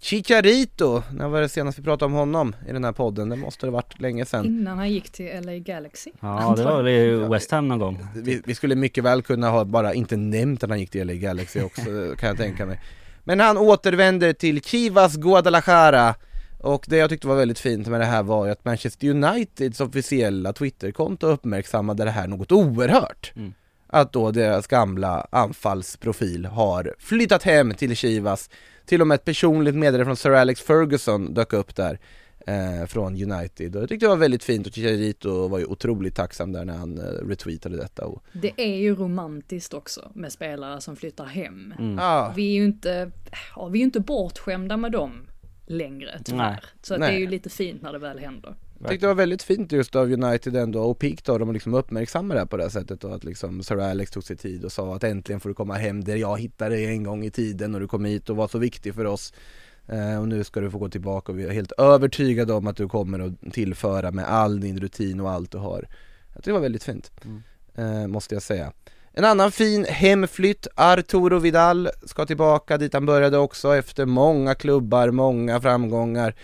Chicharito, 0.03 1.03
när 1.13 1.29
var 1.29 1.41
det 1.41 1.49
senast 1.49 1.79
vi 1.79 1.83
pratade 1.83 2.05
om 2.05 2.13
honom 2.13 2.57
i 2.69 2.73
den 2.73 2.85
här 2.85 2.93
podden? 2.93 3.29
Det 3.29 3.37
måste 3.37 3.67
det 3.67 3.71
varit 3.71 4.01
länge 4.01 4.25
sedan. 4.25 4.47
Innan 4.47 4.79
han 4.79 4.91
gick 4.91 5.11
till 5.11 5.45
LA 5.45 5.59
Galaxy. 5.59 6.11
Ja 6.21 6.55
det 6.57 6.65
var 6.65 6.83
väl 6.83 6.89
i 6.89 7.29
West 7.29 7.51
Ham 7.51 7.69
någon 7.69 7.79
gång. 7.79 8.07
Vi, 8.15 8.43
vi 8.47 8.55
skulle 8.55 8.75
mycket 8.75 9.05
väl 9.05 9.23
kunna 9.23 9.51
ha 9.51 9.65
bara 9.65 9.95
inte 9.95 10.17
nämnt 10.17 10.65
att 10.65 10.71
han 10.71 10.81
gick 10.81 10.91
till 10.91 11.07
LA 11.07 11.13
Galaxy 11.15 11.61
också, 11.61 11.83
kan 12.19 12.29
jag 12.29 12.37
tänka 12.37 12.67
mig. 12.67 12.81
Men 13.25 13.41
han 13.41 13.59
återvänder 13.59 14.33
till 14.33 14.63
Chivas 14.63 15.17
Guadalajara 15.17 16.15
och 16.61 16.85
det 16.89 16.97
jag 16.97 17.11
tyckte 17.11 17.29
var 17.29 17.37
väldigt 17.37 17.59
fint 17.59 17.87
med 17.87 18.01
det 18.01 18.07
här 18.07 18.23
var 18.23 18.47
ju 18.47 18.53
att 18.53 18.65
Manchester 18.65 19.09
Uniteds 19.09 19.81
officiella 19.81 20.53
Twitterkonto 20.53 21.27
uppmärksammade 21.27 22.05
det 22.05 22.11
här 22.11 22.27
något 22.27 22.53
oerhört. 22.53 23.33
Mm. 23.37 23.53
Att 23.87 24.13
då 24.13 24.31
deras 24.31 24.67
gamla 24.67 25.27
anfallsprofil 25.31 26.47
har 26.47 26.95
flyttat 26.99 27.43
hem 27.43 27.75
till 27.75 27.97
Chivas. 27.97 28.51
Till 28.87 29.01
och 29.01 29.07
med 29.07 29.15
ett 29.15 29.25
personligt 29.25 29.75
meddelande 29.75 30.05
från 30.05 30.17
Sir 30.17 30.31
Alex 30.31 30.61
Ferguson 30.61 31.35
dök 31.35 31.53
upp 31.53 31.77
där 31.77 31.99
eh, 32.47 32.87
från 32.87 33.33
United 33.33 33.77
och 33.77 33.83
jag 33.83 33.89
tyckte 33.89 34.07
det 34.07 34.11
var 34.11 34.17
väldigt 34.17 34.45
fint 34.45 34.67
och 34.67 34.73
Chicharito 34.73 35.49
var 35.49 35.59
ju 35.59 35.65
otroligt 35.65 36.15
tacksam 36.15 36.53
där 36.53 36.65
när 36.65 36.77
han 36.77 36.99
eh, 36.99 37.05
retweetade 37.05 37.77
detta 37.77 38.05
och 38.05 38.25
Det 38.33 38.53
är 38.57 38.77
ju 38.77 38.95
romantiskt 38.95 39.75
också 39.75 40.11
med 40.15 40.33
spelare 40.33 40.81
som 40.81 40.97
flyttar 40.97 41.25
hem. 41.25 41.75
Mm. 41.79 41.99
Ja, 41.99 42.33
Vi 42.37 42.49
är 42.51 42.55
ju 42.55 42.65
inte, 42.65 43.11
ja, 43.57 43.69
vi 43.69 43.79
är 43.79 43.83
inte 43.83 44.01
bortskämda 44.01 44.77
med 44.77 44.93
dem 44.93 45.27
längre 45.71 46.21
tyvärr. 46.25 46.51
Nej. 46.51 46.61
Så 46.83 46.95
att 46.95 47.01
Nej. 47.01 47.11
det 47.11 47.17
är 47.17 47.21
ju 47.21 47.27
lite 47.27 47.51
fint 47.51 47.83
när 47.83 47.93
det 47.93 47.99
väl 47.99 48.19
händer. 48.19 48.55
jag 48.79 48.89
tyckte 48.89 49.07
det 49.07 49.09
var 49.09 49.15
väldigt 49.15 49.43
fint 49.43 49.73
just 49.73 49.97
av 49.97 50.13
United 50.13 50.57
ändå 50.57 50.83
och 50.83 50.99
Peak 50.99 51.25
då, 51.25 51.39
de 51.39 51.49
att 51.49 51.55
liksom 51.55 51.75
uppmärksamma 51.75 52.35
det 52.35 52.41
här 52.41 52.47
på 52.47 52.57
det 52.57 52.63
här 52.63 52.71
sättet 52.71 53.05
och 53.05 53.15
att 53.15 53.25
liksom 53.25 53.63
Sir 53.63 53.79
Alex 53.79 54.11
tog 54.11 54.25
sig 54.25 54.37
tid 54.37 54.65
och 54.65 54.73
sa 54.73 54.97
att 54.97 55.05
äntligen 55.05 55.41
får 55.41 55.49
du 55.49 55.55
komma 55.55 55.75
hem 55.75 56.05
där 56.05 56.17
jag 56.17 56.41
hittade 56.41 56.75
dig 56.75 56.87
en 56.87 57.03
gång 57.03 57.25
i 57.25 57.31
tiden 57.31 57.75
och 57.75 57.81
du 57.81 57.89
kom 57.89 58.05
hit 58.05 58.31
och 58.31 58.37
var 58.37 58.49
så 58.49 58.59
viktig 58.59 58.95
för 58.95 59.05
oss 59.05 59.33
eh, 59.87 60.21
och 60.21 60.29
nu 60.29 60.45
ska 60.45 60.61
du 60.61 60.71
få 60.71 60.79
gå 60.79 60.89
tillbaka 60.89 61.33
och 61.33 61.39
vi 61.39 61.45
är 61.45 61.51
helt 61.51 61.73
övertygade 61.73 62.53
om 62.53 62.67
att 62.67 62.77
du 62.77 62.89
kommer 62.89 63.19
att 63.19 63.53
tillföra 63.53 64.11
med 64.11 64.25
all 64.25 64.61
din 64.61 64.81
rutin 64.81 65.21
och 65.21 65.31
allt 65.31 65.51
du 65.51 65.59
har. 65.59 65.87
Jag 66.29 66.37
tyckte 66.37 66.51
det 66.51 66.55
var 66.55 66.61
väldigt 66.61 66.85
fint, 66.85 67.11
eh, 67.75 68.07
måste 68.07 68.35
jag 68.35 68.43
säga. 68.43 68.73
En 69.13 69.25
annan 69.25 69.53
fin 69.53 69.85
hemflytt, 69.89 70.67
Arturo 70.75 71.39
Vidal 71.39 71.89
ska 72.07 72.27
tillbaka 72.27 72.79
dit 72.79 72.95
han 72.95 73.07
började 73.07 73.39
också 73.39 73.77
efter 73.77 74.07
många 74.07 74.55
klubbar, 74.55 75.11
många 75.11 75.61
framgångar 75.61 76.35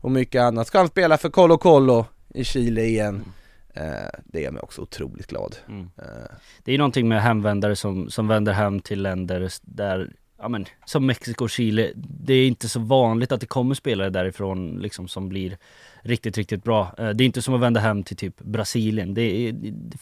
och 0.00 0.10
mycket 0.10 0.42
annat. 0.42 0.66
Ska 0.66 0.78
han 0.78 0.88
spela 0.88 1.18
för 1.18 1.30
Colo 1.30 1.58
Colo 1.58 2.06
i 2.34 2.44
Chile 2.44 2.82
igen? 2.82 3.24
Eh, 3.74 3.82
det 4.24 4.40
gör 4.40 4.50
mig 4.50 4.62
också 4.62 4.82
otroligt 4.82 5.26
glad. 5.26 5.56
Mm. 5.68 5.90
Eh, 5.98 6.04
Det 6.64 6.72
är 6.74 6.78
någonting 6.78 7.08
med 7.08 7.22
hemvändare 7.22 7.76
som, 7.76 8.10
som 8.10 8.28
vänder 8.28 8.52
hem 8.52 8.80
till 8.80 9.02
länder 9.02 9.50
där, 9.62 10.10
ja 10.38 10.48
men 10.48 10.66
som 10.84 11.06
Mexiko 11.06 11.44
och 11.44 11.50
Chile, 11.50 11.90
det 11.96 12.34
är 12.34 12.46
inte 12.46 12.68
så 12.68 12.80
vanligt 12.80 13.32
att 13.32 13.40
det 13.40 13.46
kommer 13.46 13.74
spelare 13.74 14.10
därifrån 14.10 14.78
liksom 14.82 15.08
som 15.08 15.28
blir 15.28 15.56
riktigt, 16.02 16.36
riktigt 16.38 16.64
bra. 16.64 16.94
Eh, 16.98 17.08
Det 17.08 17.24
är 17.24 17.26
inte 17.26 17.42
som 17.42 17.54
att 17.54 17.60
vända 17.60 17.80
hem 17.80 18.02
till 18.02 18.16
typ 18.16 18.40
Brasilien, 18.40 19.14
det 19.14 19.22
är, 19.22 19.54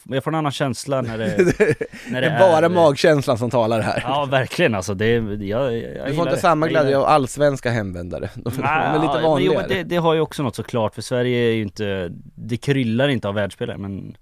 jag 0.03 0.23
får 0.23 0.31
en 0.31 0.35
annan 0.35 0.51
känsla 0.51 1.01
när 1.01 1.17
det, 1.17 1.27
när 2.09 2.21
det 2.21 2.27
det 2.27 2.33
är 2.33 2.39
bara 2.39 2.65
är 2.65 2.69
magkänslan 2.69 3.37
som 3.37 3.49
talar 3.49 3.81
här. 3.81 4.01
Ja 4.07 4.25
verkligen 4.25 4.75
alltså, 4.75 4.93
det, 4.93 5.07
jag, 5.45 5.77
jag 5.77 6.07
du 6.07 6.13
får 6.13 6.23
inte 6.23 6.35
det. 6.35 6.37
samma 6.37 6.67
glädje 6.67 6.97
av 6.97 7.05
allsvenska 7.05 7.71
hemvändare. 7.71 8.29
De, 8.35 8.41
de 8.43 8.49
är 8.63 8.93
lite 8.93 9.05
Ja, 9.07 9.13
men 9.13 9.23
vanligare. 9.23 9.65
Jo, 9.69 9.75
det, 9.75 9.83
det 9.83 9.95
har 9.97 10.13
ju 10.13 10.19
också 10.19 10.43
något 10.43 10.55
såklart, 10.55 10.95
för 10.95 11.01
Sverige 11.01 11.49
är 11.49 11.53
ju 11.53 11.61
inte, 11.61 12.11
det 12.35 12.57
kryllar 12.57 13.07
inte 13.09 13.27
av 13.27 13.33
världsspelare 13.35 13.77
men 13.77 14.17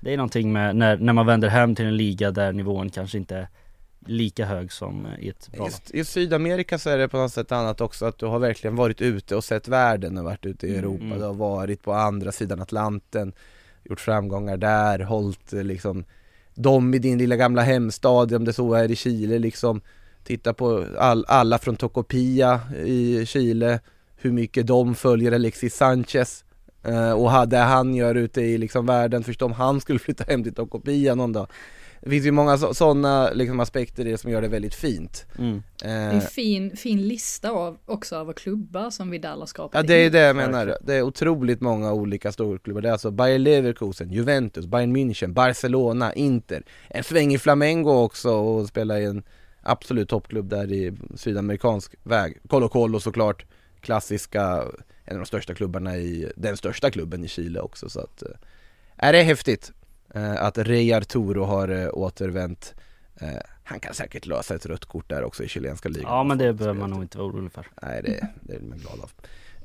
det 0.00 0.12
är 0.12 0.16
någonting 0.16 0.52
med 0.52 0.76
när, 0.76 0.96
när 0.96 1.12
man 1.12 1.26
vänder 1.26 1.48
hem 1.48 1.74
till 1.74 1.84
en 1.86 1.96
liga 1.96 2.30
där 2.30 2.52
nivån 2.52 2.90
kanske 2.90 3.18
inte 3.18 3.36
är 3.36 3.48
lika 4.08 4.44
hög 4.44 4.72
som 4.72 5.06
i 5.18 5.28
ett 5.28 5.48
bra. 5.52 5.64
Just, 5.66 5.90
I 5.90 6.04
Sydamerika 6.04 6.78
så 6.78 6.90
är 6.90 6.98
det 6.98 7.08
på 7.08 7.16
något 7.16 7.32
sätt 7.32 7.52
annat 7.52 7.80
också 7.80 8.06
att 8.06 8.18
du 8.18 8.26
har 8.26 8.38
verkligen 8.38 8.76
varit 8.76 9.00
ute 9.00 9.36
och 9.36 9.44
sett 9.44 9.68
världen 9.68 10.18
och 10.18 10.24
varit 10.24 10.46
ute 10.46 10.66
i 10.66 10.76
Europa, 10.76 11.04
Mm. 11.04 11.18
du 11.18 11.24
har 11.24 11.34
varit 11.34 11.82
på 11.82 11.92
andra 11.92 12.32
sidan 12.32 12.60
Atlanten, 12.60 13.32
gjort 13.84 14.00
framgångar 14.00 14.56
där, 14.56 14.98
hållit 14.98 15.52
eh, 15.52 15.62
liksom 15.62 16.04
dem 16.54 16.94
i 16.94 16.98
din 16.98 17.18
lilla 17.18 17.36
gamla 17.36 17.62
hemstad, 17.62 18.34
om 18.34 18.44
det 18.44 18.52
så 18.52 18.74
är 18.74 18.90
i 18.90 18.96
Chile 18.96 19.38
liksom 19.38 19.80
Titta 20.24 20.54
på 20.54 20.86
all, 20.98 21.24
alla 21.28 21.58
från 21.58 21.76
Tocopilla 21.76 22.60
i 22.84 23.26
Chile, 23.26 23.80
hur 24.16 24.32
mycket 24.32 24.66
de 24.66 24.94
följer 24.94 25.32
Alexis 25.32 25.76
Sanchez 25.76 26.44
eh, 26.82 27.12
och 27.12 27.48
det 27.48 27.56
han 27.58 27.94
gör 27.94 28.14
ute 28.14 28.40
i 28.40 28.58
liksom 28.58 28.86
världen, 28.86 29.24
förstå 29.24 29.44
om 29.46 29.52
han 29.52 29.80
skulle 29.80 29.98
flytta 29.98 30.24
hem 30.28 30.44
till 30.44 30.54
Tocopilla 30.54 31.14
någon 31.14 31.32
dag 31.32 31.46
Det 32.00 32.10
finns 32.10 32.26
ju 32.26 32.30
många 32.30 32.58
sådana 32.58 33.30
liksom 33.30 33.60
aspekter 33.60 34.06
i 34.06 34.10
det 34.10 34.18
som 34.18 34.30
gör 34.30 34.42
det 34.42 34.48
väldigt 34.48 34.74
fint. 34.74 35.26
Mm. 35.38 35.62
Det 35.82 35.88
är 35.88 36.08
Eh, 36.08 36.14
en 36.14 36.20
fin, 36.20 36.76
fin 36.76 37.08
lista 37.08 37.50
av, 37.50 37.78
också 37.86 38.16
över 38.16 38.32
klubbar 38.32 38.90
som 38.90 39.10
Vidal 39.10 39.38
har 39.38 39.46
skapat. 39.46 39.74
Ja 39.74 39.82
det 39.82 39.94
är 39.94 40.10
det 40.10 40.18
jag 40.18 40.36
menar, 40.36 40.78
det 40.80 40.94
är 40.94 41.02
otroligt 41.02 41.60
många 41.60 41.92
olika 41.92 42.32
storklubbar, 42.32 42.80
det 42.80 42.88
är 42.88 42.92
alltså 42.92 43.10
Bayer 43.10 43.38
Leverkusen, 43.38 44.10
Juventus, 44.10 44.66
Bayern 44.66 44.96
München, 44.96 45.32
Barcelona, 45.32 46.12
Inter. 46.12 46.62
En 46.88 47.04
sväng 47.04 47.34
i 47.34 47.38
Flamengo 47.38 47.90
också 47.90 48.30
och 48.30 48.68
spela 48.68 49.00
i 49.00 49.04
en 49.04 49.22
absolut 49.62 50.08
toppklubb 50.08 50.48
där 50.48 50.72
i 50.72 50.92
sydamerikansk 51.16 51.94
väg. 52.02 52.38
Colo 52.48 52.68
Colo 52.68 53.00
såklart, 53.00 53.44
klassiska, 53.80 54.64
en 55.04 55.16
av 55.16 55.18
de 55.18 55.26
största 55.26 55.54
klubbarna 55.54 55.96
i, 55.96 56.32
den 56.36 56.56
största 56.56 56.90
klubben 56.90 57.24
i 57.24 57.28
Chile 57.28 57.60
också 57.60 57.88
så 57.88 58.00
att 58.00 58.22
eh, 58.22 58.28
Är 58.96 59.12
det 59.12 59.22
häftigt 59.22 59.72
att 60.38 60.58
Rey 60.58 60.92
Arturo 60.92 61.44
har 61.44 61.68
eh, 61.68 61.88
återvänt 61.92 62.74
eh, 63.20 63.28
Han 63.64 63.80
kan 63.80 63.94
säkert 63.94 64.26
lösa 64.26 64.54
ett 64.54 64.66
rött 64.66 64.84
kort 64.84 65.08
där 65.08 65.24
också 65.24 65.44
i 65.44 65.48
chilenska 65.48 65.88
ligan. 65.88 66.10
Ja 66.12 66.24
men 66.24 66.38
det 66.38 66.52
behöver 66.52 66.80
man 66.80 66.90
nog 66.90 67.02
inte 67.02 67.18
vara 67.18 67.28
orolig 67.28 67.52
för. 67.52 67.66
Nej 67.82 68.02
det, 68.02 68.28
det 68.40 68.54
är 68.54 68.60
man 68.60 68.78
glad 68.78 69.00
av. 69.00 69.10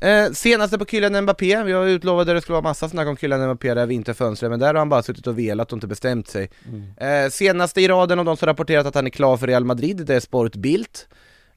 Eh, 0.09 0.31
Senaste 0.31 0.77
på 0.77 0.85
Kylian 0.85 1.21
Mbappé, 1.23 1.63
vi 1.63 1.71
har 1.71 1.85
utlovat 1.85 2.27
att 2.27 2.35
det 2.35 2.41
skulle 2.41 2.53
vara 2.53 2.61
massa 2.63 2.89
snack 2.89 3.07
om 3.07 3.17
Kylian 3.17 3.45
Mbappé 3.45 3.73
det 3.73 3.79
här 3.79 3.87
vinterfönstret 3.87 4.49
men 4.49 4.59
där 4.59 4.67
har 4.67 4.75
han 4.75 4.89
bara 4.89 5.03
suttit 5.03 5.27
och 5.27 5.39
velat 5.39 5.71
och 5.71 5.75
inte 5.77 5.87
bestämt 5.87 6.27
sig. 6.27 6.49
Eh, 6.97 7.29
Senaste 7.29 7.81
i 7.81 7.87
raden 7.87 8.19
av 8.19 8.25
de 8.25 8.37
som 8.37 8.45
rapporterat 8.45 8.85
att 8.85 8.95
han 8.95 9.05
är 9.05 9.09
klar 9.09 9.37
för 9.37 9.47
Real 9.47 9.65
Madrid, 9.65 10.05
det 10.05 10.15
är 10.15 10.19
Sport 10.19 10.55
Bild 10.55 10.87
eh, 10.87 11.07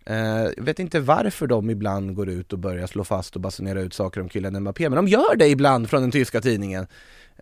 Jag 0.08 0.64
vet 0.64 0.78
inte 0.78 1.00
varför 1.00 1.46
de 1.46 1.70
ibland 1.70 2.14
går 2.14 2.28
ut 2.28 2.52
och 2.52 2.58
börjar 2.58 2.86
slå 2.86 3.04
fast 3.04 3.34
och 3.34 3.40
basunera 3.40 3.80
ut 3.80 3.94
saker 3.94 4.20
om 4.20 4.28
Kylian 4.28 4.60
Mbappé 4.60 4.88
men 4.88 4.96
de 4.96 5.08
gör 5.08 5.36
det 5.36 5.48
ibland 5.48 5.90
från 5.90 6.02
den 6.02 6.10
tyska 6.10 6.40
tidningen 6.40 6.86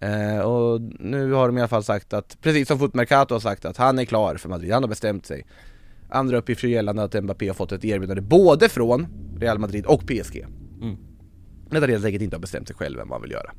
eh, 0.01 0.39
Och 0.39 0.81
nu 0.81 1.33
har 1.33 1.47
de 1.47 1.59
i 1.59 1.61
alla 1.61 1.69
fall 1.69 1.85
sagt 1.85 2.13
att, 2.13 2.37
precis 2.41 2.69
som 2.69 2.79
Footmercato 2.79 3.35
har 3.35 3.41
sagt 3.41 3.65
att 3.65 3.77
han 3.77 3.99
är 3.99 4.05
klar 4.05 4.37
för 4.37 4.49
Madrid, 4.49 4.73
han 4.73 4.83
har 4.83 4.89
bestämt 4.89 5.27
sig 5.27 5.47
Andra 6.09 6.37
uppgifter 6.39 6.69
gällande 6.69 7.03
att 7.03 7.25
Mbappé 7.25 7.47
har 7.47 7.55
fått 7.55 7.73
ett 7.73 7.85
erbjudande 7.85 8.23
både 8.23 8.69
från 8.69 9.07
Real 9.41 9.59
Madrid 9.59 9.87
och 9.87 10.07
PSG. 10.07 10.47
Mm. 10.83 10.97
Men 11.71 11.83
att 11.83 11.89
helt 11.91 12.05
enkelt 12.05 12.23
inte 12.23 12.37
har 12.37 12.41
bestämt 12.41 12.69
sig 12.69 12.77
själv 12.77 12.99
vad 12.99 13.09
han 13.09 13.23
vill 13.23 13.31
göra. 13.31 13.53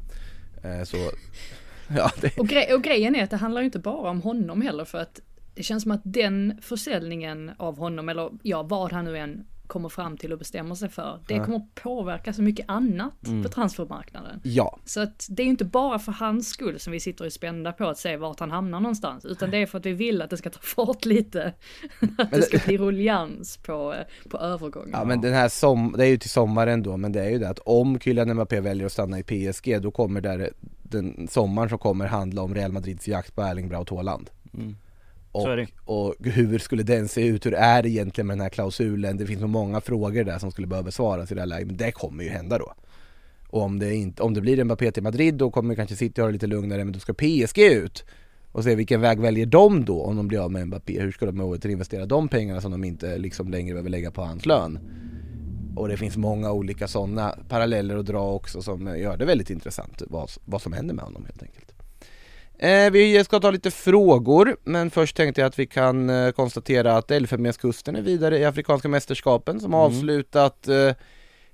Eh, 0.64 0.84
så, 0.84 0.98
ja 1.96 2.12
det, 2.22 2.38
Och, 2.38 2.46
gre- 2.46 2.74
och 2.74 2.84
grejen 2.84 3.16
är 3.16 3.24
att 3.24 3.30
det 3.30 3.38
handlar 3.38 3.62
ju 3.62 3.66
inte 3.66 3.80
bara 3.80 4.10
om 4.10 4.22
honom 4.22 4.62
heller 4.62 4.86
för 4.86 4.98
att 4.98 5.20
det 5.56 5.64
känns 5.64 5.84
som 5.84 5.92
att 5.92 6.02
den 6.04 6.58
försäljningen 6.62 7.52
av 7.58 7.78
honom, 7.78 8.10
eller 8.10 8.32
ja, 8.42 8.64
vad 8.64 8.92
han 8.92 9.06
nu 9.06 9.18
än 9.18 9.46
kommer 9.68 9.90
fram 9.90 10.18
till 10.18 10.32
och 10.32 10.40
bestämmer 10.40 10.76
sig 10.76 10.90
för, 10.90 11.20
det 11.28 11.40
kommer 11.40 11.62
påverka 11.76 12.34
så 12.34 12.42
mycket 12.42 12.66
annat 12.70 13.14
på 13.44 13.50
transfermarknaden. 13.50 14.42
ja, 14.44 14.80
Så 14.86 15.02
att 15.02 15.28
det 15.30 15.42
är 15.42 15.44
ju 15.44 15.50
inte 15.50 15.66
bara 15.66 16.00
för 16.00 16.12
hans 16.12 16.50
skull 16.50 16.80
som 16.80 16.94
vi 16.94 17.00
sitter 17.00 17.22
och 17.22 17.26
är 17.26 17.30
spända 17.30 17.72
på 17.72 17.86
att 17.86 17.98
se 17.98 18.18
vart 18.18 18.40
han 18.40 18.52
hamnar 18.52 18.80
någonstans, 18.80 19.26
utan 19.26 19.52
det 19.52 19.58
är 19.58 19.66
för 19.66 19.78
att 19.78 19.86
vi 19.86 19.94
vill 19.94 20.22
att 20.22 20.30
det 20.30 20.38
ska 20.38 20.50
ta 20.50 20.60
fart 20.60 21.06
lite. 21.06 21.54
Att 22.18 22.32
det 22.32 22.42
ska 22.42 22.58
bli 22.66 22.78
ruljans 22.78 23.58
på, 23.58 23.94
eh, 23.94 24.30
på 24.30 24.38
övergången. 24.38 24.90
ja 24.94 25.06
men 25.06 25.22
den 25.22 25.34
här 25.34 25.50
som, 25.50 25.96
det 25.98 26.06
är 26.06 26.10
ju 26.10 26.18
till 26.18 26.30
sommaren 26.30 26.84
då, 26.84 26.98
men 26.98 27.12
det 27.12 27.22
är 27.22 27.30
ju 27.30 27.40
det 27.40 27.50
att 27.50 27.60
om 27.60 28.00
Kylian 28.00 28.34
Mbappé 28.34 28.60
väljer 28.60 28.86
att 28.86 28.92
stanna 28.92 29.20
i 29.20 29.24
PSG 29.24 29.82
då 29.82 29.92
kommer 29.92 30.22
där 30.22 30.54
den 30.84 31.28
sommaren 31.32 31.70
som 31.70 31.78
kommer 31.78 32.06
handla 32.08 32.42
om 32.42 32.56
Real 32.56 32.72
Madrids 32.72 33.08
jakt 33.08 33.36
på 33.36 33.42
Erling 33.42 33.70
Braut 33.70 33.90
Haaland. 33.90 34.30
Mm. 34.54 34.76
Och, 35.36 36.06
och 36.08 36.16
hur 36.20 36.60
skulle 36.60 36.84
den 36.84 37.08
se 37.08 37.28
ut? 37.28 37.46
Hur 37.46 37.54
är 37.54 37.84
det 37.84 37.90
egentligen 37.90 38.28
med 38.28 38.38
den 38.38 38.42
här 38.42 38.50
klausulen? 38.50 39.18
Det 39.18 39.26
finns 39.26 39.42
så 39.42 39.48
många 39.48 39.82
frågor 39.82 40.24
där 40.24 40.40
som 40.40 40.52
skulle 40.52 40.68
behöva 40.68 40.86
besvaras 40.86 41.32
i 41.32 41.36
det 41.36 41.42
här 41.42 41.48
läget, 41.48 41.68
men 41.68 41.78
det 41.78 41.92
kommer 41.92 42.24
ju 42.24 42.30
hända 42.30 42.58
då. 42.58 42.74
Och 43.50 43.62
om 43.62 43.80
det, 43.80 43.96
inte, 43.96 44.24
om 44.24 44.34
det 44.34 44.42
blir 44.42 44.60
en 44.60 44.66
Mbappé 44.66 44.92
till 44.92 45.04
Madrid 45.04 45.36
då 45.36 45.52
kommer 45.52 45.76
kanske 45.76 45.96
City 45.96 46.22
ha 46.22 46.28
det 46.28 46.34
lite 46.34 46.48
lugnare, 46.48 46.84
men 46.84 46.94
då 46.94 47.00
ska 47.00 47.14
PSG 47.14 47.60
ut 47.60 48.06
och 48.52 48.64
se 48.64 48.76
vilken 48.76 49.02
väg 49.02 49.20
väljer 49.20 49.46
de 49.46 49.86
då 49.86 50.04
om 50.04 50.18
de 50.18 50.28
blir 50.28 50.40
av 50.40 50.52
med 50.52 50.68
Mbappé? 50.68 51.02
Hur 51.02 51.12
ska 51.12 51.26
de 51.26 51.42
återinvestera 51.42 52.06
de 52.06 52.28
pengarna 52.28 52.62
som 52.62 52.72
de 52.72 52.84
inte 52.84 53.18
liksom 53.18 53.50
längre 53.50 53.74
behöver 53.74 53.90
lägga 53.90 54.12
på 54.12 54.22
hans 54.22 54.46
lön? 54.46 54.80
Och 55.76 55.88
det 55.88 55.98
finns 55.98 56.18
många 56.18 56.52
olika 56.52 56.88
sådana 56.88 57.38
paralleller 57.50 57.98
att 57.98 58.06
dra 58.06 58.34
också 58.34 58.62
som 58.62 58.98
gör 58.98 59.18
det 59.18 59.26
väldigt 59.26 59.50
intressant 59.50 60.02
vad, 60.08 60.30
vad 60.46 60.62
som 60.62 60.74
händer 60.74 60.96
med 60.96 61.06
honom 61.06 61.26
helt 61.26 61.44
enkelt. 61.44 61.65
Eh, 62.58 62.92
vi 62.92 63.24
ska 63.24 63.40
ta 63.40 63.52
lite 63.52 63.72
frågor, 63.72 64.58
men 64.64 64.92
först 64.92 65.16
tänkte 65.16 65.42
jag 65.42 65.48
att 65.48 65.60
vi 65.60 65.68
kan 65.68 66.10
eh, 66.10 66.32
konstatera 66.32 66.98
att 66.98 67.12
Elfenbenskusten 67.12 67.96
är 67.96 68.02
vidare 68.02 68.38
i 68.40 68.46
Afrikanska 68.46 68.88
mästerskapen 68.88 69.60
som 69.60 69.74
har 69.74 69.86
Mm. 69.86 69.98
avslutat 69.98 70.68
eh, 70.68 70.92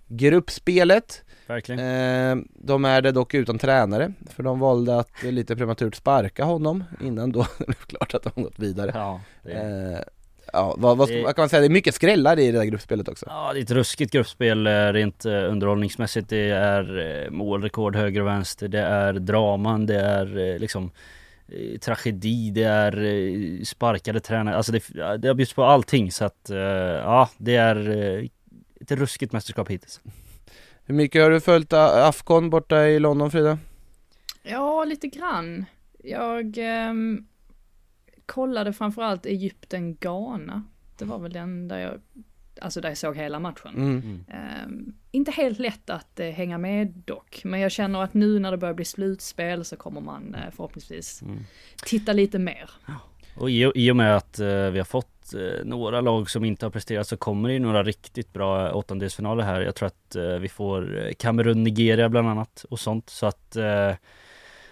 gruppspelet. 0.08 1.24
Verkligen. 1.48 1.80
Eh, 1.80 2.44
de 2.56 2.86
är 2.86 3.02
det 3.02 3.12
dock 3.12 3.34
utan 3.34 3.60
tränare, 3.60 4.14
för 4.30 4.44
de 4.44 4.60
valde 4.60 5.00
att 5.00 5.24
eh, 5.24 5.32
lite 5.32 5.56
prematurt 5.56 5.96
sparka 5.96 6.44
honom 6.44 6.84
innan 7.02 7.32
då 7.32 7.40
det 7.58 7.66
blev 7.66 7.76
klart 7.76 8.14
att 8.14 8.24
de 8.36 8.44
gått 8.44 8.60
vidare. 8.60 8.92
Ja, 8.94 9.22
Eh, 9.52 10.00
ja, 10.54 10.76
vad, 10.78 10.98
vad, 10.98 11.08
Det- 11.10 11.24
vad 11.24 11.36
kan 11.36 11.42
man 11.42 11.50
säga? 11.50 11.60
Det 11.60 11.68
är 11.68 11.70
mycket 11.70 11.96
skrällar 11.96 12.40
i 12.40 12.52
det 12.52 12.58
där 12.58 12.66
gruppspelet 12.66 13.08
också. 13.08 13.26
ja, 13.30 13.54
det 13.54 13.60
är 13.60 13.64
ett 13.64 13.72
ruskigt 13.72 14.14
gruppspel 14.14 14.68
eh, 14.68 14.72
rent 14.72 15.26
eh, 15.26 15.32
underhållningsmässigt. 15.34 16.30
Det 16.30 16.50
är 16.50 17.00
eh, 17.26 17.30
målrekord 17.32 17.96
höger 17.96 18.22
och 18.22 18.28
vänster, 18.28 18.68
det 18.68 18.80
är 18.80 19.14
draman, 19.14 19.86
det 19.86 20.00
är 20.00 20.60
liksom 20.60 20.92
tragedi, 21.82 22.50
det 22.50 22.64
är 22.64 23.66
sparkade 23.66 24.20
tränare. 24.20 24.56
Alltså 24.56 24.72
det, 24.72 24.84
det 24.94 25.28
har 25.28 25.34
bjudits 25.34 25.54
på 25.54 25.64
allting 25.64 26.12
så 26.12 26.26
att 26.26 26.50
ja, 27.04 27.30
det 27.38 27.56
är 27.56 27.78
ett 28.82 28.92
ruskigt 28.92 29.34
mästerskap 29.34 29.70
hittills. 29.70 30.02
Hur 30.86 30.96
mycket 30.96 31.24
har 31.24 31.30
du 31.30 31.40
följt 31.40 31.74
A- 31.74 32.08
Afcon 32.08 32.50
borta 32.50 32.86
i 32.88 33.00
London 33.00 33.32
Frida? 33.32 33.58
Ja, 34.44 34.84
lite 34.86 35.08
grann. 35.08 35.66
Jag 36.04 36.58
ehm, 36.58 37.26
kollade 38.32 38.74
framförallt 38.74 39.26
Egypten-Ghana. 39.26 40.64
Det 40.98 41.06
var 41.06 41.20
väl 41.20 41.34
den 41.34 41.68
där 41.68 41.78
jag, 41.80 42.02
alltså 42.62 42.82
där 42.82 42.90
jag 42.90 42.98
såg 42.98 43.18
hela 43.18 43.40
matchen. 43.40 43.76
Mm. 43.76 44.26
Ehm, 44.28 44.94
inte 45.12 45.32
helt 45.32 45.60
lätt 45.60 45.90
att 45.90 46.20
eh, 46.20 46.28
hänga 46.28 46.58
med 46.58 46.88
dock, 47.06 47.42
men 47.44 47.60
jag 47.60 47.72
känner 47.72 48.04
att 48.04 48.14
nu 48.14 48.40
när 48.40 48.52
det 48.52 48.58
börjar 48.58 48.74
bli 48.74 48.86
slutspel 48.86 49.66
så 49.66 49.76
kommer 49.76 50.02
man 50.02 50.36
eh, 50.36 50.52
förhoppningsvis 50.52 51.22
Mm. 51.22 51.44
titta 51.86 52.14
lite 52.14 52.40
mer. 52.40 52.70
Och 53.38 53.50
i, 53.50 53.72
i 53.76 53.92
och 53.92 53.96
med 53.96 54.18
att 54.18 54.40
eh, 54.40 54.48
vi 54.48 54.78
har 54.78 54.84
fått 54.84 55.08
några 55.64 56.02
lag 56.02 56.30
som 56.30 56.46
inte 56.46 56.66
har 56.66 56.72
presterat 56.72 57.08
så 57.08 57.18
kommer 57.18 57.50
det 57.50 57.54
ju 57.54 57.60
några 57.60 57.84
riktigt 57.84 58.34
bra 58.34 58.72
åttondelsfinaler 58.72 59.44
här. 59.44 59.62
Jag 59.62 59.76
tror 59.76 59.88
att 59.88 60.16
vi 60.42 60.50
får 60.50 61.12
Kamerun, 61.20 61.64
Nigeria 61.64 62.10
bland 62.10 62.30
annat 62.30 62.66
och 62.70 62.80
sånt. 62.80 63.10
Så 63.10 63.26
att 63.26 63.58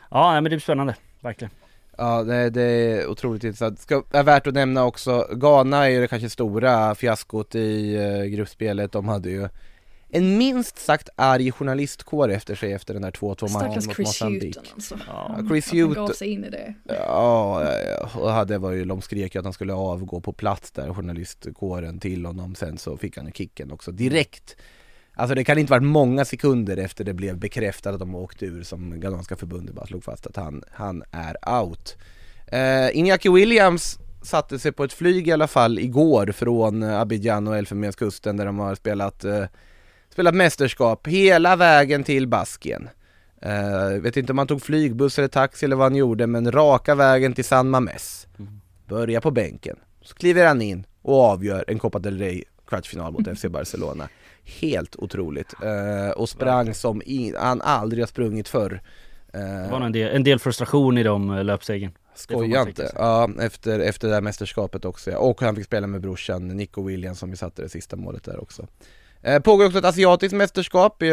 ja, 0.10 0.32
men 0.34 0.44
det 0.44 0.50
blir 0.50 0.60
spännande, 0.60 0.96
verkligen. 1.22 1.52
Ja, 2.00 2.24
det, 2.24 2.50
det 2.50 2.62
är 2.62 3.08
otroligt 3.08 3.44
intressant. 3.44 3.80
Ska, 3.80 4.04
är 4.12 4.24
värt 4.24 4.48
att 4.48 4.54
nämna 4.54 4.86
också, 4.86 5.28
Ghana 5.32 5.86
är 5.86 5.90
ju 5.90 6.02
det 6.02 6.08
kanske 6.08 6.30
stora 6.30 6.96
fiaskot 6.96 7.56
i 7.56 7.96
eh, 7.96 8.24
gruppspelet. 8.24 8.92
De 8.92 9.08
hade 9.08 9.30
ju 9.30 9.50
en 10.12 10.38
minst 10.38 10.78
sagt 10.78 11.10
arg 11.16 11.52
journalistkår 11.52 12.32
efter 12.32 12.56
sig 12.56 12.74
efter 12.74 12.94
den 12.94 13.02
där 13.02 13.12
2-2 13.12 13.54
matchen 13.54 13.82
Stackars 13.82 14.22
mot. 14.22 14.44
Hewton 14.44 14.64
alltså. 14.74 15.00
Ja, 15.08 15.40
Chris 15.50 15.68
Att 15.68 15.72
han 15.72 15.80
gav 15.80 15.90
Hewton, 15.90 16.14
sig 16.14 16.28
in 16.28 16.46
i 16.46 16.50
det. 16.50 16.74
ja, 16.84 17.68
och 18.14 18.48
det 18.48 18.58
var 18.58 18.72
ju, 18.72 18.86
de 18.86 19.02
skrek 19.02 19.36
ju 19.36 19.40
att 19.40 19.46
han 19.46 19.54
skulle 19.54 19.74
avgå 19.74 20.22
på 20.22 20.34
plats 20.34 20.72
där, 20.72 20.94
journalistkåren 20.94 22.00
till 22.00 22.26
honom. 22.26 22.56
Sen 22.56 22.78
så 22.78 22.98
fick 22.98 23.18
han 23.18 23.32
kicken 23.32 23.72
också 23.72 23.92
direkt. 23.92 24.56
Alltså 25.20 25.36
det 25.36 25.44
kan 25.44 25.58
inte 25.58 25.72
varit 25.72 25.84
många 25.84 26.26
sekunder 26.26 26.78
efter 26.78 27.04
det 27.04 27.14
blev 27.14 27.38
bekräftat 27.38 27.94
att 27.94 28.00
de 28.00 28.16
åkte 28.16 28.46
ur 28.46 28.64
som 28.64 29.00
Ghananska 29.00 29.36
förbundet 29.36 29.76
bara 29.76 29.86
slog 29.86 30.04
fast 30.04 30.28
att 30.28 30.36
han, 30.36 30.64
han 30.72 31.04
är 31.12 31.60
out. 31.62 31.98
Uh, 32.54 32.98
Iñaki 32.98 33.34
Williams 33.34 34.00
satte 34.22 34.60
sig 34.60 34.72
på 34.72 34.84
ett 34.84 34.94
flyg 34.94 35.28
i 35.28 35.32
alla 35.32 35.48
fall 35.48 35.80
igår 35.80 36.32
från 36.32 36.84
eh, 36.84 37.00
Abidjan 37.00 37.48
och 37.48 37.58
Elfenbenskusten 37.58 38.38
där 38.38 38.46
de 38.46 38.60
har 38.60 38.76
spelat, 38.76 39.24
eh, 39.24 39.44
spelat 40.10 40.36
mästerskap 40.36 41.08
hela 41.08 41.56
vägen 41.56 42.04
till 42.04 42.28
Baskien. 42.28 42.90
Uh, 43.46 44.02
vet 44.02 44.18
inte 44.18 44.32
om 44.32 44.38
han 44.38 44.48
tog 44.48 44.62
flygbuss 44.62 45.20
eller 45.20 45.28
taxi 45.28 45.66
eller 45.66 45.76
vad 45.76 45.86
han 45.86 45.96
gjorde 45.96 46.28
men 46.28 46.52
raka 46.52 46.96
vägen 46.96 47.34
till 47.34 47.46
San 47.46 47.70
Mames. 47.70 48.28
Börjar 48.88 49.22
på 49.22 49.32
bänken, 49.32 49.76
så 50.02 50.16
kliver 50.16 50.46
han 50.46 50.62
in 50.62 50.86
och 51.02 51.22
avgör 51.22 51.66
en 51.68 51.80
Copa 51.80 52.00
del 52.00 52.18
Rey 52.18 52.44
kvartsfinal 52.68 53.12
mot 53.12 53.28
FC 53.38 53.46
Barcelona. 53.46 54.10
Helt 54.60 54.96
otroligt. 54.96 55.54
Eh, 55.64 56.12
och 56.12 56.30
sprang 56.30 56.74
som 56.74 57.02
in, 57.06 57.36
han 57.40 57.62
aldrig 57.62 58.02
har 58.02 58.08
sprungit 58.08 58.48
förr. 58.48 58.82
Eh, 59.34 59.40
Det 59.40 59.70
var 59.72 59.82
en 59.82 59.92
del, 59.92 60.16
en 60.16 60.24
del 60.24 60.40
frustration 60.40 60.98
i 60.98 61.04
de 61.04 61.30
eh, 61.30 61.44
löpstegen. 61.44 61.92
Skoja 62.16 62.62
inte. 62.62 62.92
Ja, 62.96 63.30
efter, 63.42 63.80
efter 63.80 64.08
det 64.08 64.14
här 64.14 64.22
mästerskapet 64.22 64.86
också. 64.86 65.12
Och 65.12 65.42
han 65.42 65.56
fick 65.56 65.66
spela 65.66 65.88
med 65.88 66.02
brorsan 66.02 66.48
Nico 66.48 66.84
Williams 66.84 67.20
som 67.20 67.32
vi 67.32 67.38
satte 67.38 67.62
det 67.62 67.70
sista 67.70 67.96
målet 67.96 68.24
där 68.24 68.42
också. 68.42 68.68
Eh, 69.22 69.40
pågår 69.40 69.66
också 69.66 69.80
ett 69.80 69.86
asiatiskt 69.86 70.36
mästerskap, 70.36 71.04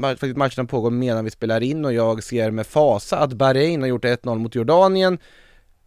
faktiskt 0.00 0.36
matcherna 0.36 0.64
pågår 0.68 0.90
medan 0.90 1.24
vi 1.24 1.30
spelar 1.30 1.60
in 1.62 1.84
och 1.84 1.92
jag 1.92 2.22
ser 2.22 2.50
med 2.50 2.66
fasa 2.66 3.18
att 3.18 3.32
Bahrain 3.32 3.80
har 3.80 3.88
gjort 3.88 4.04
1-0 4.04 4.38
mot 4.38 4.54
Jordanien 4.54 5.18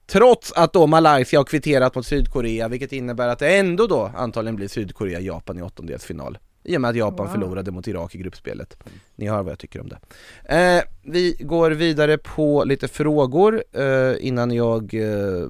Trots 0.05 0.51
att 0.51 0.73
då 0.73 0.87
Malaysia 0.87 1.39
har 1.39 1.43
kvitterat 1.43 1.95
mot 1.95 2.05
Sydkorea, 2.05 2.67
vilket 2.67 2.91
innebär 2.91 3.27
att 3.27 3.39
det 3.39 3.57
ändå 3.57 3.87
då 3.87 4.11
antagligen 4.15 4.55
blir 4.55 4.67
Sydkorea-Japan 4.67 5.59
i 5.59 5.61
åttondelsfinal. 5.61 6.37
I 6.63 6.77
och 6.77 6.81
med 6.81 6.89
att 6.89 6.95
Japan 6.95 7.25
Wow. 7.25 7.33
förlorade 7.33 7.71
mot 7.71 7.87
Irak 7.87 8.15
i 8.15 8.17
gruppspelet. 8.17 8.77
Ni 9.15 9.27
hör 9.27 9.43
vad 9.43 9.51
jag 9.51 9.59
tycker 9.59 9.81
om 9.81 9.89
det. 9.89 9.99
Eh, 10.55 10.83
vi 11.01 11.35
går 11.39 11.71
vidare 11.71 12.17
på 12.17 12.63
lite 12.63 12.87
frågor 12.87 13.63
eh, 13.71 14.13
innan 14.19 14.51
jag 14.51 14.93
eh, 14.93 15.47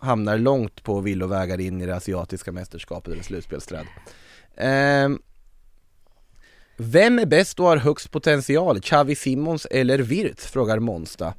hamnar 0.00 0.38
långt 0.38 0.82
på 0.82 1.00
villovägar 1.00 1.60
in 1.60 1.80
i 1.80 1.86
det 1.86 1.96
asiatiska 1.96 2.52
mästerskapet 2.52 3.12
eller 3.12 3.22
slutspelsträd. 3.22 3.86
Eh, 4.56 5.08
vem 6.76 7.18
är 7.18 7.26
bäst 7.26 7.60
och 7.60 7.66
har 7.66 7.76
högst 7.76 8.10
potential? 8.10 8.80
Xavi 8.80 9.14
Simons 9.14 9.66
eller 9.70 9.98
Wirtz? 9.98 10.46
Frågar 10.46 10.78
Monsta. 10.78 11.34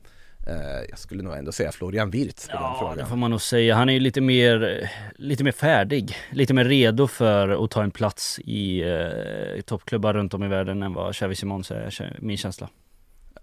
Eh, 0.48 0.56
jag 0.90 1.00
skulle 1.00 1.24
nog 1.24 1.34
ändå 1.38 1.52
säga 1.52 1.72
Florian 1.72 2.10
Wirtz 2.10 2.48
på 2.48 2.54
den 2.54 2.62
Ja, 2.64 2.72
det 2.72 2.80
frågan. 2.80 3.10
får 3.10 3.16
man 3.16 3.32
nog 3.32 3.42
säga. 3.42 3.76
Han 3.76 3.90
är 3.90 3.94
ju 3.94 4.00
lite 4.00 4.22
mer, 4.22 4.90
lite 5.16 5.44
mer 5.44 5.52
färdig. 5.52 6.16
Lite 6.32 6.54
mer 6.54 6.66
redo 6.66 7.08
för 7.08 7.64
att 7.66 7.72
ta 7.72 7.84
en 7.84 7.92
plats 7.92 8.40
i 8.40 8.82
eh, 8.82 9.62
toppklubbar 9.66 10.14
runt 10.14 10.34
om 10.34 10.44
i 10.44 10.48
världen 10.48 10.84
än 10.84 10.94
vad 10.94 11.16
Xavi 11.16 11.36
Simons 11.36 11.72
är, 11.72 12.18
min 12.22 12.38
känsla. 12.38 12.70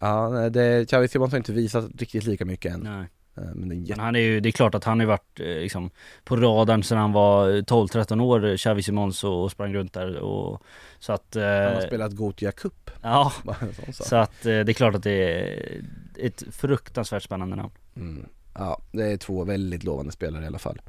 Ja, 0.01 0.29
det, 0.51 0.87
Xavi 0.89 1.09
Simons 1.09 1.33
har 1.33 1.39
inte 1.39 1.53
visat 1.53 1.85
riktigt 1.99 2.25
lika 2.25 2.45
mycket 2.45 2.75
än. 2.75 2.81
Nej. 2.81 3.07
Eh, 3.37 3.55
men 3.55 3.69
det 3.69 3.75
är 3.75 3.77
en 3.77 3.85
Men 3.89 4.01
han 4.01 4.17
är 4.17 4.21
ju, 4.21 4.41
det 4.41 4.49
är 4.49 4.53
klart 4.53 4.75
att 4.75 4.85
han 4.85 5.01
har 5.01 5.07
varit 5.07 5.41
eh, 5.41 5.47
liksom, 5.47 5.91
på 6.25 6.37
radarn 6.37 6.83
sedan 6.83 6.99
han 6.99 7.13
var 7.13 7.51
12-13 7.51 8.21
år, 8.23 8.57
Xavi 8.57 8.83
Simons 8.83 9.25
och, 9.25 9.43
och 9.43 9.51
sprang 9.51 9.75
runt 9.75 9.93
där 9.93 10.17
och 10.17 10.63
så 10.99 11.13
att... 11.13 11.37
Eh, 11.37 11.43
Han 11.45 11.75
har 11.75 11.81
spelat 11.81 12.13
Gothia 12.13 12.53
Cup. 12.53 12.91
Ja, 13.03 13.33
så 13.93 14.17
att 14.17 14.47
eh, 14.47 14.51
det 14.51 14.73
är 14.73 14.73
klart 14.73 14.95
att 14.95 15.03
det 15.03 15.41
är 15.41 15.81
ett 16.19 16.43
fruktansvärt 16.51 17.23
spännande 17.23 17.57
namn. 17.57 17.73
Mm. 17.97 18.27
Ja, 18.55 18.83
det 18.93 19.13
är 19.13 19.17
två 19.17 19.45
väldigt 19.45 19.85
lovande 19.85 20.13
spelare 20.13 20.45
i 20.45 20.47
alla 20.47 20.59
fall. 20.59 20.81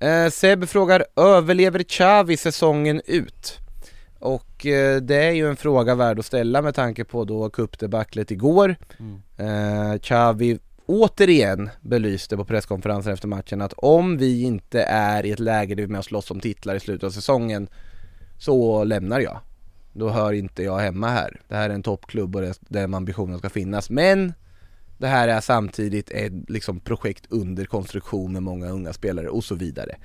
Eh, 0.00 0.28
Seb 0.28 0.68
frågar, 0.68 1.04
överlever 1.16 1.82
Xavi 1.82 2.36
säsongen 2.36 3.02
ut? 3.06 3.58
Och 4.18 4.66
eh, 4.66 5.00
det 5.00 5.16
är 5.16 5.30
ju 5.30 5.48
en 5.48 5.56
fråga 5.56 5.94
värd 5.94 6.18
att 6.18 6.26
ställa 6.26 6.62
med 6.62 6.74
tanke 6.74 7.04
på 7.04 7.24
då 7.24 7.50
cupdebaclet 7.50 8.30
igår. 8.30 8.76
Mm. 8.98 9.22
Eh, 9.36 9.98
Xavi 9.98 10.58
återigen 10.86 11.70
belyste 11.80 12.36
på 12.36 12.44
presskonferensen 12.44 13.12
efter 13.12 13.28
matchen 13.28 13.60
att 13.60 13.72
om 13.76 14.18
vi 14.18 14.42
inte 14.42 14.82
är 14.82 15.26
i 15.26 15.30
ett 15.30 15.40
läge 15.40 15.74
där 15.74 15.82
vi 15.82 15.86
är 15.86 15.88
med 15.88 15.98
och 15.98 16.04
slåss 16.04 16.30
om 16.30 16.40
titlar 16.40 16.74
i 16.74 16.80
slutet 16.80 17.04
av 17.04 17.10
säsongen 17.10 17.68
så 18.38 18.84
lämnar 18.84 19.20
jag. 19.20 19.40
Då 19.92 20.08
hör 20.08 20.32
inte 20.32 20.62
jag 20.62 20.78
hemma 20.78 21.08
här. 21.08 21.40
Det 21.48 21.56
här 21.56 21.70
är 21.70 21.74
en 21.74 21.82
toppklubb 21.82 22.36
och 22.36 22.42
det 22.42 22.48
är 22.48 22.54
där 22.60 22.96
ambitionen 22.96 23.38
ska 23.38 23.50
finnas. 23.50 23.90
Men 23.90 24.32
det 25.02 25.08
här 25.08 25.28
är 25.28 25.40
samtidigt 25.40 26.10
ett 26.10 26.32
liksom, 26.48 26.80
projekt 26.80 27.26
under 27.28 27.64
konstruktion 27.64 28.32
med 28.32 28.42
många 28.42 28.68
unga 28.68 28.92
spelare 28.92 29.28
och 29.28 29.44
så 29.44 29.54
vidare. 29.54 29.96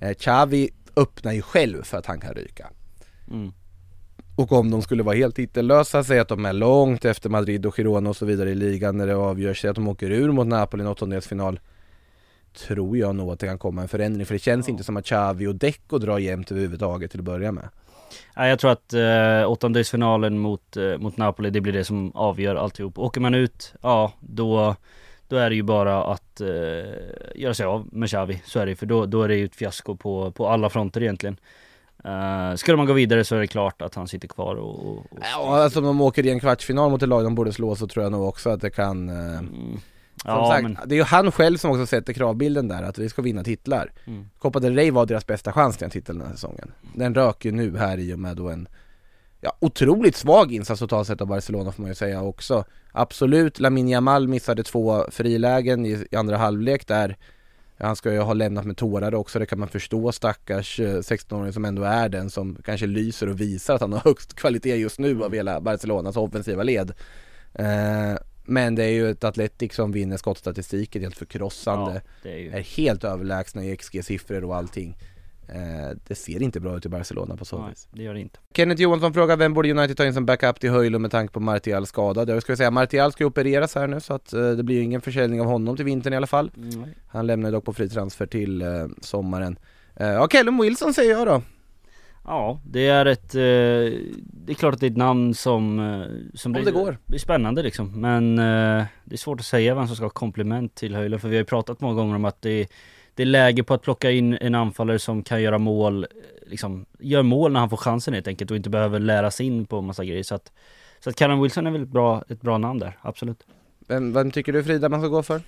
Eh, 0.00 0.14
Xavi 0.14 0.70
öppnar 0.96 1.32
ju 1.32 1.42
själv 1.42 1.82
för 1.82 1.98
att 1.98 2.06
han 2.06 2.20
kan 2.20 2.34
ryka. 2.34 2.70
Mm. 3.30 3.52
Och 4.36 4.52
om 4.52 4.70
de 4.70 4.82
skulle 4.82 5.02
vara 5.02 5.16
helt 5.16 5.36
titellösa, 5.36 6.04
säg 6.04 6.18
att 6.18 6.28
de 6.28 6.44
är 6.44 6.52
långt 6.52 7.04
efter 7.04 7.30
Madrid 7.30 7.66
och 7.66 7.74
Girona 7.76 8.10
och 8.10 8.16
så 8.16 8.26
vidare 8.26 8.50
i 8.50 8.54
ligan 8.54 8.96
när 8.96 9.06
det 9.06 9.16
avgörs, 9.16 9.60
säg 9.60 9.70
att 9.70 9.76
de 9.76 9.88
åker 9.88 10.10
ur 10.10 10.32
mot 10.32 10.46
Napoli 10.46 10.82
i 10.82 10.84
en 10.84 10.92
åttondelsfinal 10.92 11.60
Tror 12.66 12.96
jag 12.96 13.16
nog 13.16 13.32
att 13.32 13.40
det 13.40 13.46
kan 13.46 13.58
komma 13.58 13.82
en 13.82 13.88
förändring 13.88 14.26
för 14.26 14.34
det 14.34 14.38
känns 14.38 14.68
inte 14.68 14.84
som 14.84 14.96
att 14.96 15.04
Xavi 15.04 15.46
och 15.46 15.54
Deco 15.54 15.98
drar 15.98 16.18
jämnt 16.18 16.50
överhuvudtaget 16.50 17.10
till 17.10 17.20
att 17.20 17.24
börja 17.24 17.52
med 17.52 17.68
Ja, 17.86 17.87
jag 18.34 18.58
tror 18.58 18.70
att 18.70 18.92
eh, 18.92 19.50
åttondelsfinalen 19.50 20.38
mot, 20.38 20.76
eh, 20.76 20.98
mot 20.98 21.16
Napoli, 21.16 21.50
det 21.50 21.60
blir 21.60 21.72
det 21.72 21.84
som 21.84 22.12
avgör 22.14 22.56
alltihop. 22.56 22.98
Åker 22.98 23.20
man 23.20 23.34
ut, 23.34 23.74
ja 23.82 24.12
då, 24.20 24.76
Då 25.28 25.36
är 25.36 25.50
det 25.50 25.56
ju 25.56 25.62
bara 25.62 26.04
att 26.04 26.40
eh, 26.40 26.48
göra 27.34 27.54
sig 27.54 27.66
av 27.66 27.88
med 27.92 28.08
Xavi, 28.08 28.42
så 28.44 28.60
är 28.60 28.66
det 28.66 28.76
för 28.76 28.86
då, 28.86 29.06
då 29.06 29.22
är 29.22 29.28
det 29.28 29.36
ju 29.36 29.44
ett 29.44 29.56
fiasko 29.56 29.96
på, 29.96 30.30
på 30.30 30.48
alla 30.48 30.70
fronter 30.70 31.02
egentligen. 31.02 31.36
Uh, 32.06 32.54
skulle 32.54 32.76
man 32.76 32.86
gå 32.86 32.92
vidare 32.92 33.24
så 33.24 33.36
är 33.36 33.40
det 33.40 33.46
klart 33.46 33.82
att 33.82 33.94
han 33.94 34.08
sitter 34.08 34.28
kvar 34.28 34.54
och... 34.54 34.86
och, 34.86 34.98
och 34.98 35.18
Ja, 35.20 35.62
alltså 35.62 35.78
om 35.78 35.84
de 35.84 36.00
åker 36.00 36.26
i 36.26 36.30
en 36.30 36.40
kvartsfinal 36.40 36.90
mot 36.90 37.02
ett 37.02 37.08
lag 37.08 37.24
de 37.24 37.34
borde 37.34 37.52
slå 37.52 37.76
så 37.76 37.86
tror 37.86 38.02
jag 38.02 38.12
nog 38.12 38.28
också 38.28 38.50
att 38.50 38.60
det 38.60 38.70
kan 38.70 39.08
eh, 39.08 39.38
Mm. 39.38 39.80
Som 40.28 40.36
Ja, 40.36 40.50
sagt, 40.50 40.62
men, 40.62 40.78
det 40.86 40.94
är 40.94 40.96
ju 40.96 41.02
han 41.02 41.32
själv 41.32 41.56
som 41.56 41.70
också 41.70 41.86
sätter 41.86 42.12
kravbilden 42.12 42.68
där, 42.68 42.82
att 42.82 42.98
vi 42.98 43.08
ska 43.08 43.22
vinna 43.22 43.44
titlar. 43.44 43.92
Mm. 44.06 44.28
Copa 44.38 44.60
del 44.60 44.74
Rey 44.74 44.90
var 44.90 45.06
deras 45.06 45.26
bästa 45.26 45.52
chans 45.52 45.76
till 45.76 45.84
en 45.84 45.90
titel 45.90 46.18
den 46.18 46.26
här 46.26 46.34
säsongen. 46.34 46.72
Den 46.94 47.14
rök 47.14 47.44
ju 47.44 47.52
nu 47.52 47.78
här 47.78 47.98
i 47.98 48.14
och 48.14 48.18
med 48.18 48.36
då 48.36 48.48
en 48.48 48.68
ja, 49.40 49.56
otroligt 49.60 50.16
svag 50.16 50.52
insats 50.52 50.80
totalt 50.80 51.06
sett 51.06 51.20
av 51.20 51.26
Barcelona 51.26 51.72
får 51.72 51.82
man 51.82 51.90
ju 51.90 51.94
säga 51.94 52.22
också. 52.22 52.64
Absolut, 52.92 53.60
Lamine 53.60 53.90
Yamal 53.90 54.28
missade 54.28 54.62
två 54.62 55.04
frilägen 55.10 55.86
i, 55.86 56.06
i 56.10 56.16
andra 56.16 56.36
halvlek 56.36 56.86
där. 56.86 57.16
Han 57.80 57.96
ska 57.96 58.12
ju 58.12 58.18
ha 58.18 58.32
lämnat 58.32 58.64
med 58.64 58.76
tårar 58.76 59.14
också, 59.14 59.38
det 59.38 59.46
kan 59.46 59.58
man 59.58 59.68
förstå 59.68 60.12
stackars 60.12 60.80
eh, 60.80 60.96
16-åring 60.96 61.52
som 61.52 61.64
ändå 61.64 61.82
är 61.82 62.08
den 62.08 62.30
som 62.30 62.56
kanske 62.64 62.86
lyser 62.86 63.28
och 63.28 63.40
visar 63.40 63.74
att 63.74 63.80
han 63.80 63.92
har 63.92 64.00
högst 64.00 64.34
kvalitet 64.34 64.76
just 64.76 64.98
nu 64.98 65.24
av 65.24 65.34
hela 65.34 65.60
Barcelonas 65.60 66.16
offensiva 66.16 66.62
led. 66.62 66.92
Eh, 67.54 68.14
men 68.48 68.74
det 68.74 68.84
är 68.84 68.90
ju 68.90 69.10
ett 69.10 69.24
Atletic 69.24 69.74
som 69.74 69.92
vinner 69.92 70.16
skottstatistiken 70.16 71.02
helt 71.02 71.16
förkrossande. 71.16 71.92
ja, 71.94 72.00
det 72.22 72.32
är 72.32 72.38
ju... 72.38 72.50
Är 72.50 72.60
helt 72.60 73.04
överlägsna 73.04 73.64
i 73.64 73.76
XG-siffror 73.76 74.44
och 74.44 74.56
allting. 74.56 74.96
Eh, 75.48 75.96
det 76.08 76.14
ser 76.14 76.42
inte 76.42 76.60
bra 76.60 76.76
ut 76.76 76.86
i 76.86 76.88
Barcelona 76.88 77.36
på 77.36 77.44
så 77.44 77.66
vis. 77.68 77.88
det 77.92 78.02
gör 78.02 78.14
det 78.14 78.20
inte. 78.20 78.38
Kenneth 78.54 78.82
Johansson 78.82 79.14
frågar 79.14 79.36
vem 79.36 79.54
borde 79.54 79.70
United 79.70 79.96
ta 79.96 80.06
in 80.06 80.14
som 80.14 80.26
backup 80.26 80.60
till 80.60 80.70
Höjlund 80.70 81.02
med 81.02 81.10
tanke 81.10 81.32
på 81.32 81.40
Martial 81.40 81.86
skadad? 81.86 82.28
Jag 82.28 82.42
ska 82.42 82.56
säga 82.56 82.70
Martial 82.70 83.12
ska 83.12 83.24
ju 83.24 83.28
opereras 83.28 83.74
här 83.74 83.86
nu 83.86 84.00
så 84.00 84.14
att 84.14 84.32
eh, 84.32 84.50
det 84.50 84.62
blir 84.62 84.76
ju 84.76 84.82
ingen 84.82 85.00
försäljning 85.00 85.40
av 85.40 85.46
honom 85.46 85.76
till 85.76 85.84
vintern 85.84 86.12
i 86.12 86.16
alla 86.16 86.26
fall. 86.26 86.50
Mm. 86.56 86.88
Han 87.08 87.26
lämnar 87.26 87.52
dock 87.52 87.64
på 87.64 87.72
fri 87.72 87.88
transfer 87.88 88.26
till 88.26 88.62
eh, 88.62 88.86
sommaren. 89.00 89.58
Eh, 89.96 90.08
ja, 90.08 90.26
Callum 90.26 90.58
Wilson 90.58 90.94
säger 90.94 91.10
jag 91.10 91.26
då. 91.26 91.42
Ja, 92.28 92.60
det 92.64 92.86
är 92.88 93.06
ett... 93.06 93.34
Eh, 93.34 93.40
det 94.22 94.52
är 94.52 94.54
klart 94.54 94.74
att 94.74 94.80
det 94.80 94.86
är 94.86 94.90
ett 94.90 94.96
namn 94.96 95.34
som... 95.34 95.78
Eh, 95.78 96.36
som 96.36 96.50
Om 96.50 96.52
blir, 96.52 96.64
det 96.64 96.70
går. 96.70 96.98
blir 97.06 97.18
spännande 97.18 97.62
liksom. 97.62 98.00
Men 98.00 98.38
eh, 98.38 98.84
det 99.04 99.14
är 99.14 99.16
svårt 99.16 99.40
att 99.40 99.46
säga 99.46 99.74
vem 99.74 99.86
som 99.86 99.96
ska 99.96 100.04
ha 100.04 100.10
komplement 100.10 100.74
till 100.74 100.94
Höjlund. 100.94 101.20
För 101.20 101.28
vi 101.28 101.36
har 101.36 101.40
ju 101.40 101.44
pratat 101.44 101.80
många 101.80 101.94
gånger 101.94 102.14
om 102.14 102.24
att 102.24 102.42
det, 102.42 102.68
det 103.14 103.22
är 103.22 103.26
läge 103.26 103.62
på 103.62 103.74
att 103.74 103.82
plocka 103.82 104.10
in 104.10 104.38
en 104.40 104.54
anfallare 104.54 104.98
som 104.98 105.22
kan 105.22 105.42
göra 105.42 105.58
mål, 105.58 106.06
liksom, 106.46 106.86
gör 106.98 107.22
mål 107.22 107.52
när 107.52 107.60
han 107.60 107.70
får 107.70 107.76
chansen 107.76 108.14
helt 108.14 108.28
enkelt 108.28 108.50
och 108.50 108.56
inte 108.56 108.70
behöver 108.70 108.98
lära 108.98 109.30
sig 109.30 109.46
in 109.46 109.66
på 109.66 109.80
massa 109.80 110.04
grejer. 110.04 110.22
Så 110.22 110.34
att, 110.34 110.52
så 111.00 111.10
att 111.10 111.16
Callum 111.16 111.42
Wilson 111.42 111.66
är 111.66 111.70
väl 111.70 111.82
ett 111.82 111.88
bra, 111.88 112.24
ett 112.28 112.40
bra 112.40 112.58
namn 112.58 112.78
där, 112.78 112.98
absolut. 113.00 113.46
Vem, 113.86 114.12
vem 114.12 114.30
tycker 114.30 114.52
du 114.52 114.64
Frida 114.64 114.88
man 114.88 115.00
ska 115.00 115.08
gå 115.08 115.22
för? 115.22 115.40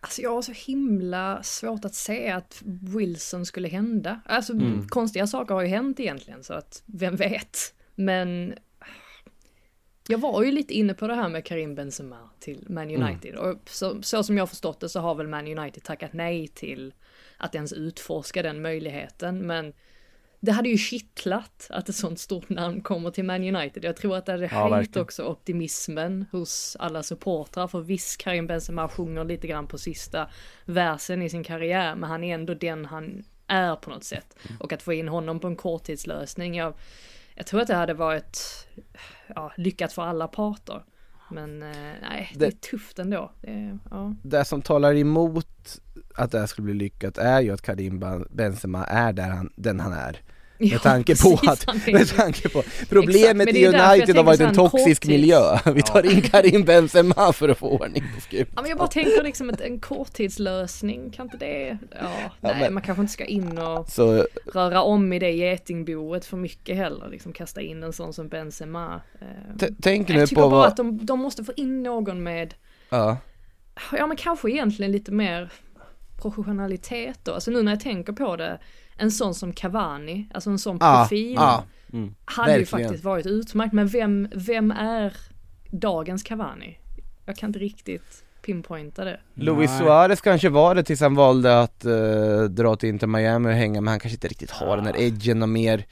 Alltså 0.00 0.22
jag 0.22 0.34
har 0.34 0.42
så 0.42 0.52
himla 0.52 1.42
svårt 1.42 1.84
att 1.84 1.94
se 1.94 2.30
att 2.30 2.62
Wilson 2.94 3.46
skulle 3.46 3.68
hända. 3.68 4.20
Alltså 4.24 4.52
Mm. 4.52 4.88
konstiga 4.88 5.26
saker 5.26 5.54
har 5.54 5.62
ju 5.62 5.68
hänt 5.68 6.00
egentligen 6.00 6.44
så 6.44 6.54
att 6.54 6.82
vem 6.86 7.16
vet. 7.16 7.74
Men 7.94 8.54
jag 10.08 10.18
var 10.18 10.42
ju 10.42 10.52
lite 10.52 10.74
inne 10.74 10.94
på 10.94 11.06
det 11.06 11.14
här 11.14 11.28
med 11.28 11.44
Karim 11.44 11.74
Benzema 11.74 12.30
till 12.40 12.66
Man 12.68 12.90
Mm. 12.90 13.02
United 13.02 13.34
och 13.34 13.56
så, 13.66 14.02
så 14.02 14.22
som 14.22 14.38
jag 14.38 14.48
förstått 14.48 14.80
det 14.80 14.88
så 14.88 15.00
har 15.00 15.14
väl 15.14 15.28
Man 15.28 15.58
United 15.58 15.82
tackat 15.82 16.12
nej 16.12 16.48
till 16.48 16.94
att 17.36 17.54
ens 17.54 17.72
utforska 17.72 18.42
den 18.42 18.62
möjligheten 18.62 19.46
men 19.46 19.72
det 20.40 20.52
hade 20.52 20.68
ju 20.68 20.78
kittlat 20.78 21.66
att 21.70 21.88
ett 21.88 21.94
sånt 21.94 22.20
stort 22.20 22.48
namn 22.48 22.80
kommer 22.80 23.10
till 23.10 23.24
Man 23.24 23.56
United. 23.56 23.84
Jag 23.84 23.96
tror 23.96 24.16
att 24.16 24.26
det 24.26 24.32
hade 24.32 24.48
Ja, 24.52 24.74
höjt 24.74 24.96
också 24.96 25.24
optimismen 25.24 26.26
hos 26.32 26.76
alla 26.80 27.02
supportrar. 27.02 27.66
För 27.66 27.80
visst, 27.80 28.20
Karim 28.20 28.46
Benzema 28.46 28.88
sjunger 28.88 29.24
lite 29.24 29.46
grann 29.46 29.66
på 29.66 29.78
sista 29.78 30.30
versen 30.64 31.22
i 31.22 31.30
sin 31.30 31.44
karriär, 31.44 31.94
men 31.94 32.10
han 32.10 32.24
är 32.24 32.34
ändå 32.34 32.54
den 32.54 32.84
han 32.84 33.24
är 33.46 33.76
på 33.76 33.90
något 33.90 34.04
sätt. 34.04 34.36
Och 34.60 34.72
att 34.72 34.82
få 34.82 34.92
in 34.92 35.08
honom 35.08 35.40
på 35.40 35.46
en 35.46 35.56
korttidslösning, 35.56 36.54
jag, 36.54 36.74
jag 37.34 37.46
tror 37.46 37.60
att 37.60 37.68
det 37.68 37.74
hade 37.74 37.94
varit 37.94 38.66
ja, 39.26 39.52
lyckat 39.56 39.92
för 39.92 40.02
alla 40.02 40.28
parter. 40.28 40.82
Men 41.30 41.62
eh, 41.62 41.68
nej, 42.02 42.30
det, 42.34 42.38
Det- 42.38 42.46
är 42.46 42.50
tufft 42.50 42.98
ändå. 42.98 43.32
Det, 43.40 43.78
ja. 43.90 44.14
Det 44.22 44.44
som 44.44 44.62
talar 44.62 44.94
emot 44.94 45.80
att 46.14 46.32
det 46.32 46.38
här 46.38 46.46
skulle 46.46 46.64
bli 46.64 46.74
lyckat 46.74 47.18
är 47.18 47.40
ju 47.40 47.50
att 47.50 47.62
Karim 47.62 48.04
Benzema 48.30 48.84
är 48.84 49.12
där 49.12 49.28
han, 49.28 49.52
den 49.56 49.80
han 49.80 49.92
är. 49.92 50.20
Med 50.60 50.68
Ja, 50.72 50.78
tanke 50.78 51.16
på 51.22 51.38
att, 51.46 51.66
med 51.86 52.08
tanke 52.08 52.48
på 52.48 52.62
problemet 52.88 53.48
i 53.48 53.66
United 53.66 54.16
har 54.16 54.22
varit 54.24 54.40
en 54.40 54.54
toxisk 54.54 55.02
korttids- 55.04 55.08
miljö. 55.08 55.58
Vi 55.74 55.82
tar 55.82 56.06
in 56.14 56.20
Karim 56.22 56.64
Benzema 56.64 57.32
för 57.32 57.48
att 57.48 57.58
få 57.58 57.68
ordning 57.68 58.04
på 58.14 58.20
skutan. 58.20 58.52
Ja 58.56 58.62
men 58.62 58.68
jag 58.68 58.78
bara 58.78 58.88
tänker 58.88 59.22
liksom 59.22 59.50
att 59.50 59.60
en 59.60 59.80
korttidslösning, 59.80 61.10
kan 61.10 61.26
inte 61.26 61.36
det, 61.36 61.78
ja, 62.00 62.10
nej 62.40 62.56
men- 62.60 62.74
man 62.74 62.82
kanske 62.82 63.00
inte 63.00 63.12
ska 63.12 63.24
in 63.24 63.58
och 63.58 63.88
Så 63.88 64.26
röra 64.52 64.82
om 64.82 65.12
i 65.12 65.18
det 65.18 65.30
getingboet 65.30 66.24
för 66.24 66.36
mycket 66.36 66.76
heller, 66.76 67.08
liksom 67.10 67.32
kasta 67.32 67.60
in 67.60 67.82
en 67.82 67.92
sån 67.92 68.12
som 68.12 68.28
Benzema. 68.28 69.00
Eh, 69.20 69.56
t- 69.58 69.68
tänk 69.82 70.08
nu 70.08 70.14
jag 70.18 70.28
tycker 70.28 70.42
på 70.42 70.48
bara 70.48 70.58
vad, 70.58 70.68
att 70.68 70.76
de, 70.76 71.06
de 71.06 71.18
måste 71.20 71.44
få 71.44 71.52
in 71.56 71.82
någon 71.82 72.22
med, 72.22 72.54
ja, 72.90 73.16
ja 73.92 74.06
men 74.06 74.16
kanske 74.16 74.50
egentligen 74.50 74.92
lite 74.92 75.12
mer 75.12 75.52
professionalitet 76.22 77.18
då, 77.22 77.32
alltså 77.34 77.50
nu 77.50 77.62
när 77.62 77.72
jag 77.72 77.80
tänker 77.80 78.12
på 78.12 78.36
det, 78.36 78.58
en 78.98 79.10
sån 79.10 79.34
som 79.34 79.52
Cavani, 79.52 80.28
alltså 80.34 80.50
en 80.50 80.58
sån 80.58 80.76
ja, 80.80 81.00
profil, 81.08 81.34
ja, 81.34 81.64
hade 82.24 82.52
ju 82.52 82.58
verkligen. 82.58 82.66
faktiskt 82.66 83.04
varit 83.04 83.26
utmärkt, 83.26 83.72
men 83.72 83.86
vem, 83.88 84.28
vem 84.34 84.70
är 84.70 85.16
dagens 85.70 86.22
Cavani? 86.22 86.78
Jag 87.24 87.36
kan 87.36 87.48
inte 87.48 87.58
riktigt 87.58 88.24
pinpointa 88.42 89.04
det. 89.04 89.20
Luis 89.34 89.70
Nej. 89.70 89.78
Suarez 89.78 90.20
kanske 90.20 90.48
var 90.48 90.74
det 90.74 90.82
tills 90.82 91.00
han 91.00 91.14
valde 91.14 91.60
att 91.60 91.84
eh, 91.84 92.42
dra 92.42 92.76
till 92.76 92.88
Inter 92.88 93.06
Miami 93.06 93.48
och 93.48 93.52
hänga 93.52 93.80
men 93.80 93.88
han 93.88 94.00
kanske 94.00 94.16
inte 94.16 94.28
riktigt 94.28 94.50
har 94.50 94.76
den 94.76 94.84
där 94.84 95.00
edgen 95.00 95.42
och 95.42 95.48
mer 95.48 95.86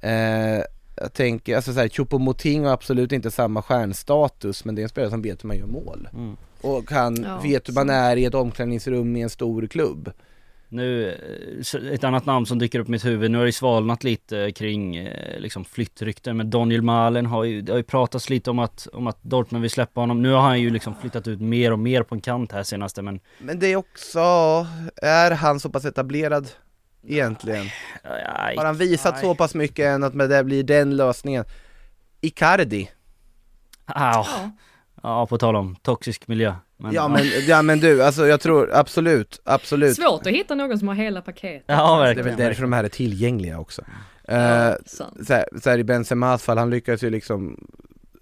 eh, 0.00 0.62
Jag 0.96 1.12
tänker, 1.12 1.56
alltså 1.56 1.72
såhär, 1.72 1.88
Choupo-Moting 1.88 2.64
har 2.64 2.72
absolut 2.72 3.12
inte 3.12 3.30
samma 3.30 3.62
stjärnstatus 3.62 4.64
men 4.64 4.74
det 4.74 4.80
är 4.80 4.82
en 4.82 4.88
spelare 4.88 5.10
som 5.10 5.22
vet 5.22 5.44
hur 5.44 5.46
man 5.48 5.56
gör 5.56 5.66
mål 5.66 6.08
Mm. 6.14 6.36
Och 6.60 6.90
han 6.90 7.22
Ja, 7.22 7.40
vet 7.40 7.68
hur 7.68 7.74
man 7.74 7.90
är 7.90 8.16
i 8.16 8.24
ett 8.24 8.34
omklädningsrum 8.34 9.16
i 9.16 9.20
en 9.22 9.30
stor 9.30 9.66
klubb 9.66 10.10
Nu, 10.70 11.08
eh, 11.74 11.92
ett 11.92 12.04
annat 12.04 12.26
namn 12.26 12.46
som 12.46 12.58
dyker 12.58 12.78
upp 12.80 12.88
i 12.88 12.90
mitt 12.90 13.04
huvud, 13.04 13.30
nu 13.30 13.38
har 13.38 13.44
det 13.44 13.52
svalnat 13.52 14.04
lite 14.04 14.52
kring 14.52 14.96
eh, 14.96 15.40
liksom 15.40 15.64
flyttrykten 15.64 16.36
men 16.36 16.50
Daniel 16.50 16.82
Malen 16.82 17.26
har 17.26 17.44
ju, 17.44 17.60
det 17.62 17.72
har 17.72 17.76
ju 17.76 17.82
pratats 17.82 18.30
lite 18.30 18.50
om 18.50 18.58
att, 18.58 18.88
om 18.92 19.06
att 19.06 19.22
Dortmund 19.22 19.62
vill 19.62 19.70
släppa 19.70 20.00
honom. 20.00 20.22
Nu 20.22 20.32
har 20.32 20.40
han 20.40 20.60
ju 20.60 20.70
liksom 20.70 20.94
flyttat 21.00 21.28
ut 21.28 21.40
mer 21.40 21.72
och 21.72 21.78
mer 21.78 22.02
på 22.02 22.14
en 22.14 22.20
kant 22.20 22.52
här 22.52 22.62
senaste 22.62 23.02
men 23.02 23.20
Men 23.38 23.58
det 23.58 23.66
är 23.66 23.76
också, 23.76 24.20
är 25.02 25.30
han 25.30 25.60
så 25.60 25.70
pass 25.70 25.84
etablerad 25.84 26.48
egentligen? 27.06 27.66
Nej, 28.04 28.56
Har 28.56 28.64
han 28.64 28.76
visat 28.76 29.14
nej. 29.14 29.22
så 29.22 29.34
pass 29.34 29.54
mycket 29.54 29.86
än 29.86 30.04
att 30.04 30.14
med 30.14 30.30
det 30.30 30.44
blir 30.44 30.62
den 30.62 30.96
lösningen? 30.96 31.44
Icardi 32.20 32.90
Ja. 33.86 34.26
ja, 35.02 35.26
på 35.26 35.38
tal 35.38 35.56
om 35.56 35.76
toxisk 35.76 36.28
miljö. 36.28 36.54
Men, 36.80 36.92
Ja 36.92 37.08
men, 37.08 37.24
ja 37.48 37.62
men 37.62 37.80
du, 37.80 38.02
alltså 38.02 38.26
jag 38.26 38.40
tror 38.40 38.70
absolut, 38.72 39.40
absolut 39.44 39.96
Svårt 39.96 40.26
att 40.26 40.32
hitta 40.32 40.54
någon 40.54 40.78
som 40.78 40.88
har 40.88 40.94
hela 40.94 41.22
paketet. 41.22 41.64
Ja, 41.66 41.96
Det 41.96 42.02
är 42.02 42.06
verkligen. 42.06 42.36
väl 42.36 42.46
därför 42.46 42.62
de 42.62 42.72
här 42.72 42.84
är 42.84 42.88
tillgängliga 42.88 43.58
också. 43.58 43.82
Ja, 44.28 44.76
sant. 44.86 45.26
så, 45.26 45.32
här, 45.32 45.44
så 45.62 45.70
här 45.70 45.78
i 45.78 45.84
Benzemas 45.84 46.42
fall, 46.42 46.58
han 46.58 46.70
lyckades 46.70 47.02
ju 47.02 47.10
liksom 47.10 47.56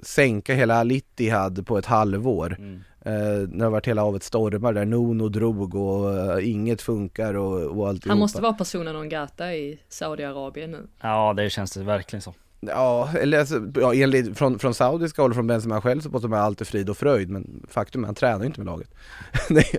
sänka 0.02 0.54
hela 0.54 0.76
Al-Ittihad 0.76 1.66
på 1.66 1.78
ett 1.78 1.86
halvår. 1.86 2.56
Mm. 2.58 2.80
Eh, 3.04 3.12
när 3.12 3.58
det 3.58 3.64
har 3.64 3.70
varit 3.70 3.88
hela 3.88 4.02
havet 4.02 4.22
stormar 4.22 4.72
där 4.72 4.84
Nuno 4.84 5.28
drog 5.28 5.74
och 5.74 6.18
eh, 6.18 6.50
inget 6.50 6.82
funkar 6.82 7.34
och, 7.34 7.78
och 7.78 7.88
alltihopa. 7.88 8.10
Han 8.12 8.18
måste 8.18 8.42
vara 8.42 8.52
personen 8.52 8.94
non 8.94 9.08
grata 9.08 9.54
i 9.54 9.80
Saudiarabien 9.88 10.70
nu. 10.70 10.86
Ja, 11.00 11.34
det 11.36 11.50
känns 11.50 11.72
det 11.72 11.84
verkligen 11.84 12.22
så. 12.22 12.34
Ja, 12.60 13.10
eller 13.20 13.38
alltså, 13.38 13.62
ja, 13.74 13.94
enligt, 13.94 14.38
från, 14.38 14.58
från 14.58 14.74
saudiska 14.74 15.22
håll, 15.22 15.34
från 15.34 15.46
Benzema 15.46 15.80
själv 15.80 16.00
så 16.00 16.10
påstår 16.10 16.28
man 16.28 16.38
allt 16.40 16.60
är 16.60 16.64
frid 16.64 16.90
och 16.90 16.96
fröjd 16.96 17.30
men 17.30 17.66
faktum 17.68 18.04
är 18.04 18.04
att 18.04 18.08
han 18.08 18.14
tränar 18.14 18.40
ju 18.40 18.46
inte 18.46 18.60
med 18.60 18.66
laget. 18.66 18.94
det, 19.48 19.74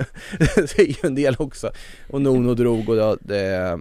är, 0.79 0.87
ju- 0.87 0.95
en 1.07 1.15
del 1.15 1.35
också. 1.39 1.71
Och 2.09 2.21
Nuno 2.21 2.53
drog 2.53 2.89
och 2.89 2.95
det, 2.95 3.17
det, 3.21 3.79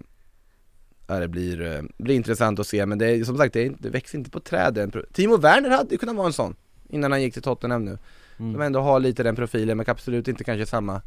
ja, 1.06 1.18
det 1.18 1.28
blir, 1.28 1.62
eh, 1.62 1.82
blir 1.98 2.14
intressant 2.14 2.58
att 2.58 2.66
se 2.66 2.86
men 2.86 2.98
det 2.98 3.06
är 3.06 3.24
som 3.24 3.36
sagt, 3.36 3.54
det, 3.54 3.72
det 3.78 3.90
växer 3.90 4.18
inte 4.18 4.30
på 4.30 4.40
träden. 4.40 4.92
Timo 5.12 5.36
Werner 5.36 5.70
hade 5.70 5.90
ju 5.90 5.98
kunnat 5.98 6.16
vara 6.16 6.26
en 6.26 6.32
sån 6.32 6.54
innan 6.88 7.12
han 7.12 7.22
gick 7.22 7.32
till 7.32 7.42
Tottenham 7.42 7.84
nu. 7.84 7.98
Mm. 8.38 8.52
De 8.52 8.60
ändå 8.60 8.80
har 8.80 9.00
lite 9.00 9.22
den 9.22 9.36
profilen 9.36 9.76
men 9.76 9.86
absolut 9.88 10.28
inte 10.28 10.44
kanske 10.44 10.66
samma 10.66 11.02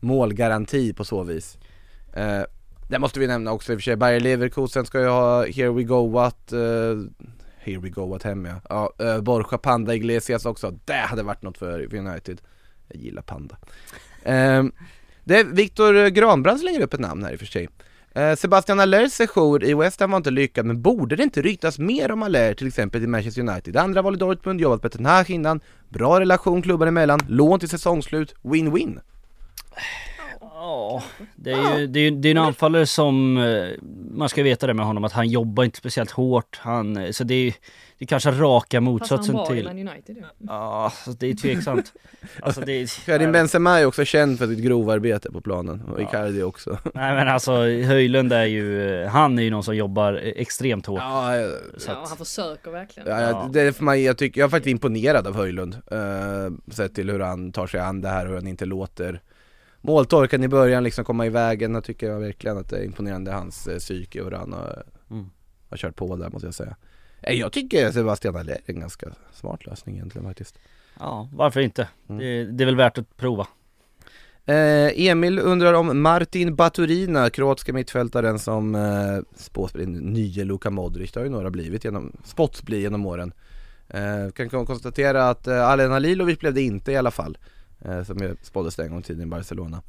målgaranti 0.00 0.92
på 0.92 1.04
så 1.04 1.22
vis. 1.22 1.58
Eh, 2.12 2.42
det 2.88 2.98
måste 2.98 3.20
vi 3.20 3.26
nämna 3.26 3.52
också 3.52 3.72
i 3.72 3.76
och 3.76 3.80
för 3.80 3.82
sig, 3.82 3.96
Bayer 3.96 4.20
Leverkusen 4.20 4.86
ska 4.86 5.00
ju 5.00 5.06
ha 5.06 5.46
Here 5.46 5.70
We 5.70 5.82
Go 5.82 6.08
What 6.10 6.52
uh, 6.52 6.58
Here 7.58 7.78
We 7.78 7.88
Go 7.88 8.06
What 8.06 8.22
hem 8.22 8.44
ja, 8.44 8.60
ja 8.68 8.92
eh, 8.98 9.16
uh, 9.16 9.22
Borja 9.22 9.58
Panda 9.58 9.94
Iglesias 9.94 10.46
också, 10.46 10.78
det 10.84 10.92
hade 10.92 11.22
varit 11.22 11.42
något 11.42 11.58
för, 11.58 11.94
United. 11.94 12.40
Jag 12.88 13.02
gillar 13.02 13.22
Panda. 13.22 13.56
Um, 14.24 14.72
Det 15.24 15.38
är 15.38 15.44
Viktor 15.44 16.08
Granbrand 16.08 16.60
slänger 16.60 16.80
upp 16.80 16.94
ett 16.94 17.00
namn 17.00 17.24
här 17.24 17.32
i 17.32 17.34
och 17.34 17.38
för 17.38 17.46
sig. 17.46 17.68
Uh, 18.18 18.34
Sebastian 18.34 18.80
Allers 18.80 19.12
sejour 19.12 19.64
i 19.64 19.74
West 19.74 20.00
Ham 20.00 20.10
var 20.10 20.16
inte 20.16 20.30
lyckad 20.30 20.66
men 20.66 20.82
borde 20.82 21.16
det 21.16 21.22
inte 21.22 21.42
ryktas 21.42 21.78
mer 21.78 22.10
om 22.10 22.22
Aller 22.22 22.54
till 22.54 22.66
exempel 22.66 23.00
till 23.00 23.08
Manchester 23.08 23.42
United? 23.42 23.76
Andra 23.76 24.02
val 24.02 24.14
i 24.14 24.18
Dortmund, 24.18 24.60
jobbat 24.60 24.82
på 24.82 24.88
Ten 24.88 25.06
Hag 25.06 25.30
innan, 25.30 25.60
bra 25.88 26.20
relation 26.20 26.62
klubbar 26.62 26.86
emellan, 26.86 27.20
lån 27.28 27.60
till 27.60 27.68
säsongsslut, 27.68 28.34
win-win. 28.42 29.00
Ja, 30.54 31.02
det 31.36 31.52
är 31.52 31.78
ju 31.78 31.86
det 31.86 32.00
är, 32.00 32.10
det 32.10 32.28
är 32.28 32.30
en 32.30 32.38
anfallare 32.38 32.86
som, 32.86 33.36
eh, 33.36 33.68
man 34.10 34.28
ska 34.28 34.42
veta 34.42 34.66
det 34.66 34.74
med 34.74 34.86
honom, 34.86 35.04
att 35.04 35.12
han 35.12 35.28
jobbar 35.28 35.64
inte 35.64 35.78
speciellt 35.78 36.10
hårt. 36.10 36.58
Han, 36.62 36.96
eh, 36.96 37.10
så 37.10 37.24
det 37.24 37.34
är, 37.34 37.54
det 37.98 38.04
är 38.04 38.06
kanske 38.06 38.30
raka 38.30 38.66
Passar 38.66 38.74
han 38.74 38.84
motsatsen 38.84 39.34
bra 39.34 39.44
i 39.44 39.56
till... 39.56 39.64
Man 39.64 39.78
United? 39.78 40.16
Ja. 40.20 40.26
Ja, 40.38 40.92
så 41.04 41.10
det 41.10 41.30
är 41.30 41.34
tveksamt. 41.34 41.92
Alltså 42.42 42.60
det 42.60 42.72
är... 42.72 43.04
Karim 43.06 43.32
Benzema 43.32 43.80
är 43.80 43.86
också 43.86 44.04
känd 44.04 44.38
för 44.38 44.46
sitt 44.46 44.58
grovarbete 44.58 45.32
på 45.32 45.40
planen, 45.40 45.82
och 45.82 46.02
Icardi 46.02 46.42
också. 46.42 46.70
Nej 46.94 47.14
men 47.14 47.28
alltså 47.28 47.52
Höjlund 47.62 48.32
är 48.32 48.44
ju, 48.44 48.94
eh, 49.02 49.08
han 49.08 49.38
är 49.38 49.42
ju 49.42 49.50
någon 49.50 49.64
som 49.64 49.76
jobbar 49.76 50.12
extremt 50.36 50.86
hårt. 50.86 51.00
Ja, 51.00 51.36
ja, 51.36 51.48
att, 51.88 52.08
han 52.08 52.18
försöker 52.18 52.70
verkligen. 52.70 53.08
ja, 53.08 53.20
Ja. 53.20 53.48
det 53.52 53.60
är 53.60 53.72
för 53.72 53.84
mig, 53.84 54.02
jag, 54.02 54.18
tycker, 54.18 54.40
jag 54.40 54.46
är 54.46 54.50
faktiskt 54.50 54.70
imponerad 54.70 55.26
av 55.26 55.36
Höjlund, 55.36 55.74
uh, 55.92 56.72
sett 56.72 56.94
till 56.94 57.10
hur 57.10 57.20
han 57.20 57.52
tar 57.52 57.66
sig 57.66 57.80
an 57.80 58.00
det 58.00 58.08
här, 58.08 58.26
hur 58.26 58.34
han 58.34 58.46
inte 58.46 58.64
låter 58.64 59.20
måltorkan 59.84 60.44
i 60.44 60.48
början 60.48 60.84
liksom 60.84 61.04
komma 61.04 61.26
i 61.26 61.28
vägen, 61.28 61.74
jag 61.74 61.84
tycker 61.84 62.06
jag 62.10 62.20
verkligen 62.20 62.58
att 62.58 62.68
det 62.70 62.76
är 62.78 62.84
imponerande 62.84 63.32
hans 63.32 63.66
eh, 63.66 63.78
psyke 63.78 64.20
och 64.20 64.30
hur 64.30 64.36
han 64.36 64.52
har, 64.52 64.82
Mm. 65.10 65.30
har 65.70 65.76
kört 65.76 65.96
på 65.96 66.16
där 66.16 66.30
måste 66.30 66.46
jag 66.46 66.54
säga. 66.54 66.76
Eh, 67.22 67.34
Jag 67.34 67.52
tycker 67.52 67.90
Sebastian 67.90 68.34
Haller 68.34 68.52
är 68.52 68.60
en 68.66 68.80
ganska 68.80 69.06
smart 69.32 69.66
lösning 69.66 69.94
egentligen 69.94 70.26
faktiskt. 70.28 70.58
ja, 70.98 71.28
varför 71.32 71.60
inte? 71.60 71.88
Mm. 72.08 72.18
Det, 72.18 72.44
det 72.44 72.64
är 72.64 72.66
väl 72.66 72.76
värt 72.76 72.98
att 72.98 73.16
prova. 73.16 73.46
Eh, 74.46 75.06
Emil 75.06 75.38
undrar 75.38 75.74
om 75.74 76.02
Martin 76.02 76.54
Baturina, 76.56 77.30
kroatiska 77.30 77.72
mittfältaren 77.72 78.38
som 78.38 78.74
eh, 78.74 79.18
spås 79.36 79.72
bli 79.72 79.86
nye 79.86 80.44
Luka 80.44 80.70
Modric. 80.70 81.12
Det 81.12 81.20
har 81.20 81.24
ju 81.24 81.30
några 81.30 81.50
blivit 81.50 81.84
genom, 81.84 82.12
spots 82.24 82.62
bli 82.62 82.80
genom 82.80 83.06
åren. 83.06 83.32
Eh, 83.88 84.30
kan 84.34 84.48
kon- 84.48 84.66
konstatera 84.66 85.28
att 85.28 85.46
eh, 85.46 85.68
Alen 85.68 85.90
Halilovic 85.90 86.38
blev 86.38 86.54
det 86.54 86.62
inte 86.62 86.92
i 86.92 86.96
alla 86.96 87.10
fall. 87.10 87.38
Eh, 87.84 88.02
som 88.02 88.18
jag 88.18 88.36
spåddes 88.42 88.78
en 88.78 88.90
gång 88.90 89.00
i 89.00 89.02
tiden 89.02 89.22
i 89.22 89.26
Barcelona. 89.26 89.82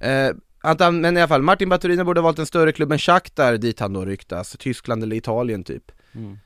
Eh, 0.00 0.30
att 0.60 0.80
han, 0.80 1.00
men 1.00 1.16
i 1.16 1.20
alla 1.20 1.28
fall, 1.28 1.42
Martin 1.42 1.68
Baturina 1.68 2.04
borde 2.04 2.20
ha 2.20 2.24
valt 2.24 2.38
en 2.38 2.46
större 2.46 2.72
klubb 2.72 2.92
än 2.92 2.98
Shakhtar 2.98 3.56
dit 3.56 3.80
han 3.80 3.92
då 3.92 4.04
ryktas. 4.04 4.56
Tyskland 4.58 5.02
eller 5.02 5.16
Italien 5.16 5.64
typ. 5.64 5.92
Mm. 6.14 6.38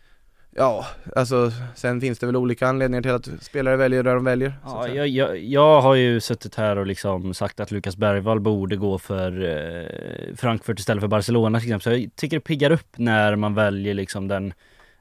Ja, 0.57 0.86
alltså 1.16 1.53
sen 1.74 2.01
finns 2.01 2.18
det 2.18 2.26
väl 2.26 2.36
olika 2.36 2.68
anledningar 2.68 3.03
till 3.03 3.11
att 3.11 3.28
spelare 3.40 3.76
väljer 3.76 4.03
där 4.03 4.14
de 4.14 4.24
väljer. 4.24 4.55
Ja, 4.64 4.88
jag, 4.88 5.09
jag, 5.09 5.38
jag 5.38 5.80
har 5.80 5.95
ju 5.95 6.20
suttit 6.20 6.55
här 6.55 6.76
och 6.76 6.86
liksom 6.86 7.34
sagt 7.34 7.61
att 7.61 7.70
Lukas 7.70 7.97
Bergvall 7.97 8.40
borde 8.40 8.76
gå 8.76 8.99
för 8.99 9.45
eh, 9.45 10.36
Frankfurt 10.36 10.78
istället 10.78 11.01
för 11.01 11.09
Barcelona 11.09 11.61
till 11.61 11.68
exempel. 11.68 11.92
Så 11.92 12.01
jag 12.01 12.16
tycker 12.16 12.36
det 12.36 12.40
piggar 12.40 12.70
upp 12.70 12.88
när 12.97 13.36
man 13.36 13.55
väljer 13.55 13.95
liksom 13.95 14.28
den, 14.28 14.53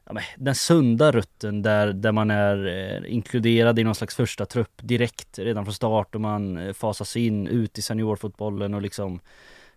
ja, 0.05 0.21
den 0.37 0.55
sunda 0.55 1.11
rutten 1.11 1.61
där, 1.61 1.93
där 1.93 2.11
man 2.11 2.31
är 2.31 2.65
eh, 2.67 3.13
inkluderad 3.13 3.79
i 3.79 3.83
någon 3.83 3.95
slags 3.95 4.15
första 4.15 4.45
trupp 4.45 4.71
direkt 4.81 5.39
redan 5.39 5.65
från 5.65 5.73
start 5.73 6.15
och 6.15 6.21
man 6.21 6.57
eh, 6.57 6.73
fasas 6.73 7.17
in 7.17 7.47
ut 7.47 7.77
i 7.77 7.81
seniorfotbollen 7.81 8.73
och 8.73 8.81
liksom 8.81 9.19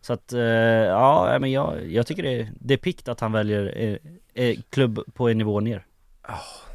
så 0.00 0.12
att, 0.12 0.32
eh, 0.32 0.40
ja 0.40 1.36
men 1.40 1.52
jag, 1.52 1.90
jag 1.90 2.06
tycker 2.06 2.22
det 2.22 2.40
är, 2.40 2.52
det 2.60 2.74
är 2.74 2.78
pikt 2.78 3.08
att 3.08 3.20
han 3.20 3.32
väljer 3.32 3.74
eh, 3.76 4.44
eh, 4.44 4.56
klubb 4.70 5.00
på 5.14 5.28
en 5.28 5.38
nivå 5.38 5.60
ner. 5.60 5.86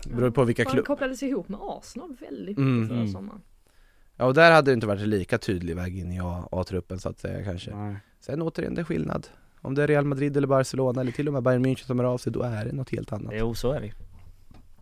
Det 0.03 0.15
beror 0.15 0.31
på 0.31 0.43
vilka 0.43 0.63
Han 0.63 0.73
klubb. 0.73 0.85
kopplades 0.85 1.23
ihop 1.23 1.49
med 1.49 1.59
Arsenal 1.61 2.15
väldigt 2.19 2.57
Mm, 2.57 2.75
mycket 2.75 2.89
förra 2.89 2.99
mm. 2.99 3.11
sommaren. 3.11 3.41
Ja 4.17 4.25
och 4.25 4.33
där 4.33 4.51
hade 4.51 4.71
det 4.71 4.73
inte 4.73 4.87
varit 4.87 5.07
lika 5.07 5.37
tydlig 5.37 5.75
väg 5.75 5.97
in 5.99 6.11
i 6.11 6.19
A-truppen 6.51 6.99
så 6.99 7.09
att 7.09 7.19
säga 7.19 7.43
kanske. 7.43 7.75
Nej. 7.75 7.95
Sen 8.19 8.41
återigen, 8.41 8.75
det 8.75 8.81
är 8.81 8.85
skillnad. 8.85 9.27
Om 9.61 9.75
det 9.75 9.83
är 9.83 9.87
Real 9.87 10.05
Madrid 10.05 10.37
eller 10.37 10.47
Barcelona 10.47 11.01
eller 11.01 11.11
till 11.11 11.27
och 11.27 11.33
med 11.33 11.43
Bayern 11.43 11.65
München 11.65 11.85
som 11.85 11.99
är 11.99 12.03
av 12.03 12.17
sig, 12.17 12.31
då 12.31 12.41
är 12.41 12.65
det 12.65 12.71
något 12.71 12.89
helt 12.89 13.13
annat. 13.13 13.33
Jo, 13.35 13.53
så 13.53 13.71
är 13.71 13.81
det 13.81 13.91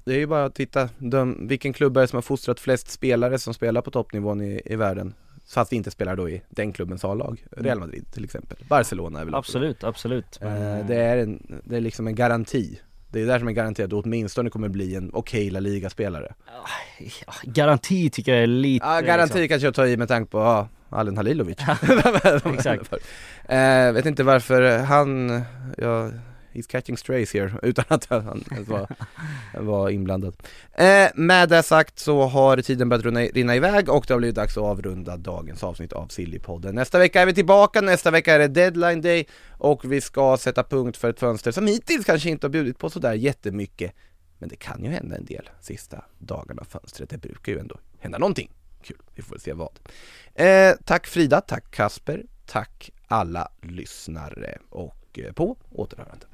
Det 0.04 0.14
är 0.14 0.18
ju 0.18 0.28
bara 0.28 0.46
att 0.46 0.56
titta, 0.56 0.90
de, 0.98 1.48
vilken 1.48 1.74
klubb 1.74 1.98
är 1.98 2.02
det 2.02 2.08
som 2.08 2.18
har 2.18 2.22
fostrat 2.22 2.60
flest 2.60 2.90
spelare 2.92 3.40
som 3.40 3.54
spelar 3.54 3.82
på 3.82 3.92
toppnivån 3.92 4.42
i, 4.42 4.62
i 4.66 4.76
världen? 4.76 5.14
Fast 5.48 5.74
inte 5.74 5.92
spelar 5.92 6.16
då 6.16 6.30
i 6.30 6.42
den 6.50 6.74
klubbens 6.74 7.06
A-lag. 7.06 7.46
Real 7.52 7.80
Madrid 7.80 8.06
till 8.14 8.24
exempel. 8.24 8.58
Barcelona 8.70 9.20
är 9.22 9.26
väl. 9.26 9.36
Absolut, 9.36 9.84
absolut. 9.84 10.40
Eh, 10.42 10.88
det, 10.88 10.96
är 10.96 11.18
en, 11.18 11.62
det 11.64 11.78
är 11.78 11.82
liksom 11.82 12.08
en 12.08 12.16
garanti. 12.16 12.80
Det 13.12 13.22
är 13.22 13.26
där 13.26 13.40
som 13.40 13.48
är 13.48 13.52
garanti 13.52 13.84
att 13.84 13.90
du 13.90 13.96
åtminstone 13.96 14.50
kommer 14.50 14.70
bli 14.70 14.96
en 14.96 15.10
okej 15.14 15.50
La 15.50 15.60
Liga-spelare. 15.60 16.34
Ja, 17.26 17.34
Garanti 17.44 18.10
tycker 18.10 18.34
jag 18.34 18.44
är 18.44 18.48
lite 18.48 18.86
Ja, 18.86 19.02
garanti 19.02 19.48
kanske 19.48 19.68
jag 19.68 19.76
tar 19.76 19.86
i 19.86 19.98
med 19.98 20.08
tanke 20.08 20.32
på, 20.32 20.38
ja, 20.38 20.68
Alen 20.90 21.18
Halilovic. 21.18 21.58
Exakt. 22.46 22.94
Eh, 23.46 23.92
vet 23.92 24.06
inte 24.06 24.24
varför 24.24 24.78
han, 24.78 25.42
ja, 25.78 26.10
he's 26.54 26.68
catching 26.68 26.98
strays 26.98 27.34
here, 27.34 27.52
utan 27.64 27.86
att 27.88 28.06
han 28.06 28.44
var, 28.68 28.88
var 29.54 29.90
inblandad. 29.90 30.36
Eh, 30.74 31.08
med 31.16 31.50
det 31.50 31.64
sagt 31.64 32.00
så 32.00 32.26
har 32.26 32.58
tiden 32.58 32.90
börjat 32.90 33.06
rinna, 33.06 33.20
rinna 33.20 33.56
iväg 33.56 33.90
och 33.90 34.06
det 34.08 34.14
har 34.14 34.20
blivit 34.20 34.36
dags 34.36 34.58
att 34.58 34.64
avrunda 34.64 35.18
dagens 35.18 35.64
avsnitt 35.64 35.94
av 35.94 36.08
Sillypodden. 36.08 36.76
Nästa 36.76 37.00
vecka 37.00 37.22
är 37.22 37.26
vi 37.26 37.34
tillbaka, 37.34 37.82
nästa 37.82 38.12
vecka 38.12 38.34
är 38.34 38.40
det 38.40 38.48
deadline 38.48 39.02
day 39.02 39.28
och 39.50 39.92
vi 39.92 40.02
ska 40.02 40.38
sätta 40.38 40.64
punkt 40.64 40.98
för 40.98 41.10
ett 41.10 41.20
fönster 41.20 41.52
som 41.52 41.68
hittills 41.68 42.06
kanske 42.06 42.30
inte 42.30 42.48
har 42.48 42.52
bjudit 42.52 42.78
på 42.78 42.90
sådär 42.90 43.14
jättemycket. 43.14 43.94
Men 44.38 44.50
det 44.50 44.56
kan 44.56 44.84
ju 44.84 44.90
hända 44.90 45.16
en 45.16 45.26
del 45.26 45.50
sista 45.62 46.04
dagarna 46.18 46.62
av 46.62 46.66
fönstret, 46.66 47.10
det 47.10 47.18
brukar 47.18 47.52
ju 47.52 47.60
ändå 47.60 47.78
hända 48.00 48.18
någonting 48.18 48.52
kul. 48.82 48.98
Vi 49.16 49.22
får 49.22 49.36
väl 49.36 49.42
se 49.42 49.54
vad. 49.54 49.80
Eh, 50.34 50.76
tack 50.86 51.08
Frida, 51.08 51.42
tack 51.42 51.72
Kasper, 51.72 52.24
tack 52.46 52.92
alla 53.08 53.52
lyssnare 53.62 54.58
och 54.70 55.20
eh, 55.20 55.34
på 55.34 55.58
återhörande. 55.72 56.26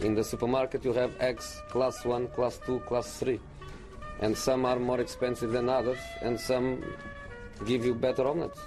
In 0.00 0.16
the 0.16 0.24
supermarket, 0.24 0.86
you 0.86 0.94
have 0.94 1.12
eggs 1.18 1.62
class 1.72 2.06
1, 2.06 2.34
class 2.34 2.60
2, 2.66 2.78
class 2.88 3.18
3. 3.18 3.38
And 4.22 4.36
some 4.38 4.68
are 4.68 4.78
more 4.78 5.02
expensive 5.02 5.52
than 5.52 5.68
others, 5.68 5.98
and 6.22 6.40
some 6.40 6.76
give 7.66 7.86
you 7.86 7.94
better 7.94 8.26
omelets. 8.26 8.58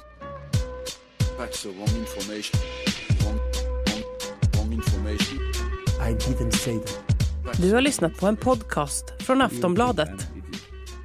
That's 1.38 1.64
the 1.64 1.70
wrong 1.70 1.96
information. 2.00 2.60
Wrong, 3.24 3.40
wrong, 3.88 4.04
wrong 4.56 4.74
information. 4.74 5.40
I 6.00 6.14
didn't 6.14 6.52
say 6.52 6.80
that. 6.80 7.58
Du 7.62 7.74
har 7.74 7.82
lyssnat 7.82 8.18
på 8.18 8.28
en 8.28 8.38
podcast 8.38 9.06
från 9.20 9.42
Aftonbladet. 9.42 10.41